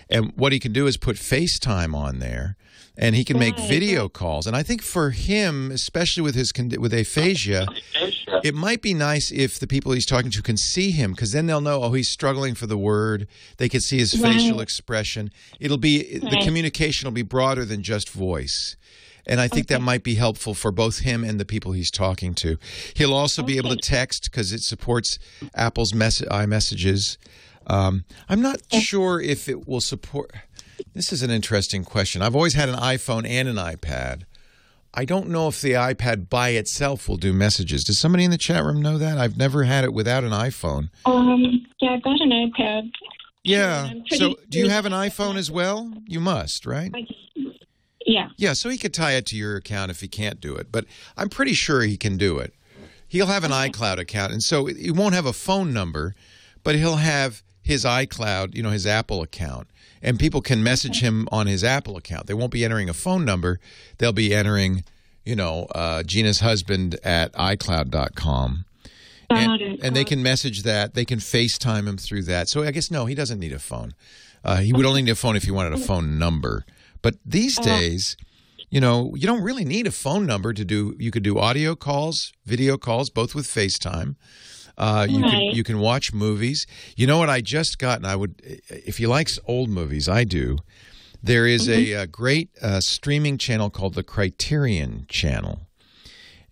[0.10, 2.56] And what he can do is put FaceTime on there.
[3.00, 6.92] And he can make video calls, and I think for him, especially with his with
[6.96, 7.68] aphasia,
[8.44, 11.46] it might be nice if the people he's talking to can see him because then
[11.46, 13.28] they'll know oh he's struggling for the word.
[13.58, 15.30] They can see his facial expression.
[15.60, 18.76] It'll be the communication will be broader than just voice.
[19.30, 22.34] And i think that might be helpful for both him and the people he's talking
[22.36, 22.58] to.
[22.96, 25.20] He'll also be able to text because it supports
[25.54, 27.18] apple's mess- iMessages
[27.68, 30.32] um, i'm not sure if it will support
[30.94, 34.24] this is an interesting question i've always had an iphone and an ipad
[34.94, 37.84] I don't know if the iPad by itself will do messages.
[37.84, 39.20] Does somebody in the chat room know that?
[39.20, 40.90] I've never had it without an iPhone.
[41.06, 42.90] Um, yeah, I've got an iPad.
[43.44, 43.92] Yeah.
[44.10, 45.94] So, do you have an iPhone as well?
[46.08, 46.92] You must, right?
[48.06, 48.30] Yeah.
[48.38, 48.54] Yeah.
[48.54, 50.86] So he could tie it to your account if he can't do it, but
[51.16, 52.54] I'm pretty sure he can do it.
[53.08, 56.16] He'll have an iCloud account, and so he won't have a phone number,
[56.64, 59.68] but he'll have his iCloud, you know, his Apple account,
[60.02, 62.28] and people can message him on his Apple account.
[62.28, 63.60] They won't be entering a phone number;
[63.98, 64.86] they'll be entering,
[65.26, 68.66] you know, uh, Gina's husband at iCloud.com.
[69.30, 70.94] And, and they can message that.
[70.94, 72.48] They can FaceTime him through that.
[72.48, 73.94] So I guess no, he doesn't need a phone.
[74.46, 76.66] Uh, he would only need a phone if he wanted a phone number.
[77.02, 78.16] But these days,
[78.70, 80.96] you know, you don't really need a phone number to do.
[80.98, 84.16] You could do audio calls, video calls, both with FaceTime.
[84.78, 85.30] Uh, you Right.
[85.30, 86.68] can you can watch movies.
[86.96, 88.36] You know what I just got, and I would,
[88.70, 90.58] if he likes old movies, I do.
[91.24, 95.62] There is a, uh great uh, streaming channel called the Criterion Channel,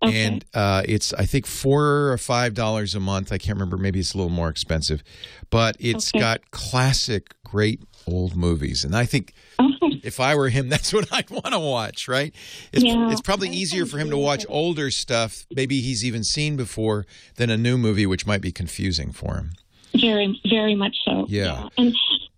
[0.01, 3.31] and uh, it's I think four or five dollars a month.
[3.31, 3.77] I can't remember.
[3.77, 5.03] Maybe it's a little more expensive,
[5.51, 6.19] but it's Okay.
[6.19, 9.33] got classic, great old movies, and I think
[10.03, 12.07] if I were him, that's what I'd want to watch.
[12.07, 12.33] Right?
[12.71, 13.11] It's, Yeah.
[13.11, 17.05] it's probably easier for him to watch older stuff, maybe he's even seen before,
[17.35, 19.51] than a new movie, which might be confusing for him.
[19.99, 21.25] Very, very much so.
[21.29, 21.69] Yeah.
[21.77, 21.95] And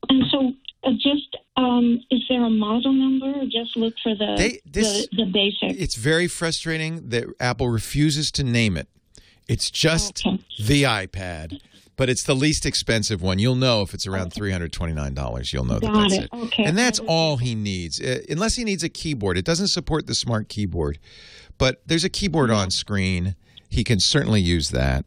[0.09, 0.53] and so,
[0.83, 3.39] uh, just um, is there a model number?
[3.39, 5.81] Or just look for the They- this- the, the basic.
[5.81, 8.87] It's very frustrating that Apple refuses to name it.
[9.49, 10.23] It's just
[10.59, 11.59] the iPad,
[11.97, 13.39] but it's the least expensive one.
[13.39, 15.51] You'll know if it's around three hundred twenty nine dollars.
[15.51, 16.23] You'll know that Got that's it.
[16.23, 16.29] it.
[16.33, 16.63] Okay.
[16.63, 19.37] And that's all he needs, uh, unless he needs a keyboard.
[19.37, 20.99] It doesn't support the smart keyboard,
[21.57, 23.35] but there's a keyboard on screen.
[23.69, 25.05] He can certainly use that.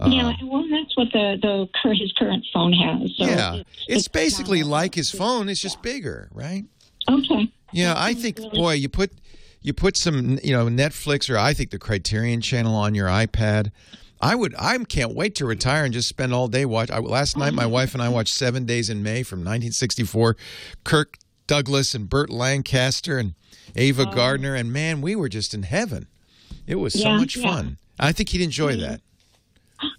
[0.00, 0.32] Uh, yeah.
[0.44, 3.14] Well, that's what the the his current phone has.
[3.16, 5.48] So yeah, it's basically like his phone.
[5.48, 6.64] It's just bigger, right?
[7.08, 7.52] Okay.
[7.72, 9.12] Yeah, I think boy, you put
[9.60, 13.70] you put some you know Netflix or I think the Criterion Channel on your iPad.
[14.20, 16.90] I would I can't wait to retire and just spend all day watch.
[16.90, 20.36] I, last night, my wife and I watched Seven Days in May from 1964.
[20.84, 21.16] Kirk
[21.46, 23.34] Douglas and Burt Lancaster and
[23.76, 26.06] Ava Gardner, and man, we were just in heaven.
[26.66, 27.42] It was so Yeah, much yeah.
[27.42, 27.78] fun.
[27.98, 29.00] I think he'd enjoy that.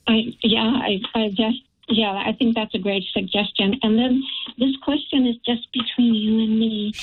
[0.08, 3.80] I yeah, I, I just yeah, I think that's a great suggestion.
[3.82, 4.22] And then
[4.58, 6.94] this question is just between you and me.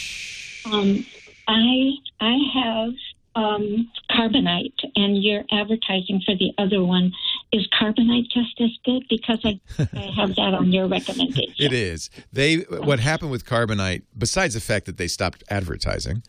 [0.66, 1.06] Um,
[1.48, 2.94] I I have
[3.36, 7.12] um, carbonite, and your advertising for the other one
[7.52, 9.04] is carbonite just as good?
[9.08, 11.54] Because I, I have that on your recommendation.
[11.58, 12.10] It is.
[12.32, 16.22] They what happened with Carbonite, besides the fact that they stopped advertising,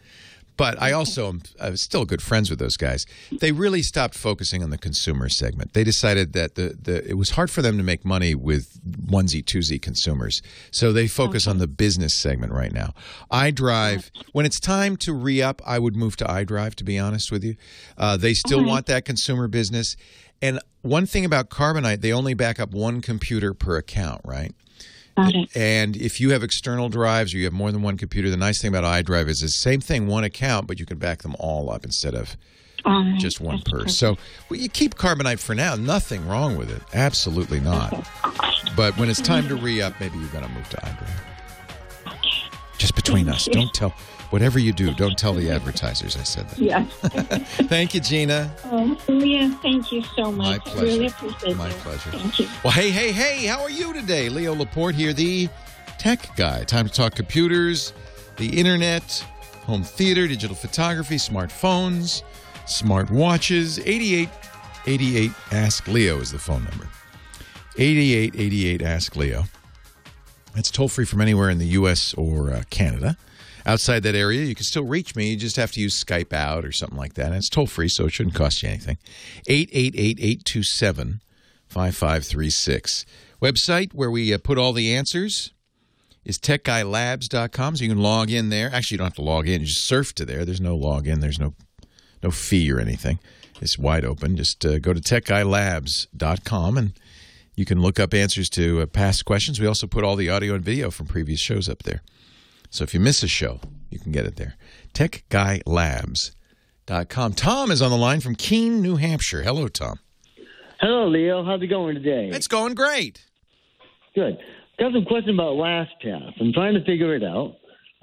[0.58, 1.30] but I also
[1.60, 3.06] am still good friends with those guys.
[3.32, 5.74] They really stopped focusing on the consumer segment.
[5.74, 9.44] They decided that the, the it was hard for them to make money with onesie
[9.44, 12.94] twosie consumers, so they focus on the business segment right now.
[13.32, 16.76] iDrive, when it's time to re up, I would move to iDrive.
[16.76, 17.56] To be honest with you,
[17.98, 18.68] uh, they still Okay.
[18.68, 19.96] want that consumer business.
[20.42, 24.54] And one thing about Carbonite, they only back up one computer per account, right?
[25.18, 25.58] Got it.
[25.58, 28.62] And if you have external drives or you have more than one computer, the nice
[28.62, 31.72] thing about iDrive is the same thing, one account, but you can back them all
[31.72, 32.38] up instead of
[32.86, 33.16] right.
[33.18, 33.88] just one per.
[33.88, 34.16] So
[34.48, 35.76] well, you keep Carbonite for now.
[35.76, 36.84] Nothing wrong with it.
[36.94, 38.08] Absolutely not.
[38.76, 42.14] But when it's time to re up, maybe you're going to move to iDrive.
[42.78, 43.46] Just between us.
[43.46, 43.96] Don't tell.
[44.30, 46.60] Whatever you do, don't tell the advertisers I said that.
[46.60, 46.84] Yeah.
[47.70, 48.54] Thank you, Gina.
[48.66, 50.66] Oh, Leo, thank you so much.
[50.66, 50.86] My pleasure.
[50.86, 51.76] Really appreciate My it.
[51.78, 52.12] pleasure.
[52.12, 52.48] Thank you.
[52.64, 54.28] Well, hey, hey, hey, how are you today?
[54.28, 55.48] Leo Laporte here, the
[55.98, 56.64] tech guy.
[56.66, 57.94] Time to talk computers,
[58.36, 59.24] the internet,
[59.66, 62.24] home theater, digital photography, smartphones,
[62.66, 63.80] smart watches.
[63.80, 66.90] 8888 Ask Leo is the phone number.
[67.78, 69.46] 8888 Ask Leo.
[70.56, 72.14] It's toll free from anywhere in the U.S.
[72.16, 73.16] or uh, Canada.
[73.68, 75.32] Outside that area, you can still reach me.
[75.32, 77.28] You just have to use Skype out or something like that.
[77.28, 78.98] And it's toll free, so it shouldn't cost you anything.
[79.46, 81.22] 888 827
[81.68, 83.06] 5536.
[83.42, 85.52] Website where we uh, put all the answers
[86.24, 87.76] is techguylabs.com.
[87.76, 88.74] So you can log in there.
[88.74, 89.60] Actually, you don't have to log in.
[89.60, 90.46] You just surf to there.
[90.46, 91.54] There's no login, there's no,
[92.24, 93.20] no fee or anything.
[93.62, 94.38] It's wide open.
[94.38, 96.94] Just uh, go to techguylabs.com and
[97.56, 99.60] you can look up answers to uh, past questions.
[99.60, 102.02] We also put all the audio and video from previous shows up there.
[102.70, 104.56] So if you miss a show, you can get it there.
[104.94, 107.34] TechGuyLabs.com.
[107.34, 109.44] Tom is on the line from Keene, New Hampshire.
[109.44, 110.00] Hello, Tom.
[110.80, 111.44] Hello, Leo.
[111.44, 112.30] How's it going today?
[112.32, 113.26] It's going great.
[114.14, 114.38] Good.
[114.80, 116.34] Got some question about LastPass.
[116.40, 117.56] I'm trying to figure it out.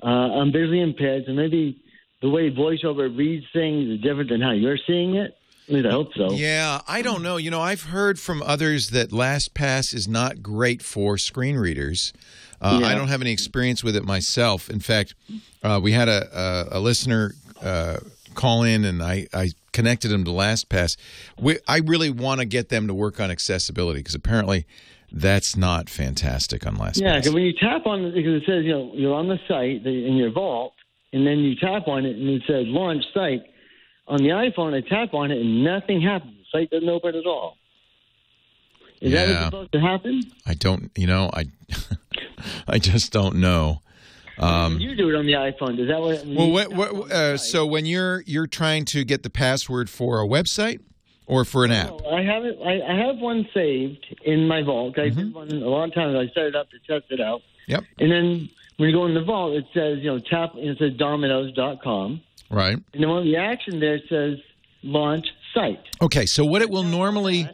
[0.03, 1.81] Uh, I'm visually impaired, so maybe
[2.21, 5.37] the way voiceover reads things is different than how you're seeing it.
[5.69, 6.33] At least I hope so.
[6.33, 7.37] Yeah, I don't know.
[7.37, 12.13] You know, I've heard from others that LastPass is not great for screen readers.
[12.65, 12.87] Uh, Yeah.
[12.89, 14.71] I don't have any experience with it myself.
[14.71, 15.15] In fact,
[15.63, 17.99] uh, we had a, a, a listener uh,
[18.35, 20.97] call in, and I, I connected him to LastPass.
[21.39, 24.67] We, I really want to get them to work on accessibility because apparently
[25.13, 27.01] that's not fantastic on LastPass.
[27.03, 29.39] Yeah, because when you tap on it, because it says you know you're on the
[29.47, 30.73] site in your vault,
[31.13, 33.43] and then you tap on it and it says launch site.
[34.09, 36.35] On the iPhone, I tap on it and nothing happens.
[36.53, 37.57] The site doesn't open at all.
[39.05, 39.35] Is that Yeah.
[39.35, 40.23] what's supposed to happen?
[40.47, 41.45] I don't, you know, I,
[42.69, 43.81] I just don't know.
[44.39, 45.79] Um, you do it on the iPhone.
[45.79, 46.25] Is that what?
[46.27, 50.27] Well, what, what, uh, so when you're you're trying to get the password for a
[50.27, 50.81] website
[51.27, 51.93] or for an app?
[52.11, 52.59] I have it.
[52.65, 54.99] I, I have one saved in my vault.
[54.99, 55.19] I Mm-hmm.
[55.21, 56.21] did one a long time ago.
[56.21, 57.43] I set it up to test it out.
[57.69, 57.85] Yep.
[58.01, 58.49] And then
[58.79, 60.51] when you go in the vault, it says you know tap.
[60.57, 62.21] It says Domino's.com,
[62.51, 62.75] Right.
[62.75, 64.39] and then on the action there it says
[64.83, 65.79] launch site.
[66.03, 66.27] Okay.
[66.27, 67.49] So what it will normally,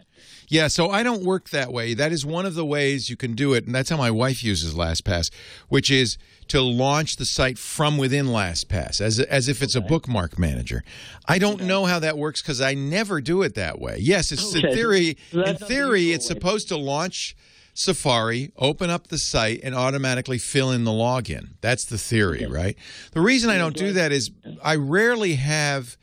[0.51, 0.68] yeah.
[0.68, 1.94] So I don't work that way.
[1.94, 4.44] That is one of the ways you can do it, and that's how my wife
[4.44, 5.31] uses LastPass,
[5.68, 6.18] which is
[6.48, 10.85] to launch the site from within LastPass, as as if it's a bookmark manager.
[11.27, 13.97] I don't know how that works because I never do it that way.
[14.01, 14.74] Yes, it's in Okay.
[14.74, 15.16] theory.
[15.32, 17.35] In theory, it's supposed to launch.
[17.72, 21.51] Safari, open up the site, and automatically fill in the login.
[21.60, 22.77] That's the theory, right?
[23.12, 24.31] The reason I don't do that is
[24.62, 25.97] I rarely have.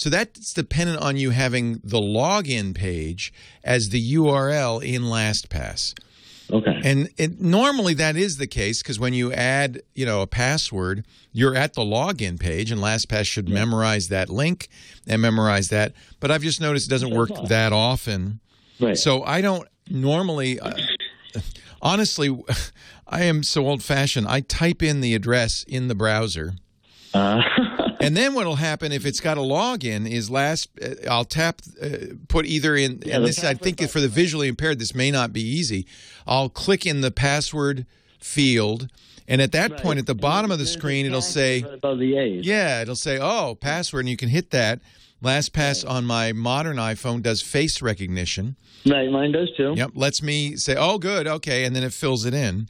[0.00, 5.92] So that's dependent on you having the login page as the URL in LastPass.
[6.50, 6.80] Okay.
[6.82, 11.04] And it, normally that is the case because when you add, you know, a password,
[11.32, 14.68] you're at the login page, and LastPass should memorize that link
[15.06, 15.92] and memorize that.
[16.18, 18.40] But I've just noticed it doesn't work that often.
[18.80, 18.96] Right.
[18.96, 20.58] So I don't normally.
[20.58, 20.78] Uh,
[21.82, 22.42] honestly,
[23.06, 24.28] I am so old fashioned.
[24.28, 26.54] I type in the address in the browser.
[27.12, 27.42] Uh,
[28.00, 31.88] and then what'll happen if it's got a login is last uh, I'll tap uh,
[32.28, 35.32] put either in Yeah, and this I think for the visually impaired this may not
[35.32, 35.86] be easy.
[36.26, 37.86] I'll click in the password
[38.18, 38.88] field
[39.28, 42.16] and at that point at the bottom of the screen it'll say right above the
[42.16, 42.44] A's.
[42.44, 44.80] yeah, it'll say, "Oh, password," and you can hit that.
[45.22, 48.56] LastPass on my modern iPhone does face recognition.
[48.86, 49.74] Right, mine does too.
[49.76, 52.68] Yep, lets me say, "Oh, good, okay," and then it fills it in.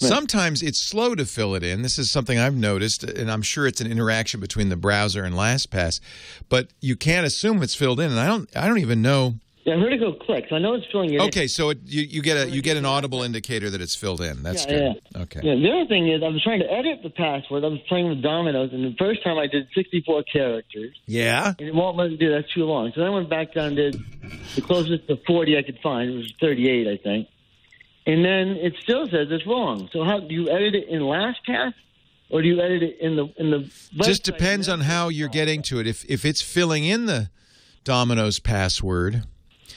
[0.00, 1.82] Sometimes it's slow to fill it in.
[1.82, 5.34] This is something I've noticed, and I'm sure it's an interaction between the browser and
[5.34, 6.00] LastPass.
[6.48, 8.48] But you can't assume it's filled in, and I don't.
[8.56, 10.46] I don't even know Yeah, I heard it go click.
[10.48, 11.16] So I know it's filling it.
[11.16, 11.20] in.
[11.28, 14.20] Okay, so it, you, you get a you get an audible indicator that it's filled
[14.22, 14.42] in.
[14.42, 15.00] That's yeah, good.
[15.14, 15.22] yeah.
[15.22, 15.40] Okay.
[15.42, 17.62] Yeah, the other thing is I was trying to edit the password.
[17.64, 21.52] I was playing with dominoes, and the first time I did 64 characters, Yeah.
[21.58, 22.48] and it won't let me do that.
[22.54, 22.90] Too long.
[22.94, 23.92] So then I went back down to
[24.54, 26.10] the closest to 40 I could find.
[26.10, 27.28] It was 38, I think.
[28.06, 29.88] And then it still says it's wrong.
[29.92, 31.74] So how do you edit it in LastPass,
[32.30, 33.70] or do you edit it in the in the?
[34.02, 35.86] Just depends on how you're getting to it.
[35.86, 37.30] If if it's filling in the
[37.84, 39.24] Domino's password,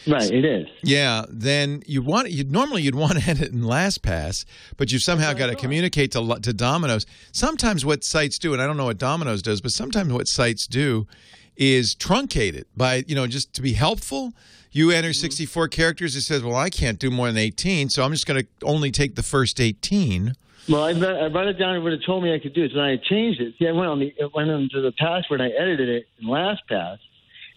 [0.08, 0.68] Right, it is.
[0.84, 4.46] yeah, then you want you normally you'd want to edit in LastPass,
[4.78, 7.06] but you've somehow got to communicate to to Domino's.
[7.32, 10.66] Sometimes what sites do, and I don't know what Domino's does, but sometimes what sites
[10.66, 11.08] do
[11.56, 14.34] is truncated by you know just to be helpful.
[14.72, 16.16] You enter 64 characters.
[16.16, 18.92] It says, "Well, I can't do more than 18, so I'm just going to only
[18.92, 20.36] take the first 18."
[20.70, 21.76] Well, I, wrote- I wrote it down.
[21.76, 22.72] It would have told me I could do it.
[22.74, 23.54] So I changed it.
[23.60, 25.42] See, I went on the it went into the password.
[25.42, 26.98] and I edited it in LastPass,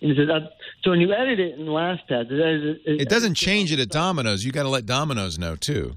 [0.03, 0.49] and it says uh,
[0.83, 4.45] so when you edit it in LastPass, it, it, it, doesn't change it at Domino's.
[4.45, 5.97] You got to let Domino's know too.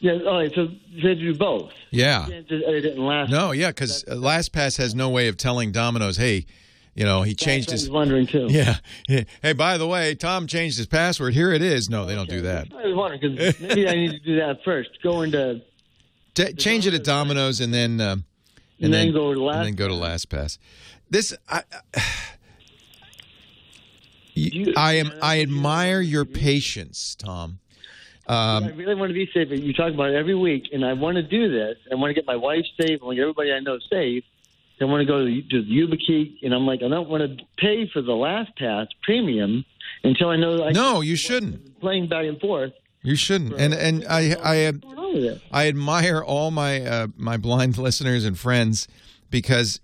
[0.00, 0.18] Yeah.
[0.26, 0.52] All right.
[0.54, 1.72] So you have to do both.
[1.90, 2.26] Yeah.
[2.26, 3.30] You can't just edit it in LastPass.
[3.30, 6.46] No, yeah, because LastPass has no way of telling Domino's, hey,
[6.94, 7.82] you know, he changed I his.
[7.82, 8.46] was wondering too.
[8.50, 8.76] Yeah.
[9.42, 11.34] Hey, by the way, Tom changed his password.
[11.34, 11.88] Here it is.
[11.90, 12.68] No, they don't do that.
[12.72, 14.90] I was wondering because maybe I need to do that first.
[15.02, 15.62] Go into
[16.34, 18.24] T- change it at Domino's and then uh, and,
[18.80, 20.58] And then go to last and then go to LastPass.
[21.10, 21.62] This I.
[24.34, 25.12] You- I am.
[25.20, 27.58] I admire your patience, Tom.
[28.26, 29.48] I Um, really want to be safe.
[29.50, 31.76] You talk about it every week, and I want to do this.
[31.90, 33.00] I want to get my wife safe.
[33.02, 34.24] I want to get everybody I know safe.
[34.82, 37.22] I want to go to the, to the YubiKey, and I'm like, I don't want
[37.22, 39.64] to pay for the LastPass premium
[40.04, 40.64] until I know.
[40.64, 41.80] I no, you shouldn't.
[41.80, 42.72] playing back and forth.
[43.02, 43.54] You shouldn't.
[43.54, 45.42] And and I I What's going on with it?
[45.50, 48.86] I admire all my uh, my blind listeners and friends
[49.30, 49.80] because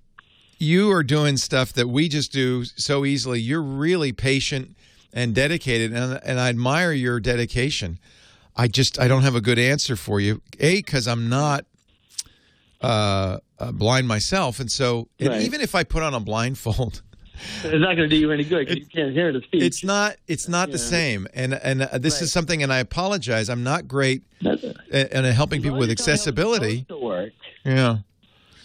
[0.58, 3.40] you are doing stuff that we just do so easily.
[3.40, 4.76] You're really patient
[5.12, 7.98] and dedicated, and and I admire your dedication.
[8.56, 10.42] I just I don't have a good answer for you.
[10.60, 11.64] A because I'm not
[12.80, 15.42] uh, uh, blind myself, and so and Right.
[15.42, 17.02] even if I put on a blindfold.
[17.62, 19.62] It's not going to do you any good 'cause you can't hear the speech.
[19.62, 20.16] It's not.
[20.26, 22.22] It's not the same, and and uh, this Right.
[22.22, 22.64] is something.
[22.64, 23.48] And I apologize.
[23.48, 26.84] I'm not great at, at helping people with As long as it's accessibility.
[26.88, 27.30] to.
[27.64, 27.98] Yeah.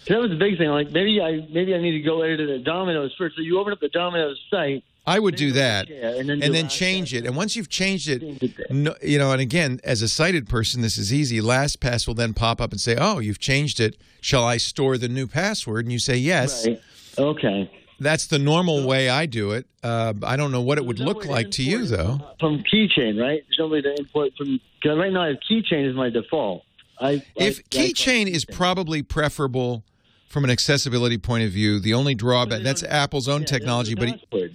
[0.07, 0.69] That was the big thing.
[0.69, 3.35] Like maybe I maybe I need to go edit it at Domino's first.
[3.35, 6.69] So you open up the Domino's site, I would do that, and then and then
[6.69, 7.25] change it.
[7.25, 8.65] And once you've changed it, Change it there.
[8.69, 9.31] no, you know.
[9.33, 11.41] And again, as a sighted person, this is easy.
[11.41, 13.97] LastPass will then pop up and say, "Oh, you've changed it.
[14.21, 16.65] Shall I store the new password?" And you say yes.
[16.65, 16.81] Right.
[17.17, 17.69] Okay.
[17.99, 19.65] That's the normal way I do it.
[19.83, 22.19] Uh, I don't know what it would look like to you, though.
[22.39, 23.43] From, Keychain, right?
[23.47, 24.59] There's no way to import from.
[24.81, 26.63] Cause right now, I have Keychain as my default.
[26.99, 29.83] I If I- I- Keychain is probably preferable
[30.27, 34.19] from an accessibility point of view, the only drawback that's Apple's own yeah, technology, but
[34.31, 34.51] there's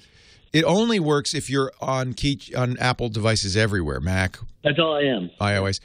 [0.52, 0.76] it, a password.
[0.76, 5.02] it only works if you're on key on Apple devices everywhere, Mac, That's all I
[5.02, 5.30] am.
[5.40, 5.80] iOS.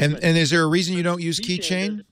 [0.00, 2.02] And and is there a reason you don't use Keychain?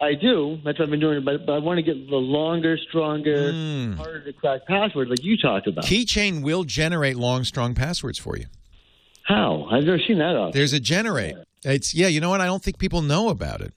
[0.00, 0.58] I do.
[0.64, 1.24] That's what I've been doing.
[1.24, 3.92] But, but I want to get the longer, stronger, Hmm.
[3.92, 5.84] harder to crack password, like you talked about.
[5.84, 8.46] Keychain will generate long, strong passwords for you.
[9.22, 9.68] How?
[9.70, 10.58] I've never seen that option.
[10.58, 11.36] There's a generate.
[11.64, 12.08] It's yeah.
[12.08, 12.40] You know what?
[12.40, 13.72] I don't think people know about it.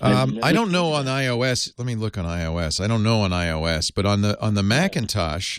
[0.00, 1.72] Um, I don't know on iOS.
[1.76, 2.80] Let me look on iOS.
[2.80, 5.58] I don't know on iOS, but on the on the Macintosh,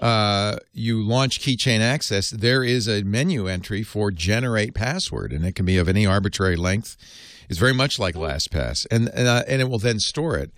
[0.00, 2.30] uh, you launch Keychain Access.
[2.30, 6.56] There is a menu entry for generate password, and it can be of any arbitrary
[6.56, 6.96] length.
[7.48, 10.50] It's very much like LastPass, and and, uh, and it will then store it.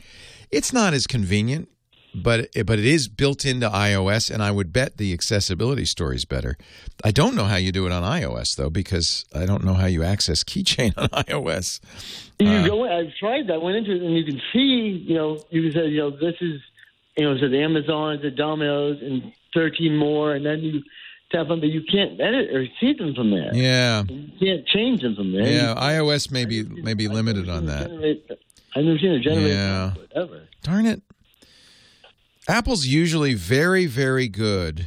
[0.51, 1.69] It's not as convenient,
[2.15, 6.25] but but it is built into iOS, and I would bet the accessibility story is
[6.25, 6.57] better.
[7.05, 9.87] I don't know how you do it on iOS though, because I don't know how
[9.87, 11.81] you access Keychain on iOS.
[12.39, 12.85] You Uh, go.
[12.89, 13.61] I've tried that.
[13.61, 15.05] Went into it, and you can see.
[15.07, 16.61] You know, you can say, you know, this is,
[17.17, 20.83] you know, it says Amazon, the Domino's, and thirteen more, and then you
[21.33, 23.55] tap them, but you can't edit or see them from there.
[23.55, 25.49] Yeah, You can't change them from there.
[25.49, 25.75] yeah.
[25.77, 27.89] iOS may be may be limited on that.
[27.89, 28.31] Generate,
[28.77, 29.95] I've never seen a generator Yeah.
[30.15, 30.43] ever.
[30.63, 31.03] Darn it.
[32.49, 34.87] Apple's usually very very good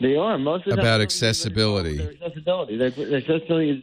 [0.00, 1.98] They are most of the about accessibility.
[1.98, 2.76] Their accessibility.
[2.78, 3.82] Their, their accessibility is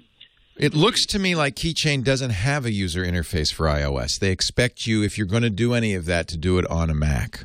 [0.58, 4.18] It looks to me like Keychain doesn't have a user interface for iOS.
[4.18, 6.90] They expect you, if you're going to do any of that, to do it on
[6.90, 7.44] a Mac.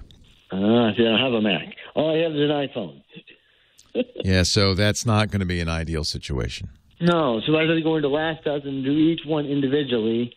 [0.53, 1.75] Ah, I don't have a Mac.
[1.95, 3.03] All I have is an iPhone.
[4.23, 6.69] Yeah, so that's not going to be an ideal situation.
[7.01, 10.33] No, so I have to go into LastPass and do each one individually,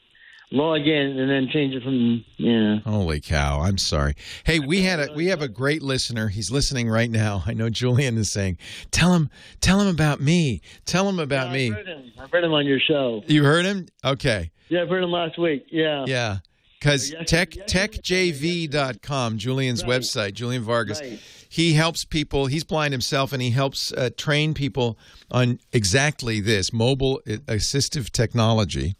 [0.52, 2.80] log in, and then change it from yeah.
[2.80, 3.62] Holy cow!
[3.62, 4.16] I'm sorry.
[4.44, 6.30] Hey, we had a we have a great listener.
[6.30, 7.44] He's listening right now.
[7.46, 8.58] I know Julian is saying,
[8.90, 9.30] "Tell him,
[9.62, 10.62] tell him about me.
[10.86, 12.12] Tell him about me." I've heard him.
[12.20, 13.22] I've heard him on your show.
[13.28, 13.88] You heard him?
[14.04, 14.50] Okay.
[14.70, 15.68] Yeah, I've heard him last week.
[15.70, 16.06] Yeah.
[16.08, 16.38] Yeah.
[16.84, 21.02] Because tech techjv.com, Julian's website, Julian Vargas,
[21.48, 22.48] he helps people.
[22.48, 24.98] He's blind himself, and he helps uh, train people
[25.32, 28.98] on exactly this mobile assistive technology.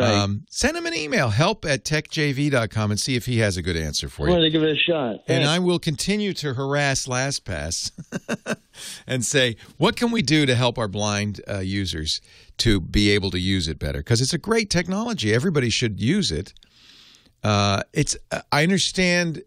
[0.00, 3.76] Um, send him an email, help at techjv.com, and see if he has a good
[3.76, 4.32] answer for you.
[4.32, 5.22] wanted to give it a shot.
[5.28, 7.92] And I will continue to harass LastPass
[9.06, 12.20] and say, what can we do to help our blind uh, users
[12.58, 13.98] to be able to use it better?
[13.98, 15.32] Because it's a great technology.
[15.32, 16.54] Everybody should use it.
[17.44, 18.16] Uh, it's.
[18.50, 19.42] I understand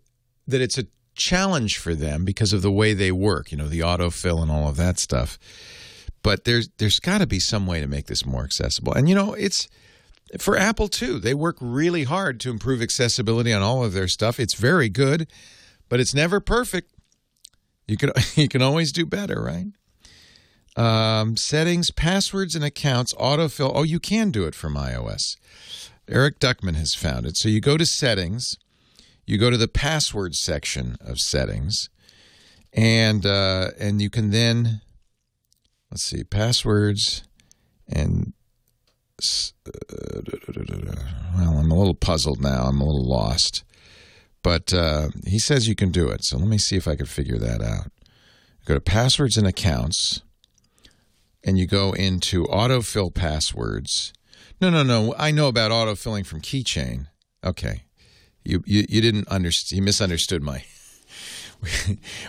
[0.47, 3.51] that it's a challenge for them because of the way they work.
[3.51, 5.37] You know, the autofill and all of that stuff.
[6.23, 8.93] But there's there's got to be some way to make this more accessible.
[8.93, 9.67] And you know, it's
[10.39, 11.19] for Apple too.
[11.19, 14.39] They work really hard to improve accessibility on all of their stuff.
[14.39, 15.27] It's very good,
[15.89, 16.91] but it's never perfect.
[17.87, 19.67] You can you can always do better, right?
[20.75, 23.71] Um, settings, passwords, and accounts autofill.
[23.73, 25.37] Oh, you can do it from iOS.
[26.09, 27.37] Eric Duckman has found it.
[27.37, 28.57] So you go to settings,
[29.25, 31.89] you go to the password section of settings,
[32.73, 34.81] and uh, and you can then
[35.91, 37.23] let's see passwords
[37.87, 38.33] and
[39.19, 40.21] uh,
[41.35, 42.65] well, I'm a little puzzled now.
[42.65, 43.63] I'm a little lost,
[44.43, 46.23] but uh, he says you can do it.
[46.23, 47.91] So let me see if I can figure that out.
[48.65, 50.21] Go to passwords and accounts,
[51.43, 54.13] and you go into autofill passwords.
[54.59, 55.13] No, no, no.
[55.17, 57.07] I know about autofilling from Keychain.
[57.43, 57.83] Okay,
[58.43, 59.77] you you, you didn't understand.
[59.77, 60.63] You misunderstood my.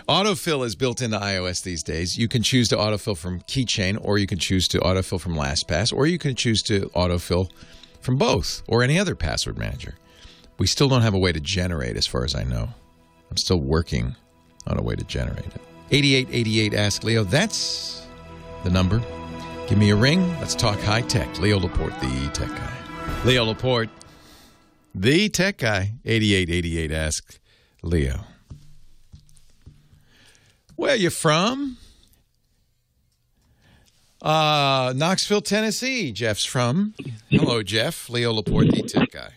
[0.09, 2.17] autofill is built into iOS these days.
[2.17, 5.93] You can choose to autofill from Keychain, or you can choose to autofill from LastPass,
[5.93, 7.51] or you can choose to autofill
[8.01, 9.95] from both or any other password manager.
[10.57, 12.69] We still don't have a way to generate, as far as I know.
[13.29, 14.15] I'm still working
[14.67, 15.61] on a way to generate it.
[15.91, 17.23] 8888 Ask Leo.
[17.23, 18.07] That's
[18.63, 19.01] the number.
[19.69, 20.27] Give me a ring.
[20.39, 21.39] Let's talk high tech.
[21.39, 22.73] Leo Laporte, the tech guy.
[23.23, 23.91] Leo Laporte,
[24.95, 25.91] the tech guy.
[26.03, 27.39] 8888 Ask
[27.83, 28.21] Leo.
[30.75, 31.77] Where you from?
[34.23, 36.11] Uh, Knoxville, Tennessee.
[36.13, 36.95] Jeff's from.
[37.29, 38.09] Hello, Jeff.
[38.09, 39.33] Leo Laporte, the tech guy.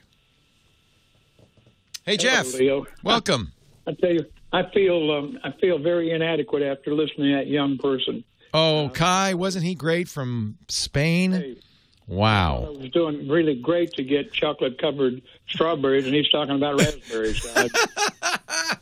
[2.06, 2.46] Hey, Jeff.
[2.46, 2.86] Hello, Leo.
[3.02, 3.52] Welcome.
[3.86, 7.76] I tell you, I feel um, I feel very inadequate after listening to that young
[7.76, 8.24] person.
[8.54, 11.34] Oh, Kai, wasn't he great from Spain?
[11.34, 11.56] I
[12.08, 12.74] Wow.
[12.78, 17.46] was doing really great to get chocolate covered strawberries, and he's talking about raspberries.
[17.56, 17.68] I,
[18.22, 18.76] I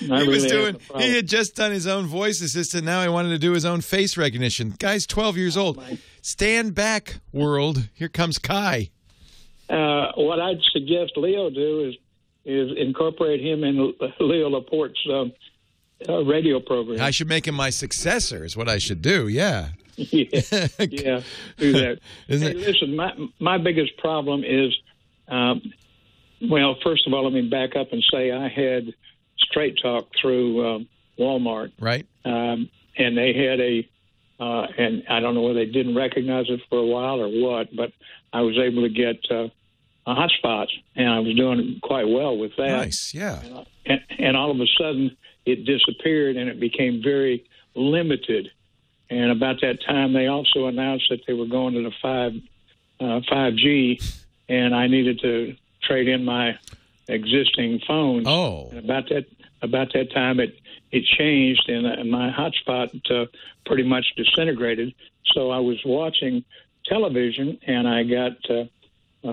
[0.00, 0.76] he really was doing.
[0.98, 2.84] He had just done his own voice assistant.
[2.84, 4.74] Now he wanted to do his own face recognition.
[4.78, 5.82] Guy's twelve years old.
[6.20, 7.88] Stand back, world.
[7.94, 8.90] Here comes Kai.
[9.68, 11.94] Uh, what I'd suggest Leo do is
[12.44, 15.32] is incorporate him in Leo Laporte's um,
[16.08, 17.00] uh, radio program.
[17.00, 18.44] I should make him my successor.
[18.44, 19.28] Is what I should do.
[19.28, 19.68] Yeah.
[19.96, 20.28] yeah,
[20.78, 21.20] yeah,
[21.56, 21.98] do that.
[22.28, 24.76] Isn't hey, listen, my my biggest problem is,
[25.28, 25.62] um,
[26.50, 28.92] well, first of all, let me back up and say I had
[29.38, 32.06] Straight Talk through um, Walmart, Right.
[32.26, 32.68] um,
[32.98, 33.88] and they had a,
[34.38, 37.74] uh, and I don't know whether they didn't recognize it for a while or what,
[37.74, 37.92] but
[38.34, 39.48] I was able to get uh,
[40.06, 43.14] a hotspot, and I was doing quite well with that Nice.
[43.14, 43.40] Yeah.
[43.86, 45.16] and, and all of a sudden
[45.46, 47.44] it disappeared and it became very
[47.74, 48.50] limited.
[49.08, 52.32] And about that time, they also announced that they were going to the five
[52.98, 54.00] uh, five G,
[54.48, 56.58] and I needed to trade in my
[57.08, 58.24] existing phone.
[58.26, 58.68] Oh.
[58.70, 59.26] And about that
[59.62, 60.58] about that time, it
[60.90, 63.26] it changed, and, and my hotspot uh,
[63.64, 64.94] pretty much disintegrated.
[65.34, 66.44] So I was watching
[66.84, 68.64] television, and I got uh,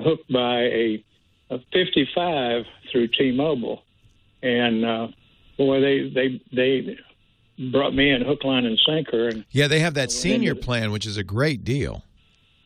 [0.02, 1.04] hooked by a,
[1.50, 3.84] a 55 through T-Mobile,
[4.42, 5.08] and uh,
[5.58, 6.98] boy, they they they
[7.72, 11.06] brought me in hook, line, and sinker, and Yeah, they have that senior plan, which
[11.06, 12.04] is a great deal.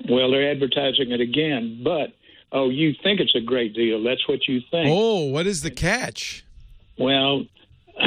[0.10, 2.14] well, they're advertising it again, but.
[2.50, 4.02] Oh, you think it's a great deal.
[4.02, 4.88] That's what you think.
[4.90, 6.46] Oh, what is the catch?
[6.98, 7.44] Well,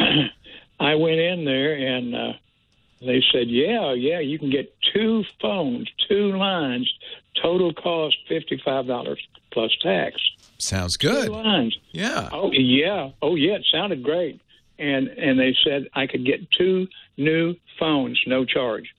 [0.80, 2.32] I went in there and uh,
[3.02, 6.90] they said, "Yeah, yeah, you can get two phones, two lines,
[7.42, 9.20] total cost fifty five dollars
[9.52, 10.16] plus tax."
[10.56, 11.28] Sounds Two good.
[11.28, 11.76] lines.
[11.92, 12.30] Yeah.
[12.32, 13.10] Oh yeah.
[13.20, 13.56] Oh yeah.
[13.56, 14.40] It sounded great.
[14.80, 18.94] And and they said I could get two new phones, no charge.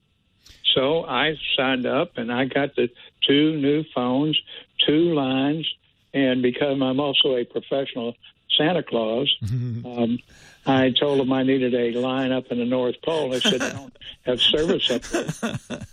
[0.76, 2.90] So I signed up and I got the
[3.28, 4.40] two new phones,
[4.86, 5.68] two lines,
[6.14, 8.16] and because I'm also a professional
[8.58, 10.20] Santa Claus, um,
[10.66, 13.32] I told them I needed a line up in the North Pole.
[13.32, 15.58] They said they don't have service up there.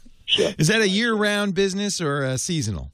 [0.58, 2.92] Is that a year-round business or a seasonal?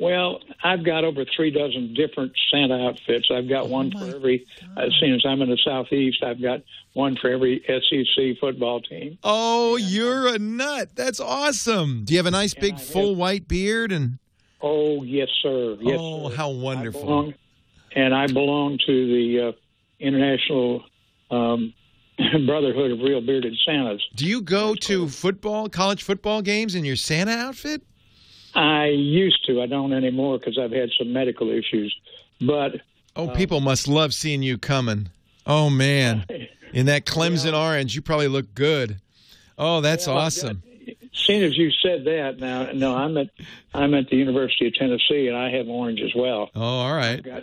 [0.00, 3.28] Well, I've got over three dozen different Santa outfits.
[3.32, 4.46] I've got one for every.
[4.76, 6.60] as soon as I'm in the southeast, I've got
[6.92, 9.18] one for every SEC football team.
[9.24, 10.90] Oh, you're a nut.
[10.94, 12.04] That's awesome.
[12.04, 14.18] Do you have a nice big full white beard and
[14.60, 15.76] Oh yes, sir.
[15.80, 16.36] Yes, Oh, sir.
[16.36, 17.00] how I wonderful.
[17.02, 17.34] belong,
[17.94, 19.52] and I belong to the uh,
[20.00, 20.84] International
[21.30, 21.74] um,
[22.46, 24.02] Brotherhood of Real Bearded Santas.
[24.16, 27.82] Do you go to football, college football games in your Santa outfit?
[28.54, 29.62] I used to.
[29.62, 31.94] I don't anymore because I've had some medical issues.
[32.40, 32.80] But
[33.16, 35.08] Oh, people must love seeing you coming.
[35.46, 36.24] Oh man,
[36.72, 39.00] in that Clemson orange, you probably look good.
[39.58, 40.62] Oh, that's I've awesome.
[41.12, 43.30] seeing as you said that, now no, I'm at
[43.74, 46.50] I'm at the University of Tennessee, and I have orange as well.
[46.54, 47.18] Oh, all right.
[47.18, 47.42] I've got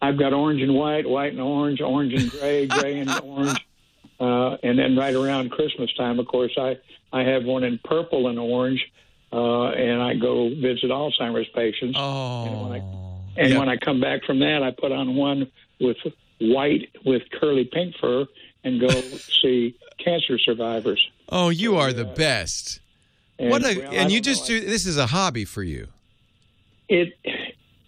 [0.00, 3.64] I've got orange and white, white and orange, orange and gray, gray and orange,
[4.18, 6.78] uh, and then right around Christmas time, of course, I
[7.12, 8.84] I have one in purple and orange,
[9.32, 11.96] uh, and I go visit Alzheimer's patients.
[11.98, 12.44] Oh.
[12.44, 15.50] And when I, and when I come back from that, I put on one
[15.80, 15.96] with
[16.40, 18.26] white with curly pink fur
[18.64, 18.88] and go
[19.42, 21.04] see cancer survivors.
[21.28, 22.80] Oh, you are the best.
[23.38, 25.88] And, what a well, and you just do this is a hobby for you.
[26.88, 27.14] it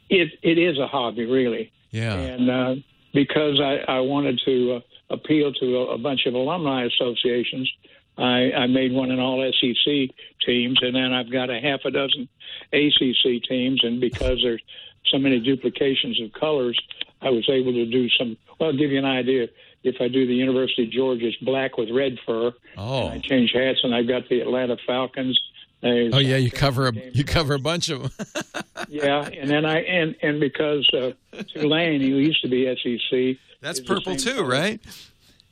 [0.09, 2.15] it it is a hobby really Yeah.
[2.15, 2.75] and uh,
[3.13, 4.81] because I, I wanted to uh,
[5.15, 7.71] appeal to a, a bunch of alumni associations
[8.17, 10.11] I, I made one in all SEC
[10.47, 12.29] teams and then I've got a half a dozen
[12.73, 14.63] ACC teams and because there's
[15.07, 16.79] so many duplications of colors
[17.23, 19.49] I was able to do some well I'll give you an idea
[19.83, 23.09] if I do the University of Georgia it's black with red fur Oh.
[23.09, 25.39] I change hats and I've got the Atlanta Falcons
[25.83, 28.13] There's Oh yeah, you cover a you cover a bunch of them.
[28.89, 31.13] yeah, and then I and and because uh,
[31.53, 34.49] Tulane, who used to be SEC, That's purple same too, color.
[34.49, 34.81] right?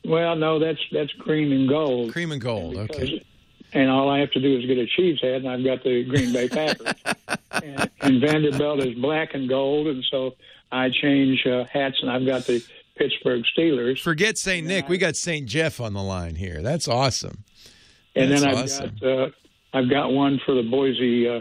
[0.05, 2.13] Well, no, that's that's cream and gold.
[2.13, 2.77] Cream and gold.
[2.77, 3.25] Okay.
[3.75, 6.05] And all I have to do is get a Chiefs hat, and I've got the
[6.05, 6.93] Green Bay Packers.
[7.63, 10.35] and, and Vanderbilt is black and gold, and so
[10.71, 12.63] I change uh, hats, and I've got the
[12.97, 14.01] Pittsburgh Steelers.
[14.01, 14.67] Forget St.
[14.67, 14.89] Nick.
[14.89, 15.47] We got St.
[15.47, 16.61] Jeff on the line here.
[16.61, 17.45] That's awesome.
[18.15, 18.97] and That's then I've awesome.
[19.01, 19.29] got uh,
[19.73, 21.41] I've got one for the Boise uh,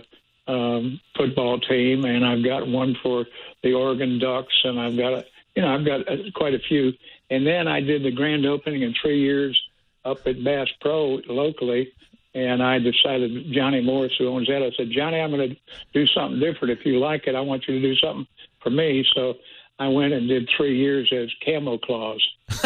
[0.51, 3.25] um, football team, and I've got one for
[3.63, 5.25] the Oregon Ducks, and I've got a,
[5.55, 6.93] you know I've got uh, quite a few.
[7.31, 9.59] And then I did the grand opening in three years
[10.05, 11.91] up at Bass Pro locally,
[12.35, 15.55] and I decided Johnny Morris, who owns that, I said Johnny, I'm going to
[15.93, 16.77] do something different.
[16.77, 18.27] If you like it, I want you to do something
[18.61, 19.05] for me.
[19.15, 19.35] So
[19.79, 22.21] I went and did three years as Camo Claus.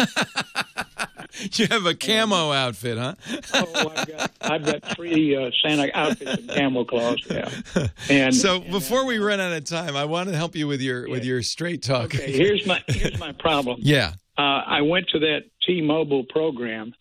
[1.52, 3.14] You have a camo outfit, huh?
[3.52, 7.22] oh, I've got, I've got three uh, Santa outfits and Camo Claus.
[7.30, 7.50] Yeah.
[8.08, 11.08] And so before we run out of time, I want to help you with your
[11.08, 12.06] with your straight talk.
[12.06, 13.80] Okay, here's my here's my problem.
[13.86, 14.14] Yeah.
[14.38, 16.94] Uh, I went to that T-Mobile program,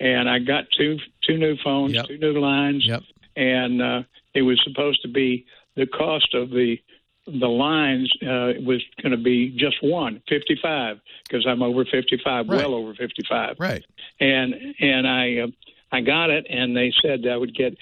[0.00, 3.02] and I got two two new phones, two new lines, Yep.
[3.36, 4.02] and uh,
[4.34, 5.44] it was supposed to be
[5.76, 6.78] the cost of the
[7.26, 12.18] the lines uh, was going to be just one fifty five because I'm over fifty
[12.24, 13.84] five, well over fifty five, Right.
[14.18, 15.46] and and I uh,
[15.92, 17.76] I got it, and they said I would get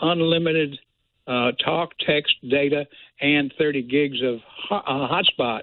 [0.00, 0.78] unlimited
[1.26, 2.86] uh, talk, text, data,
[3.20, 5.62] and 30 gigs of ho- uh, hotspot.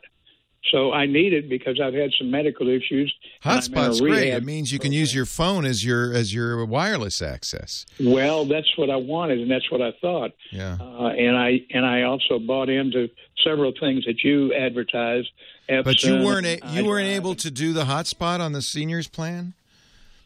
[0.71, 3.13] So I need it because I've had some medical issues.
[3.43, 4.29] I'm Hotspot's great.
[4.33, 7.85] It means you can use your phone as your as your wireless access.
[7.99, 10.31] Well, that's what I wanted, and that's what I thought.
[10.51, 10.77] Yeah.
[10.81, 13.09] Uh, and I and I also bought into
[13.43, 15.29] several things that you advertised.
[15.67, 19.53] But you weren't a, you weren't able to do the hotspot on the seniors plan.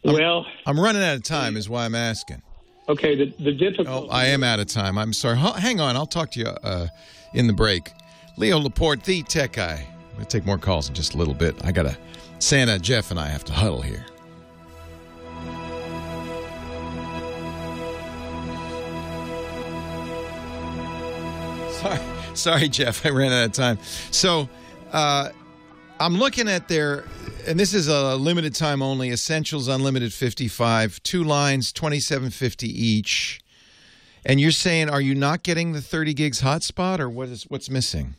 [0.03, 2.41] Well, I'm running out of time, is why I'm asking.
[2.87, 4.07] Okay, the the difficult.
[4.09, 4.97] Oh, I am out of time.
[4.97, 5.37] I'm sorry.
[5.37, 6.87] H- hang on, I'll talk to you uh,
[7.33, 7.91] in the break.
[8.37, 9.85] Leo Laporte, the tech guy.
[10.19, 11.55] Gonna take more calls in just a little bit.
[11.63, 11.97] I gotta
[12.39, 14.05] Santa, Jeff, and I have to huddle here.
[21.71, 21.99] Sorry,
[22.33, 23.05] sorry, Jeff.
[23.05, 23.79] I ran out of time.
[24.11, 24.49] So,
[24.91, 25.29] uh,
[26.01, 27.05] I'm looking at their,
[27.47, 29.11] and this is a limited time only.
[29.11, 33.39] Essentials Unlimited 55, two lines, 2750 each.
[34.25, 37.69] And you're saying, are you not getting the 30 gigs hotspot, or what is what's
[37.69, 38.15] missing?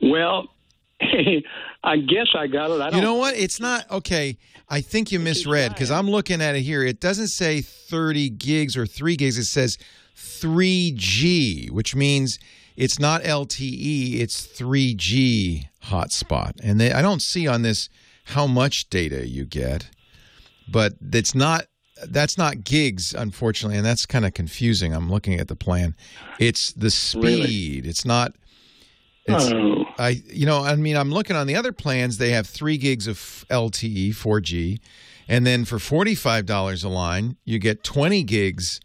[0.00, 0.48] Well,
[1.84, 2.80] I guess I got it.
[2.80, 2.98] I don't.
[2.98, 3.36] You know what?
[3.36, 4.36] It's not okay.
[4.68, 6.82] I think you misread because I'm looking at it here.
[6.82, 9.36] It doesn't say 30 gigs or 3 gigs.
[9.36, 9.78] It says
[10.16, 12.38] 3G, which means
[12.76, 16.52] it's not LTE, it's 3G hotspot.
[16.62, 17.88] And they, I don't see on this
[18.26, 19.90] how much data you get,
[20.68, 21.66] but it's not
[22.08, 24.92] that's not gigs unfortunately, and that's kind of confusing.
[24.94, 25.94] I'm looking at the plan.
[26.38, 27.86] It's the speed.
[27.86, 28.34] It's not
[29.26, 29.84] it's, Oh.
[29.98, 32.18] I, you know, I mean, I'm looking on the other plans.
[32.18, 33.16] They have three gigs of
[33.50, 34.80] LTE, 4G,
[35.28, 38.80] and then for forty-five dollars a line, you get twenty gigs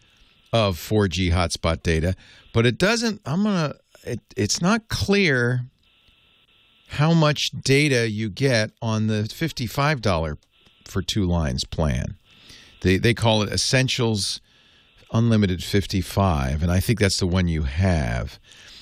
[0.54, 2.16] of 4G hotspot data.
[2.54, 3.22] But it doesn't.
[3.26, 3.76] I'm gonna.
[4.04, 5.62] It, it's not clear
[6.90, 10.38] how much data you get on the fifty-five dollar
[10.86, 12.16] for two lines plan.
[12.82, 14.40] They they call it Essentials
[15.14, 18.40] Unlimited 55, and I think that's the one you have.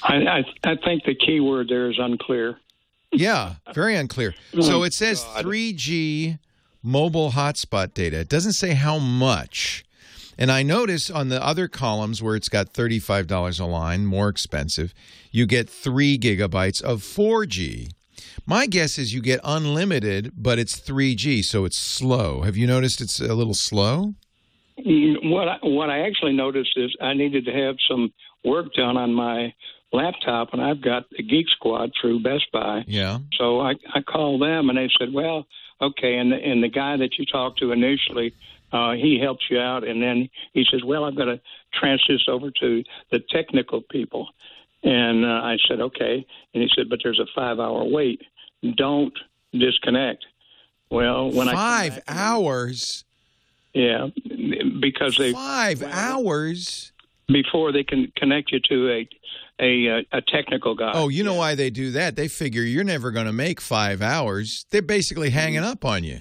[0.08, 2.60] I, I I think the key word there is unclear.
[3.12, 4.34] Yeah, very unclear.
[4.62, 6.38] So it says 3G
[6.84, 8.20] mobile hotspot data.
[8.20, 9.84] It doesn't say how much.
[10.38, 14.94] And I notice on the other columns where it's got $35 a line, more expensive,
[15.32, 17.92] you get three gigabytes of 4G.
[18.46, 22.42] My guess is you get unlimited, but it's 3G, so it's slow.
[22.42, 24.14] Have you noticed it's a little slow?
[24.86, 28.12] Mm, What I, what I actually noticed is I needed to have some
[28.44, 29.54] work done on my
[29.96, 32.84] laptop, and I've got the Geek Squad through Best Buy.
[32.88, 33.20] Yeah.
[33.38, 35.48] So I, I called them, and they said, "Well,
[35.82, 38.34] okay." And the, and the guy that you talked to initially,
[38.72, 41.40] uh, he helps you out, and then he says, "Well, I've got to
[41.74, 44.30] transfer this over to the technical people."
[44.84, 48.22] And uh, I said, "Okay." And he said, "But there's a five-hour wait.
[48.76, 49.14] Don't
[49.52, 50.26] disconnect."
[50.92, 53.04] Well, when I Five hours?
[53.74, 54.08] yeah,
[54.80, 56.92] because they Five hours?
[57.28, 59.10] before they can connect you to a
[59.60, 60.92] a uh, a technical guy.
[60.94, 62.16] Oh, you know why they do that?
[62.16, 64.66] They figure you're never going to make five hours.
[64.70, 66.20] They're basically hanging up on you.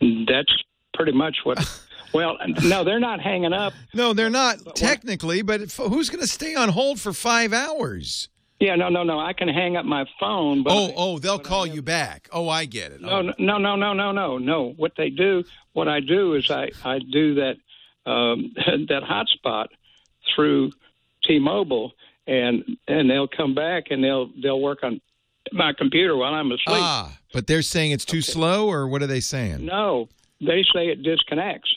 [0.00, 0.52] That's
[0.94, 1.58] pretty much what.
[2.12, 3.72] well, no, they're not hanging up.
[3.94, 8.28] No, they're not technically, but who's going to stay on hold for five hours?
[8.60, 9.20] Yeah, no, no, no.
[9.20, 12.28] I can hang up my phone, but oh, oh, they'll call you back.
[12.32, 13.00] Oh, I get it.
[13.00, 14.72] no, no, no, no, no, no, no.
[14.76, 15.44] What they do,
[15.74, 17.56] what I do is I I do that
[18.04, 19.66] um, that hotspot
[20.34, 20.72] through
[21.24, 21.92] T-Mobile,
[22.28, 25.00] and and they'll come back and they'll they'll work on
[25.52, 26.60] my computer while I'm asleep.
[26.68, 29.64] Ah, but they're saying it's too slow, or what are they saying?
[29.64, 30.08] No,
[30.40, 31.74] they say it disconnects.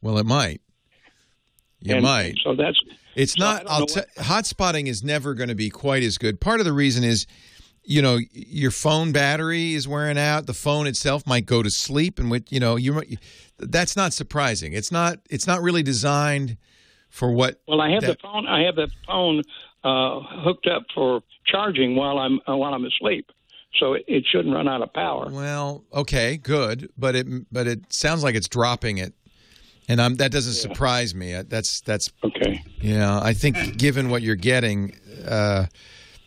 [0.00, 0.62] Well, it might.
[1.80, 2.36] You And might.
[2.42, 2.78] So that's
[3.14, 3.64] It's so not.
[3.68, 6.40] I'll t- hotspotting is never going to be quite as good.
[6.40, 7.26] Part of the reason is,
[7.84, 10.46] you know, your phone battery is wearing out.
[10.46, 13.00] The phone itself might go to sleep, and with you know, you
[13.58, 14.72] that's not surprising.
[14.72, 15.18] It's not.
[15.28, 16.56] It's not really designed
[17.10, 17.60] for what.
[17.68, 18.46] Well, I have the phone.
[18.46, 19.42] I have the phone
[19.84, 23.30] uh, hooked up for charging while I'm uh, while I'm asleep,
[23.78, 25.28] so it, it shouldn't run out of power.
[25.30, 29.14] Well, okay, good, but it but it sounds like it's dropping it,
[29.88, 31.34] and I'm, that doesn't surprise me.
[31.34, 32.62] Uh, That's that's okay.
[32.80, 34.96] Yeah, I think given what you're getting,
[35.26, 35.66] uh,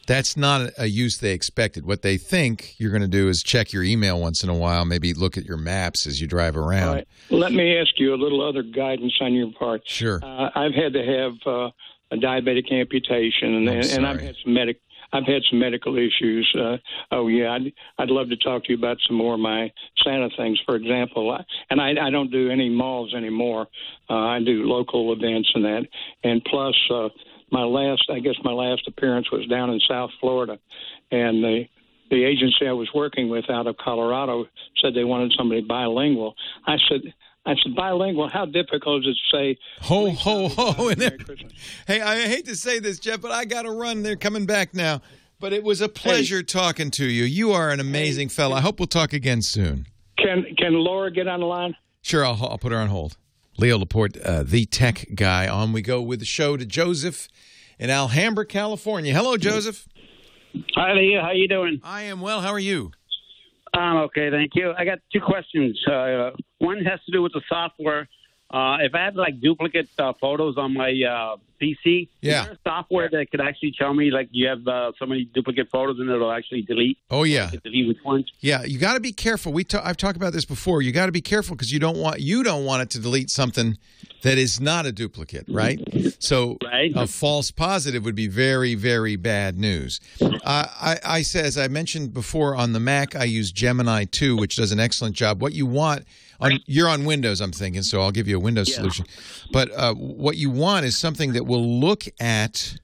[0.05, 1.85] that's not a use they expected.
[1.85, 4.83] What they think you're going to do is check your email once in a while,
[4.85, 6.95] maybe look at your maps as you drive around.
[6.95, 7.07] Right.
[7.29, 9.81] Let me ask you a little other guidance on your part.
[9.85, 10.19] Sure.
[10.21, 11.69] Uh, I've had to have uh,
[12.13, 14.79] a diabetic amputation, and, I'm and I've had some medic.
[15.11, 16.51] I've had some medical issues.
[16.59, 16.77] Uh,
[17.11, 19.71] oh yeah, I'd, I'd love to talk to you about some more of my
[20.03, 20.59] Santa things.
[20.65, 23.67] For example, I, and I, I don't do any malls anymore.
[24.09, 25.83] Uh, I do local events and that.
[26.23, 27.09] And plus, uh,
[27.51, 30.57] my last, I guess my last appearance was down in South Florida,
[31.11, 31.65] and the
[32.09, 34.45] the agency I was working with out of Colorado
[34.81, 36.35] said they wanted somebody bilingual.
[36.65, 37.01] I said.
[37.45, 40.87] I said, bilingual, how difficult is it to say Ho, ho, ho.
[40.89, 41.17] And there-
[41.87, 44.01] hey, I hate to say this, Jeff, but I got to run.
[44.03, 45.01] They're coming back now.
[45.39, 47.25] But it was a pleasure talking to you.
[47.25, 48.55] You are an amazing fella.
[48.55, 49.87] I hope we'll talk again soon.
[50.17, 51.75] Can can Laura get on the line?
[52.01, 53.17] Sure, I'll, I'll put her on hold.
[53.57, 55.49] Leo Laporte, uh, the tech guy.
[55.49, 57.27] On we go with the show to Joseph
[57.77, 59.13] in Alhambra, California.
[59.13, 59.85] Hello, Joseph.
[60.75, 61.21] Hi, Leah.
[61.21, 61.81] How you doing?
[61.83, 62.39] I am well.
[62.39, 62.91] How are you?
[63.73, 64.73] I'm okay, thank you.
[64.77, 65.79] I got two questions.
[65.87, 68.07] Uh, one has to do with the software.
[68.53, 72.41] Uh, if I have like duplicate uh, photos on my uh, PC, Yeah.
[72.41, 75.23] is there a software that could actually tell me like you have uh, so many
[75.25, 76.99] duplicate photos and it'll actually delete?
[77.09, 78.25] Oh yeah, delete which ones?
[78.41, 79.51] Yeah, you got to be careful.
[79.53, 80.83] We ta- I've talked about this before.
[80.83, 83.31] You got to be careful because you don't want you don't want it to delete
[83.31, 83.75] something
[84.21, 85.79] that is not a duplicate, right?
[86.19, 86.57] So
[86.95, 89.99] a false positive would be very very bad news.
[90.21, 94.37] Uh, I, I say, as I mentioned before, on the Mac I use Gemini 2,
[94.37, 95.41] which does an excellent job.
[95.41, 96.05] What you want
[96.43, 99.05] on you're on Windows, I'm thinking, so I'll give you a Windows solution.
[99.51, 102.77] But uh, what you want is something that will look at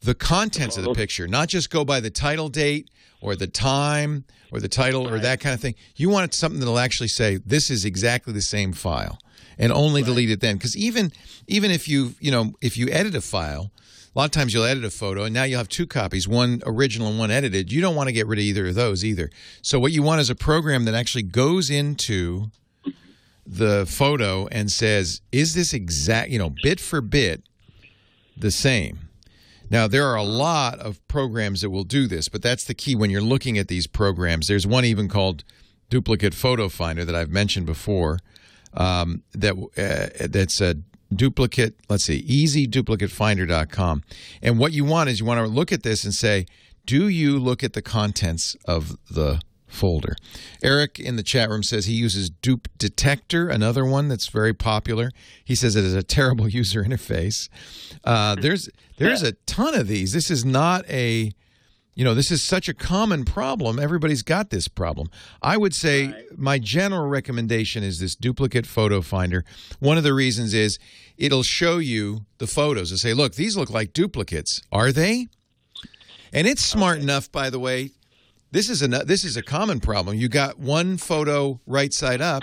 [0.00, 2.88] the contents of the picture, not just go by the title date
[3.20, 5.74] or the time or the title or that kind of thing.
[5.96, 9.18] You want something that'll actually say this is exactly the same file
[9.58, 10.56] and only delete it then.
[10.56, 11.12] Because even
[11.46, 13.70] even if you you know if you edit a file,
[14.14, 16.62] a lot of times you'll edit a photo and now you'll have two copies, one
[16.64, 17.72] original and one edited.
[17.72, 19.30] You don't want to get rid of either of those either.
[19.62, 22.50] So what you want is a program that actually goes into
[23.46, 27.42] the photo and says, is this exact, you know, bit for bit
[28.36, 29.08] the same?
[29.68, 32.94] Now, there are a lot of programs that will do this, but that's the key
[32.94, 34.46] when you're looking at these programs.
[34.46, 35.42] There's one even called
[35.90, 38.18] Duplicate Photo Finder that I've mentioned before.
[38.74, 40.76] Um, that uh, that's a
[41.14, 41.76] duplicate.
[41.88, 44.02] Let's see, EasyDuplicateFinder.com.
[44.42, 46.46] And what you want is you want to look at this and say,
[46.84, 50.16] do you look at the contents of the folder?
[50.62, 55.10] Eric in the chat room says he uses Dupe Detector, another one that's very popular.
[55.44, 57.48] He says it is a terrible user interface.
[58.04, 58.68] Uh, there's
[58.98, 60.12] there's a ton of these.
[60.12, 61.32] This is not a
[61.94, 63.78] You know, this is such a common problem.
[63.78, 65.08] Everybody's got this problem.
[65.42, 69.44] I would say my general recommendation is this duplicate photo finder.
[69.80, 70.78] One of the reasons is
[71.16, 74.60] it'll show you the photos and say, look, these look like duplicates.
[74.70, 75.28] Are they?
[76.34, 77.92] And it's smart enough, by the way.
[78.52, 80.16] This is a this is a common problem.
[80.16, 82.42] You got one photo right side up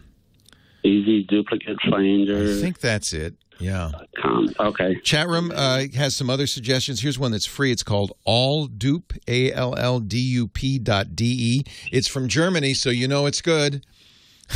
[0.83, 2.37] Easy Duplicate Finder.
[2.37, 3.35] I think that's it.
[3.59, 3.91] Yeah.
[4.21, 4.49] Com.
[4.59, 4.99] Okay.
[5.01, 7.01] Chat room uh, has some other suggestions.
[7.01, 7.71] Here's one that's free.
[7.71, 11.63] It's called AllDup, A L L D U P dot D E.
[11.91, 13.85] It's from Germany, so you know it's good.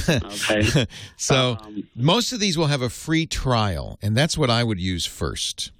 [0.09, 0.87] Okay.
[1.17, 1.57] so
[1.95, 5.71] most of these will have a free trial, and that's what I would use first.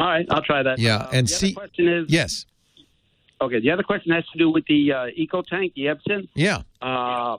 [0.00, 0.78] All right, I'll try that.
[0.78, 1.46] Yeah, Uh, and the see.
[1.48, 2.46] Other question is Yes.
[3.40, 3.60] okay.
[3.60, 6.26] The other question has to do with the uh, EcoTank, the Epson.
[6.34, 6.62] Yeah.
[6.80, 7.36] Uh,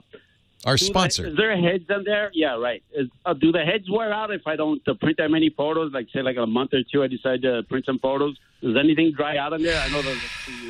[0.64, 1.26] Our the- sponsor.
[1.26, 2.30] is there heads on there?
[2.32, 2.82] Yeah, right.
[2.94, 5.92] Is, uh, do the heads wear out if I don't uh, print that many photos?
[5.92, 8.36] Like say, like a month or two, I decide to print some photos.
[8.62, 9.80] Does anything dry out on there?
[9.80, 10.16] I know the,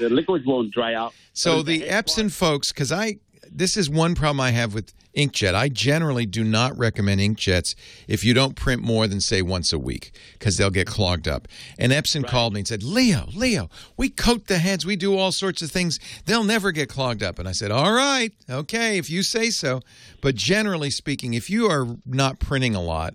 [0.01, 1.12] the liquids won't dry out.
[1.35, 3.19] So the Epson folks, because I
[3.54, 5.54] this is one problem I have with inkjet.
[5.54, 7.74] I generally do not recommend inkjets
[8.08, 11.48] if you don't print more than say once a week because they'll get clogged up.
[11.78, 15.32] And Epson called me and said, "Leo, Leo, we coat the heads, we do all
[15.32, 16.00] sorts of things.
[16.24, 19.80] They'll never get clogged up." And I said, "All right, okay, if you say so."
[20.20, 23.14] But generally speaking, if you are not printing a lot,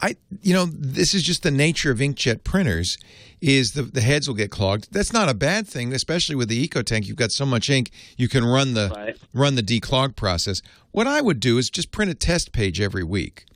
[0.00, 2.98] I you know this is just the nature of inkjet printers
[3.40, 4.88] is the the heads will get clogged.
[4.92, 7.06] That's not a bad thing, especially with the EcoTank.
[7.06, 10.62] You've got so much ink, you can run the run the declog process.
[10.90, 13.46] What I would do is just print a test page every week,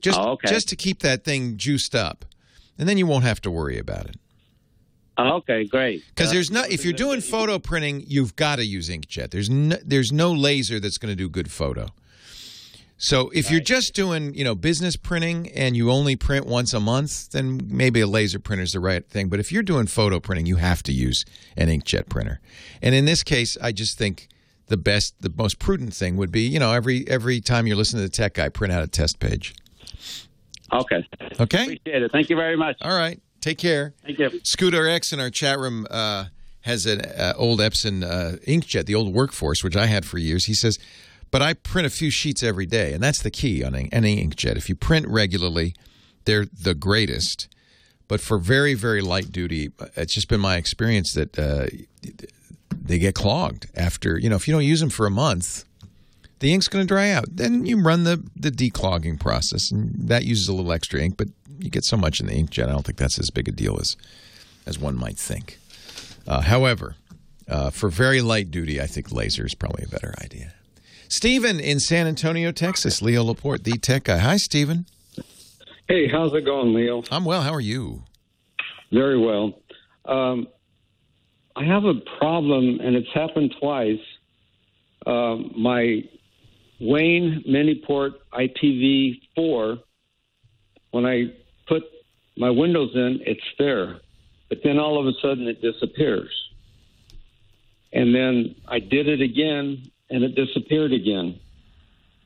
[0.00, 0.48] just Oh, okay.
[0.48, 2.24] just to keep that thing juiced up,
[2.78, 4.16] and then you won't have to worry about it.
[5.18, 6.02] Oh, okay, great.
[6.08, 9.30] Because there's no if you're doing photo printing, you've got to use inkjet.
[9.30, 11.88] There's no, there's no laser that's going to do good photo.
[13.02, 16.78] So if you're just doing, you know, business printing and you only print once a
[16.78, 19.28] month, then maybe a laser printer is the right thing.
[19.28, 21.24] But if you're doing photo printing, you have to use
[21.56, 22.38] an inkjet printer.
[22.80, 24.28] And in this case, I just think
[24.68, 28.04] the best, the most prudent thing would be, you know, every every time you're listening
[28.04, 29.52] to the tech guy, print out a test page.
[30.72, 31.04] Okay.
[31.40, 31.62] Okay.
[31.64, 32.12] Appreciate it.
[32.12, 32.76] Thank you very much.
[32.82, 33.20] All right.
[33.40, 33.94] Take care.
[34.04, 34.30] Thank you.
[34.44, 36.26] Scooter X in our chat room uh,
[36.60, 40.44] has an uh, old Epson uh, inkjet, the old Workforce, which I had for years.
[40.44, 40.78] He says,
[41.32, 44.56] but I print a few sheets every day, and that's the key on any inkjet.
[44.56, 45.74] If you print regularly,
[46.26, 47.48] they're the greatest.
[48.06, 51.66] But for very, very light duty, it's just been my experience that uh,
[52.70, 55.64] they get clogged after, you know, if you don't use them for a month,
[56.40, 57.24] the ink's going to dry out.
[57.30, 61.28] Then you run the, the declogging process, and that uses a little extra ink, but
[61.58, 63.78] you get so much in the inkjet, I don't think that's as big a deal
[63.80, 63.96] as,
[64.66, 65.58] as one might think.
[66.26, 66.96] Uh, however,
[67.48, 70.52] uh, for very light duty, I think laser is probably a better idea.
[71.12, 74.16] Stephen in San Antonio, Texas, Leo Laporte, the tech guy.
[74.16, 74.86] Hi, Stephen.
[75.86, 77.02] Hey, how's it going, Leo?
[77.10, 77.42] I'm well.
[77.42, 78.04] How are you?
[78.90, 79.52] Very well.
[80.06, 80.48] Um,
[81.54, 84.00] I have a problem, and it's happened twice.
[85.04, 86.02] Um, my
[86.80, 89.82] Wayne Miniport IPv4,
[90.92, 91.24] when I
[91.68, 91.82] put
[92.38, 93.98] my windows in, it's there.
[94.48, 96.32] But then all of a sudden it disappears.
[97.92, 101.40] And then I did it again, and it disappeared again.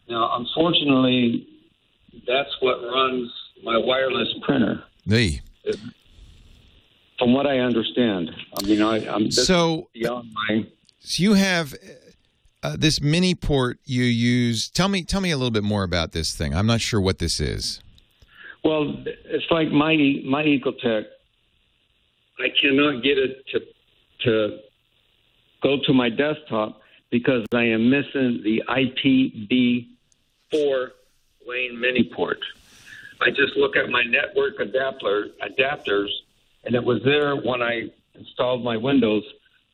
[0.09, 1.47] Now, unfortunately,
[2.27, 3.31] that's what runs
[3.63, 4.83] my wireless printer.
[5.07, 5.39] The
[7.19, 8.31] From what I understand,
[8.61, 10.67] I mean, I, I'm So- beyond my.
[10.99, 11.73] So you have
[12.65, 14.69] uh, this mini port you use.
[14.69, 16.53] Tell me, tell me a little bit more about this thing.
[16.53, 17.81] I'm not sure what this is.
[18.65, 19.95] Well, it's like my
[20.25, 21.05] my Ecotech.
[22.41, 23.61] I cannot get it to
[24.25, 24.59] to
[25.63, 26.81] go to my desktop
[27.11, 28.63] because I am missing the
[30.53, 30.91] IPv4
[31.47, 32.41] Wayne mini port.
[33.21, 36.09] I just look at my network adapter adapters,
[36.65, 39.25] and it was there when I installed my Windows,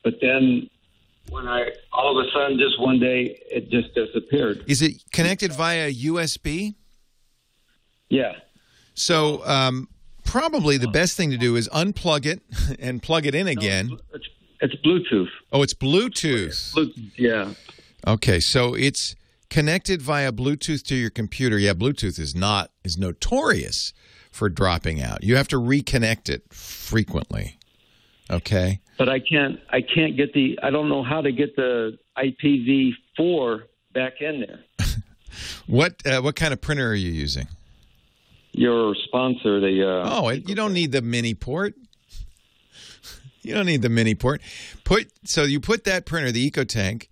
[0.03, 0.69] but then
[1.29, 4.63] when I all of a sudden just one day it just disappeared.
[4.67, 6.75] Is it connected via USB?
[8.09, 8.33] Yeah.
[8.93, 9.87] So um,
[10.23, 12.41] probably the best thing to do is unplug it
[12.79, 13.97] and plug it in again.
[14.13, 14.27] It's
[14.71, 15.27] Bluetooth.
[15.51, 16.73] Oh, it's Bluetooth.
[16.73, 17.11] Bluetooth.
[17.17, 17.53] Yeah.
[18.07, 19.15] Okay, so it's
[19.49, 21.57] connected via Bluetooth to your computer.
[21.57, 23.93] Yeah, Bluetooth is not is notorious
[24.31, 25.23] for dropping out.
[25.23, 27.57] You have to reconnect it frequently.
[28.31, 28.79] Okay.
[28.97, 33.63] but I can't I can't get the I don't know how to get the IPv4
[33.93, 34.59] back in there.
[35.65, 37.47] What uh, what kind of printer are you using?
[38.51, 41.73] Your sponsor, the uh, Oh, you don't need the mini port.
[43.43, 44.41] You don't need the mini port.
[44.83, 47.07] Put so you put that printer, the EcoTank.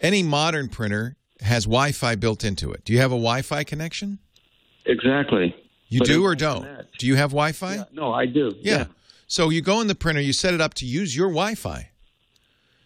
[0.00, 2.84] Any modern printer has Wi-Fi built into it.
[2.84, 4.18] Do you have a Wi-Fi connection?
[4.84, 5.54] exactly.
[5.88, 6.62] You But do or don't?
[6.64, 6.98] connect.
[6.98, 7.74] Do you have Wi-Fi?
[7.74, 8.52] Yeah, no, I do.
[8.60, 8.86] Yeah.
[9.26, 11.90] So you go in the printer, you set it up to use your Wi-Fi.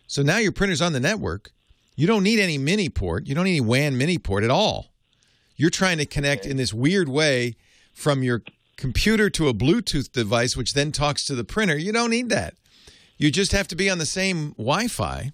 [0.09, 1.53] So now your printer's on the network.
[1.97, 3.27] You don't need any mini port.
[3.27, 4.93] You don't need any WAN mini port at all.
[5.57, 7.55] You're trying to connect in this weird way
[7.93, 8.43] from your
[8.77, 11.77] computer to a Bluetooth device, which then talks to the printer.
[11.79, 12.55] You don't need that.
[13.19, 15.33] You just have to be on the same Wi-Fi,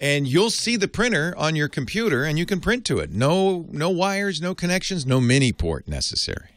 [0.00, 3.10] and you'll see the printer on your computer, and you can print to it.
[3.10, 6.50] No, no wires, no connections, no mini port necessary.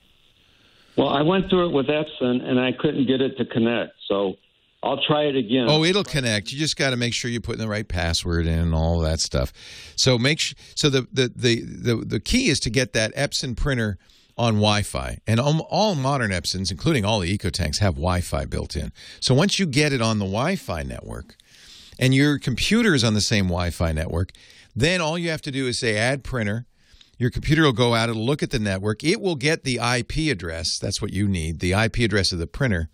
[0.95, 3.93] Well, I went through it with Epson and I couldn't get it to connect.
[4.07, 4.35] So
[4.83, 5.65] I'll try it again.
[5.67, 6.51] Oh, it'll connect.
[6.51, 9.19] You just got to make sure you're putting the right password in and all that
[9.19, 9.51] stuff.
[9.95, 13.57] So make sh- so the, the the the the key is to get that Epson
[13.57, 13.97] printer
[14.37, 18.91] on Wi-Fi, and all, modern Epsons, including all the EcoTanks, have Wi-Fi built in.
[19.19, 21.35] So once you get it on the Wi-Fi network,
[21.99, 24.31] and your computer is on the same Wi-Fi network,
[24.75, 26.65] then all you have to do is say add printer.
[27.19, 30.31] Your computer will go out, it'll look at the network, it will get the IP
[30.31, 30.79] address.
[30.79, 32.89] That's what you need, the IP address of the printer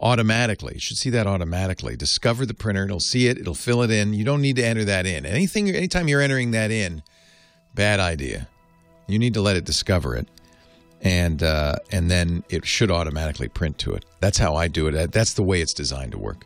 [0.00, 0.74] automatically.
[0.74, 1.96] You should see that automatically.
[1.96, 4.14] Discover the printer, it'll see it, it'll fill it in.
[4.14, 5.26] You don't need to enter that in.
[5.26, 7.02] Anything anytime you're entering that in,
[7.74, 8.48] bad idea.
[9.06, 10.26] You need to let it discover it.
[11.00, 14.04] And uh, and then it should automatically print to it.
[14.20, 15.12] That's how I do it.
[15.12, 16.44] That's the way it's designed to work.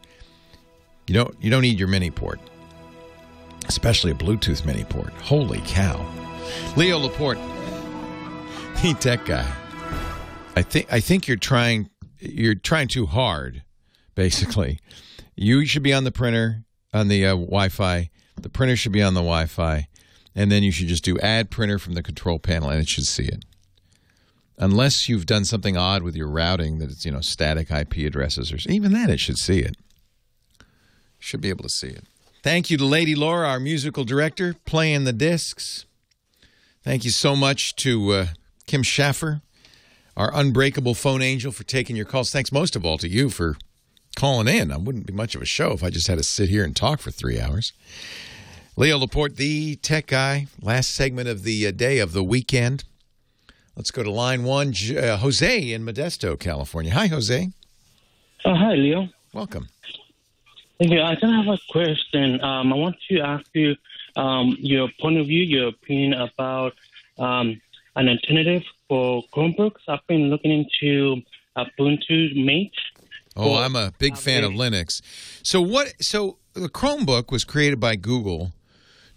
[1.06, 2.38] You don't you don't need your mini port,
[3.66, 5.12] especially a Bluetooth mini port.
[5.14, 6.04] Holy cow!
[6.76, 7.38] Leo Laporte,
[8.82, 9.50] the tech guy.
[10.54, 11.88] I think I think you're trying
[12.18, 13.62] you're trying too hard.
[14.14, 14.78] Basically,
[15.34, 18.10] you should be on the printer on the uh, Wi-Fi.
[18.40, 19.88] The printer should be on the Wi-Fi,
[20.34, 23.06] and then you should just do add printer from the control panel, and it should
[23.06, 23.44] see it.
[24.62, 28.52] Unless you've done something odd with your routing that it's you know static IP addresses
[28.52, 29.76] or even then it should see it.
[31.18, 32.04] Should be able to see it.
[32.44, 35.84] Thank you to Lady Laura, our musical director, playing the discs.
[36.84, 38.26] Thank you so much to uh,
[38.68, 39.42] Kim Schaffer,
[40.16, 42.30] our unbreakable phone angel, for taking your calls.
[42.30, 43.56] Thanks most of all to you for
[44.14, 44.70] calling in.
[44.70, 46.76] I wouldn't be much of a show if I just had to sit here and
[46.76, 47.72] talk for three hours.
[48.76, 52.84] Leo Laporte, the tech guy, last segment of the uh, day of the weekend.
[53.76, 56.92] Let's go to line one, uh, Jose in Modesto, California.
[56.92, 57.50] Hi, Jose.
[58.44, 59.08] Oh, hi, Leo.
[59.32, 59.68] Welcome.
[60.78, 61.00] Thank you.
[61.00, 62.40] I kind of have a question.
[62.42, 63.74] Um, I want to ask you
[64.16, 66.74] um, your point of view, your opinion about
[67.18, 67.60] um,
[67.96, 69.80] an alternative for Chromebooks.
[69.88, 71.22] I've been looking into
[71.56, 72.74] Ubuntu Mate.
[73.36, 75.00] Oh, I'm a big fan of Linux.
[75.42, 75.94] So what?
[76.00, 78.52] So the Chromebook was created by Google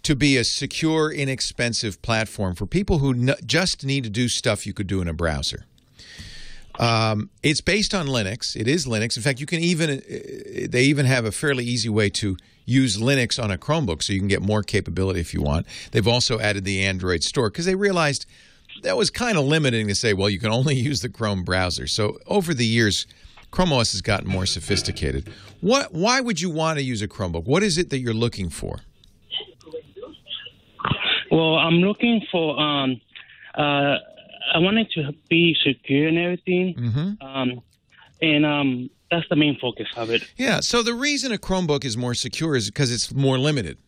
[0.06, 4.64] to be a secure, inexpensive platform for people who n- just need to do stuff
[4.64, 5.64] you could do in a browser.
[6.78, 8.54] Um, it's based on Linux.
[8.54, 9.16] It is Linux.
[9.16, 12.98] In fact, you can even uh, they even have a fairly easy way to use
[12.98, 15.66] Linux on a Chromebook, so you can get more capability if you want.
[15.90, 18.26] They've also added the Android store because they realized
[18.84, 21.88] that was kind of limiting to say, well, you can only use the Chrome browser.
[21.88, 23.08] So over the years,
[23.50, 25.32] Chrome OS has gotten more sophisticated.
[25.60, 25.92] What?
[25.92, 27.44] Why would you want to use a Chromebook?
[27.44, 28.82] What is it that you're looking for?
[31.30, 32.58] Well, I'm looking for.
[32.58, 33.00] Um,
[33.54, 33.96] uh,
[34.54, 37.26] I wanted to be secure and everything, Mm-hmm.
[37.26, 37.60] um,
[38.22, 40.22] and um, that's the main focus of it.
[40.36, 40.60] Yeah.
[40.60, 43.78] So the reason a Chromebook is more secure is because it's more limited.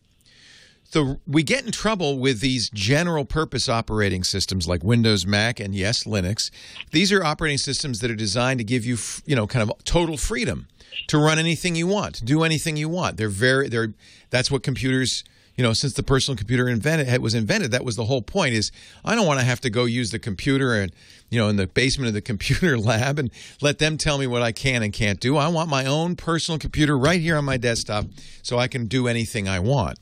[0.83, 5.75] So we get in trouble with these general purpose operating systems like Windows, Mac, and
[5.75, 6.49] yes, Linux.
[6.91, 10.17] These are operating systems that are designed to give you, you know, kind of total
[10.17, 10.67] freedom
[11.07, 13.17] to run anything you want, do anything you want.
[13.17, 13.93] They're very, they're.
[14.31, 15.23] That's what computers,
[15.59, 18.53] you know, since the personal computer invented was invented, that was the whole point.
[18.53, 18.71] Is
[19.03, 20.89] I don't want to have to go use the computer and,
[21.29, 23.29] you know, in the basement of the computer lab and
[23.59, 25.35] let them tell me what I can and can't do.
[25.35, 28.05] I want my own personal computer right here on my desktop
[28.41, 29.99] so I can do anything I want.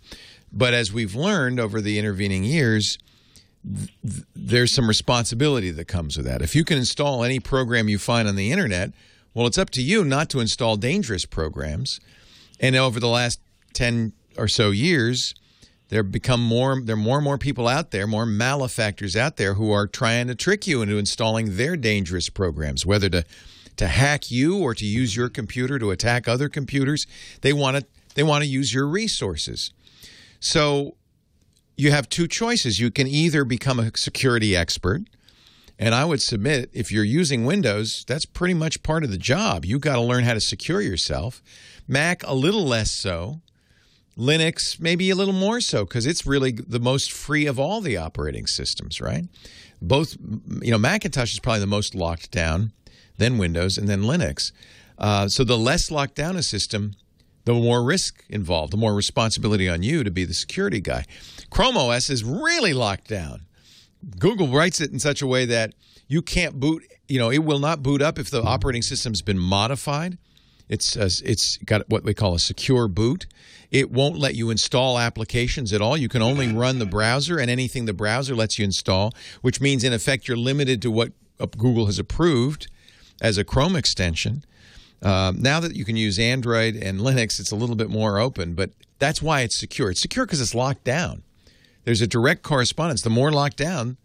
[0.54, 3.00] But as we've learned over the intervening years,
[3.66, 6.44] th- th- there's some responsibility that comes with that.
[6.44, 8.92] If you can install any program you find on the internet,
[9.34, 12.00] well, it's up to you not to install dangerous programs.
[12.60, 13.40] And over the last
[13.74, 15.34] 10 or so years,
[15.90, 19.56] there become more there are more and more people out there, more malefactors out there
[19.56, 23.26] who are trying to trick you into installing their dangerous programs, whether to
[23.78, 27.08] to hack you or to use your computer to attack other computers.
[27.42, 27.86] They want to
[28.16, 29.72] they want to use your resources.
[30.40, 30.96] So
[31.78, 32.80] you have two choices.
[32.80, 35.04] You can either become a security expert
[35.80, 39.66] And I would submit if you're using Windows, that's pretty much part of the job.
[39.66, 41.42] You got to learn how to secure yourself.
[41.88, 43.42] Mac, a little less so.
[44.18, 47.98] Linux, maybe a little more so because it's really the most free of all the
[47.98, 49.26] operating systems, right?
[49.82, 50.18] Both,
[50.62, 52.72] you know, Macintosh is probably the most locked down,
[53.18, 54.52] then Windows, and then Linux.
[54.98, 56.96] Uh, so the less locked down a system,
[57.46, 61.06] the more risk involved, the more responsibility on you to be the security guy.
[61.52, 63.42] Chrome OS is really locked down.
[64.20, 65.74] Google writes it in such a way that
[66.08, 69.40] you can't boot, you know, it will not boot up if the operating system's been
[69.40, 70.18] modified.
[70.70, 73.26] It's uh, it's got what we call a secure boot.
[73.72, 75.98] It won't let you install applications at all.
[75.98, 79.84] You can only run the browser and anything the browser lets you install, which means
[79.84, 82.68] in effect you're limited to what uh, Google has approved
[83.22, 84.44] as a Chrome extension.
[85.02, 88.54] Um, now that you can use Android and Linux, it's a little bit more open,
[88.54, 89.92] but that's why it's secure.
[89.92, 91.24] It's secure because it's locked down.
[91.84, 93.02] There's a direct correspondence.
[93.02, 93.98] The more locked down,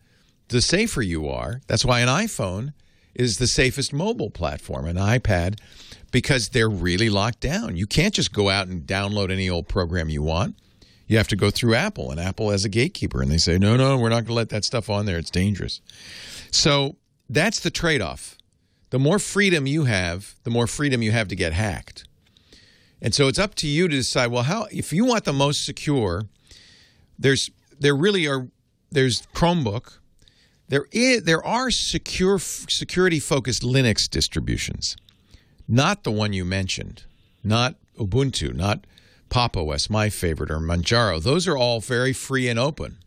[0.49, 1.63] the safer you are.
[1.67, 2.75] That's why an iPhone
[3.15, 5.59] is the safest mobile platform, an iPad,
[6.13, 7.77] because they're really locked down.
[7.77, 10.57] You can't just go out and download any old program you want.
[11.09, 13.77] You have to go through Apple, and Apple as a gatekeeper, and they say, no,
[13.77, 15.19] no, we're not going to let that stuff on there.
[15.19, 15.81] It's dangerous.
[16.51, 16.97] So
[17.29, 18.39] that's the trade off.
[18.91, 22.07] The more freedom you have, the more freedom you have to get hacked.
[23.01, 25.65] And so it's up to you to decide, well, how if you want the most
[25.65, 26.23] secure,
[27.19, 28.49] there's there really are
[28.91, 29.99] there's Chromebook.
[30.69, 34.97] There is there are secure security focused Linux distributions.
[35.69, 37.05] Not the one you mentioned.
[37.45, 38.85] Not Ubuntu, not
[39.29, 41.23] Pop OS, my favorite, or Manjaro.
[41.23, 42.99] Those are all very free and open.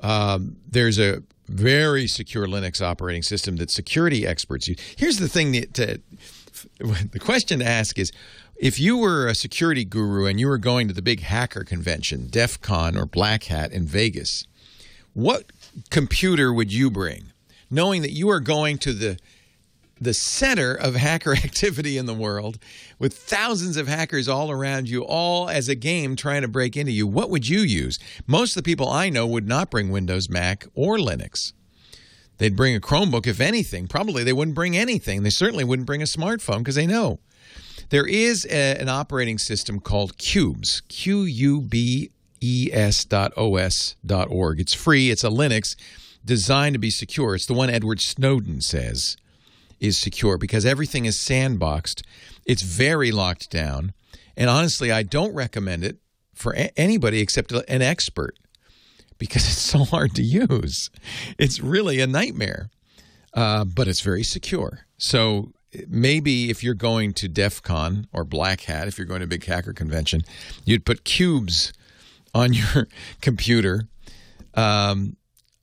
[0.00, 4.78] Um, there's a very secure Linux operating system that security experts use.
[4.96, 6.00] Here's the thing that to,
[7.12, 8.10] the question to ask is
[8.56, 12.28] if you were a security guru and you were going to the big hacker convention,
[12.28, 14.46] DEF CON or Black Hat in Vegas,
[15.14, 15.52] what
[15.90, 17.32] computer would you bring?
[17.70, 19.18] Knowing that you are going to the
[20.02, 22.58] the center of hacker activity in the world
[22.98, 26.92] with thousands of hackers all around you, all as a game trying to break into
[26.92, 27.98] you, what would you use?
[28.26, 31.52] Most of the people I know would not bring Windows, Mac, or Linux.
[32.38, 33.86] They'd bring a Chromebook, if anything.
[33.86, 35.22] Probably they wouldn't bring anything.
[35.22, 37.20] They certainly wouldn't bring a smartphone because they know.
[37.90, 42.10] There is a, an operating system called Qubes, Q U B
[42.40, 44.60] E S dot O S dot org.
[44.60, 45.76] It's free, it's a Linux
[46.24, 47.34] designed to be secure.
[47.34, 49.16] It's the one Edward Snowden says
[49.82, 52.02] is secure because everything is sandboxed.
[52.46, 53.92] It's very locked down.
[54.36, 55.98] And honestly, I don't recommend it
[56.34, 58.38] for a- anybody except an expert
[59.18, 60.88] because it's so hard to use.
[61.36, 62.70] It's really a nightmare,
[63.34, 64.86] uh, but it's very secure.
[64.98, 65.52] So
[65.88, 69.28] maybe if you're going to DEF CON or Black Hat, if you're going to a
[69.28, 70.22] big hacker convention,
[70.64, 71.72] you'd put Qubes
[72.32, 72.86] on your
[73.20, 73.88] computer.
[74.54, 75.16] Um,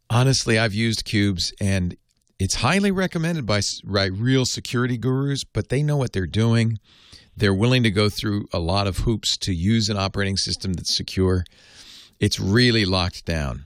[0.09, 1.95] honestly, I've used Qubes and
[2.39, 6.79] it's highly recommended by, by real security gurus, but they know what they're doing.
[7.35, 10.95] They're willing to go through a lot of hoops to use an operating system that's
[10.95, 11.43] secure.
[12.19, 13.65] It's really locked down.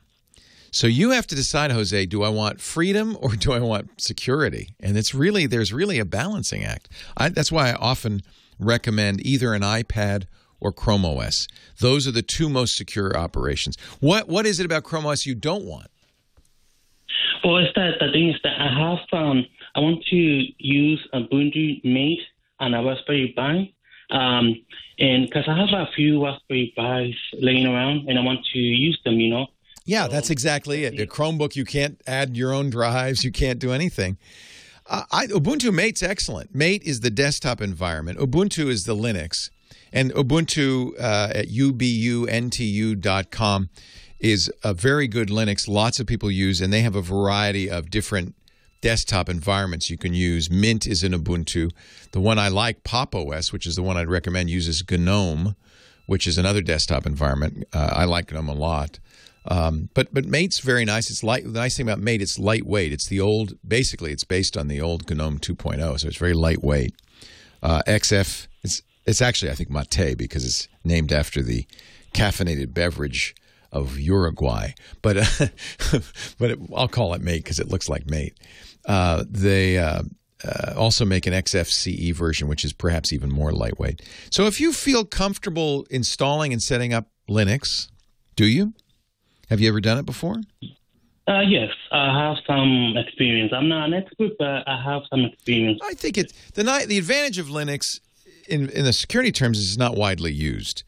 [0.71, 4.69] So you have to decide, Jose, do I want freedom or do I want security?
[4.79, 6.89] And it's really, there's really a balancing act.
[7.15, 8.21] I, that's why I often
[8.59, 10.25] recommend either an iPad
[10.59, 11.47] or Chrome OS.
[11.79, 13.77] Those are the two most secure operations.
[13.99, 15.87] What What is it about Chrome OS you don't want?
[17.43, 19.45] Well, it's that the thing is that I have um
[19.75, 22.21] I want to use Ubuntu Mate
[22.59, 23.73] and a Raspberry Pi,
[24.11, 24.61] um,
[24.99, 28.99] and because I have a few Raspberry Pis laying around, and I want to use
[29.03, 29.47] them, you know.
[29.85, 30.97] Yeah, that's exactly it.
[30.99, 34.17] A Chromebook, you can't add your own drives, you can't do anything.
[34.85, 36.55] Uh, I, Ubuntu Mate's excellent.
[36.55, 38.17] Mate is the desktop environment.
[38.19, 39.49] Ubuntu is the Linux,
[39.91, 42.39] and Ubuntu uh, at ubuntu.com
[44.23, 45.67] is a very good Linux.
[45.67, 48.33] Lots of people use, and they have a variety of different
[48.81, 50.49] desktop environments you can use.
[50.49, 51.71] Mint is in Ubuntu.
[52.13, 55.55] The one I like, Pop OS, which is the one I'd recommend, uses GNOME,
[56.05, 57.65] which is another desktop environment.
[57.73, 58.99] Uh, I like GNOME a lot.
[59.45, 61.09] Um, but but Mate's very nice.
[61.09, 61.43] It's light.
[61.43, 62.93] The nice thing about Mate, it's lightweight.
[62.93, 63.55] It's the old.
[63.67, 66.95] Basically, it's based on the old GNOME 2.0, so it's very lightweight.
[67.61, 68.47] Uh, XF.
[68.63, 71.65] It's it's actually I think Mate because it's named after the
[72.13, 73.35] caffeinated beverage
[73.73, 74.71] of Uruguay,
[75.01, 75.47] but uh,
[76.37, 78.37] but it, I'll call it mate because it looks like mate.
[78.85, 80.03] Uh, they uh,
[80.45, 84.01] uh also make an XFCE version, which is perhaps even more lightweight.
[84.29, 87.89] So if you feel comfortable installing and setting up Linux,
[88.35, 88.73] do you?
[89.49, 90.37] Have you ever done it before?
[91.27, 93.53] Uh, yes, I have some experience.
[93.55, 95.79] I'm not an expert, but I have some experience.
[95.83, 97.99] I think it the the advantage of Linux
[98.47, 100.83] in in the security terms is not widely used.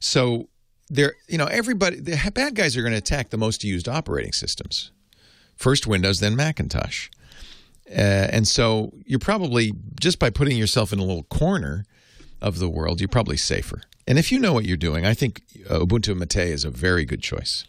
[0.00, 0.48] So
[0.88, 4.32] there, you know, everybody, the bad guys are going to attack the most used operating
[4.32, 4.90] systems.
[5.56, 7.08] First Windows, then Macintosh.
[7.90, 11.84] Uh, and so you're probably, just by putting yourself in a little corner
[12.40, 13.82] of the world, you're probably safer.
[14.06, 17.04] And if you know what you're doing, I think uh, Ubuntu Mate is a very
[17.04, 17.64] good choice.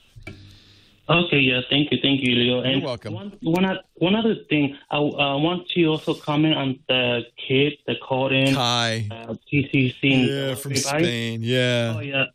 [1.09, 2.59] Okay, yeah, thank you, thank you, Leo.
[2.61, 3.13] And You're welcome.
[3.13, 8.01] One, one, one other thing, I uh, want to also comment on the kid that
[8.01, 8.53] called in.
[8.53, 9.07] Kai.
[9.09, 10.27] Uh, TCC.
[10.27, 10.75] Yeah, from.
[10.75, 11.39] Spain.
[11.43, 11.93] Yeah.
[11.95, 12.25] Oh, yeah.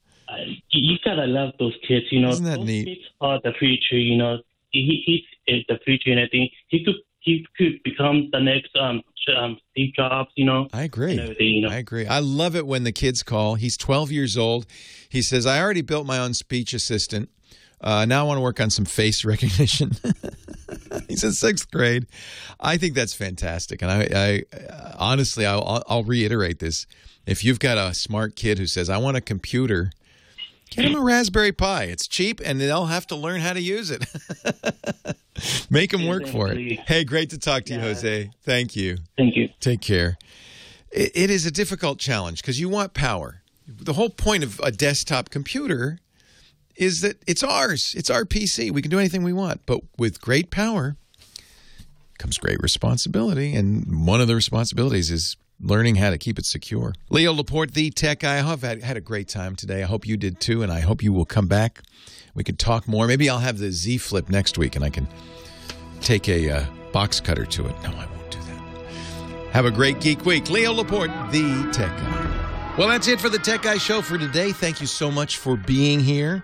[0.70, 2.30] You gotta love those kids, you know.
[2.30, 2.84] Isn't that those neat?
[2.86, 4.38] Kids are the future, you know.
[4.70, 5.02] He,
[5.46, 9.02] he's the future, and I think he could he could become the next um,
[9.36, 10.68] um Steve Jobs, you know.
[10.72, 11.14] I agree.
[11.38, 11.68] you know.
[11.68, 12.06] I agree.
[12.06, 13.54] I love it when the kids call.
[13.54, 14.66] He's 12 years old.
[15.08, 17.28] He says, I already built my own speech assistant.
[17.80, 19.92] Uh, now I want to work on some face recognition.
[21.08, 22.06] He's in sixth grade.
[22.58, 23.82] I think that's fantastic.
[23.82, 24.42] And I, I
[24.98, 26.86] honestly, I'll- I'll reiterate this.
[27.26, 29.90] If you've got a smart kid who says, I want a computer,
[30.74, 31.84] get him a Raspberry Pi.
[31.84, 34.04] It's cheap and they'll have to learn how to use it.
[35.70, 36.80] Make them work for it.
[36.80, 38.30] Hey, great to talk to you, Jose.
[38.42, 38.98] Thank you.
[39.16, 39.48] Thank you.
[39.60, 40.18] Take care.
[40.90, 43.42] It is a difficult challenge because you want power.
[43.66, 45.98] The whole point of a desktop computer
[46.76, 47.94] is that it's ours.
[47.96, 48.70] It's our PC.
[48.70, 49.64] We can do anything we want.
[49.64, 50.96] But with great power
[52.18, 53.54] comes great responsibility.
[53.54, 56.92] And one of the responsibilities is learning how to keep it secure.
[57.08, 58.46] Leo Laporte, the tech guy.
[58.46, 59.82] I've had, had a great time today.
[59.82, 60.62] I hope you did too.
[60.62, 61.82] And I hope you will come back.
[62.34, 63.06] We could talk more.
[63.06, 65.06] Maybe I'll have the Z Flip next week and I can
[66.00, 67.74] take a uh, box cutter to it.
[67.82, 69.52] No, I won't do that.
[69.52, 70.50] Have a great Geek Week.
[70.50, 72.74] Leo Laporte, the Tech Guy.
[72.78, 74.52] Well, that's it for the Tech Guy Show for today.
[74.52, 76.42] Thank you so much for being here.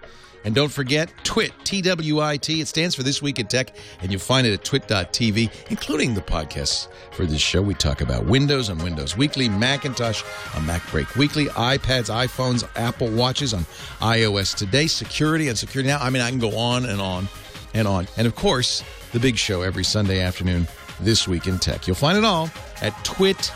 [0.49, 2.63] And don't forget TWIT, T W I T.
[2.63, 6.23] It stands for This Week in Tech, and you'll find it at twit.tv, including the
[6.23, 7.61] podcasts for this show.
[7.61, 10.23] We talk about Windows on Windows Weekly, Macintosh
[10.57, 13.67] on MacBreak Weekly, iPads, iPhones, Apple Watches on
[14.01, 15.99] iOS Today, security and security now.
[15.99, 17.29] I mean, I can go on and on
[17.75, 18.09] and on.
[18.17, 20.67] And of course, the big show every Sunday afternoon,
[20.99, 21.87] This Week in Tech.
[21.87, 22.49] You'll find it all
[22.81, 23.53] at twit.tv.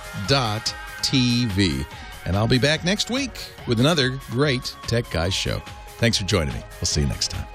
[2.27, 3.31] And I'll be back next week
[3.67, 5.63] with another great Tech Guys show.
[6.03, 6.61] Thanks for joining me.
[6.81, 7.47] We'll see you next time.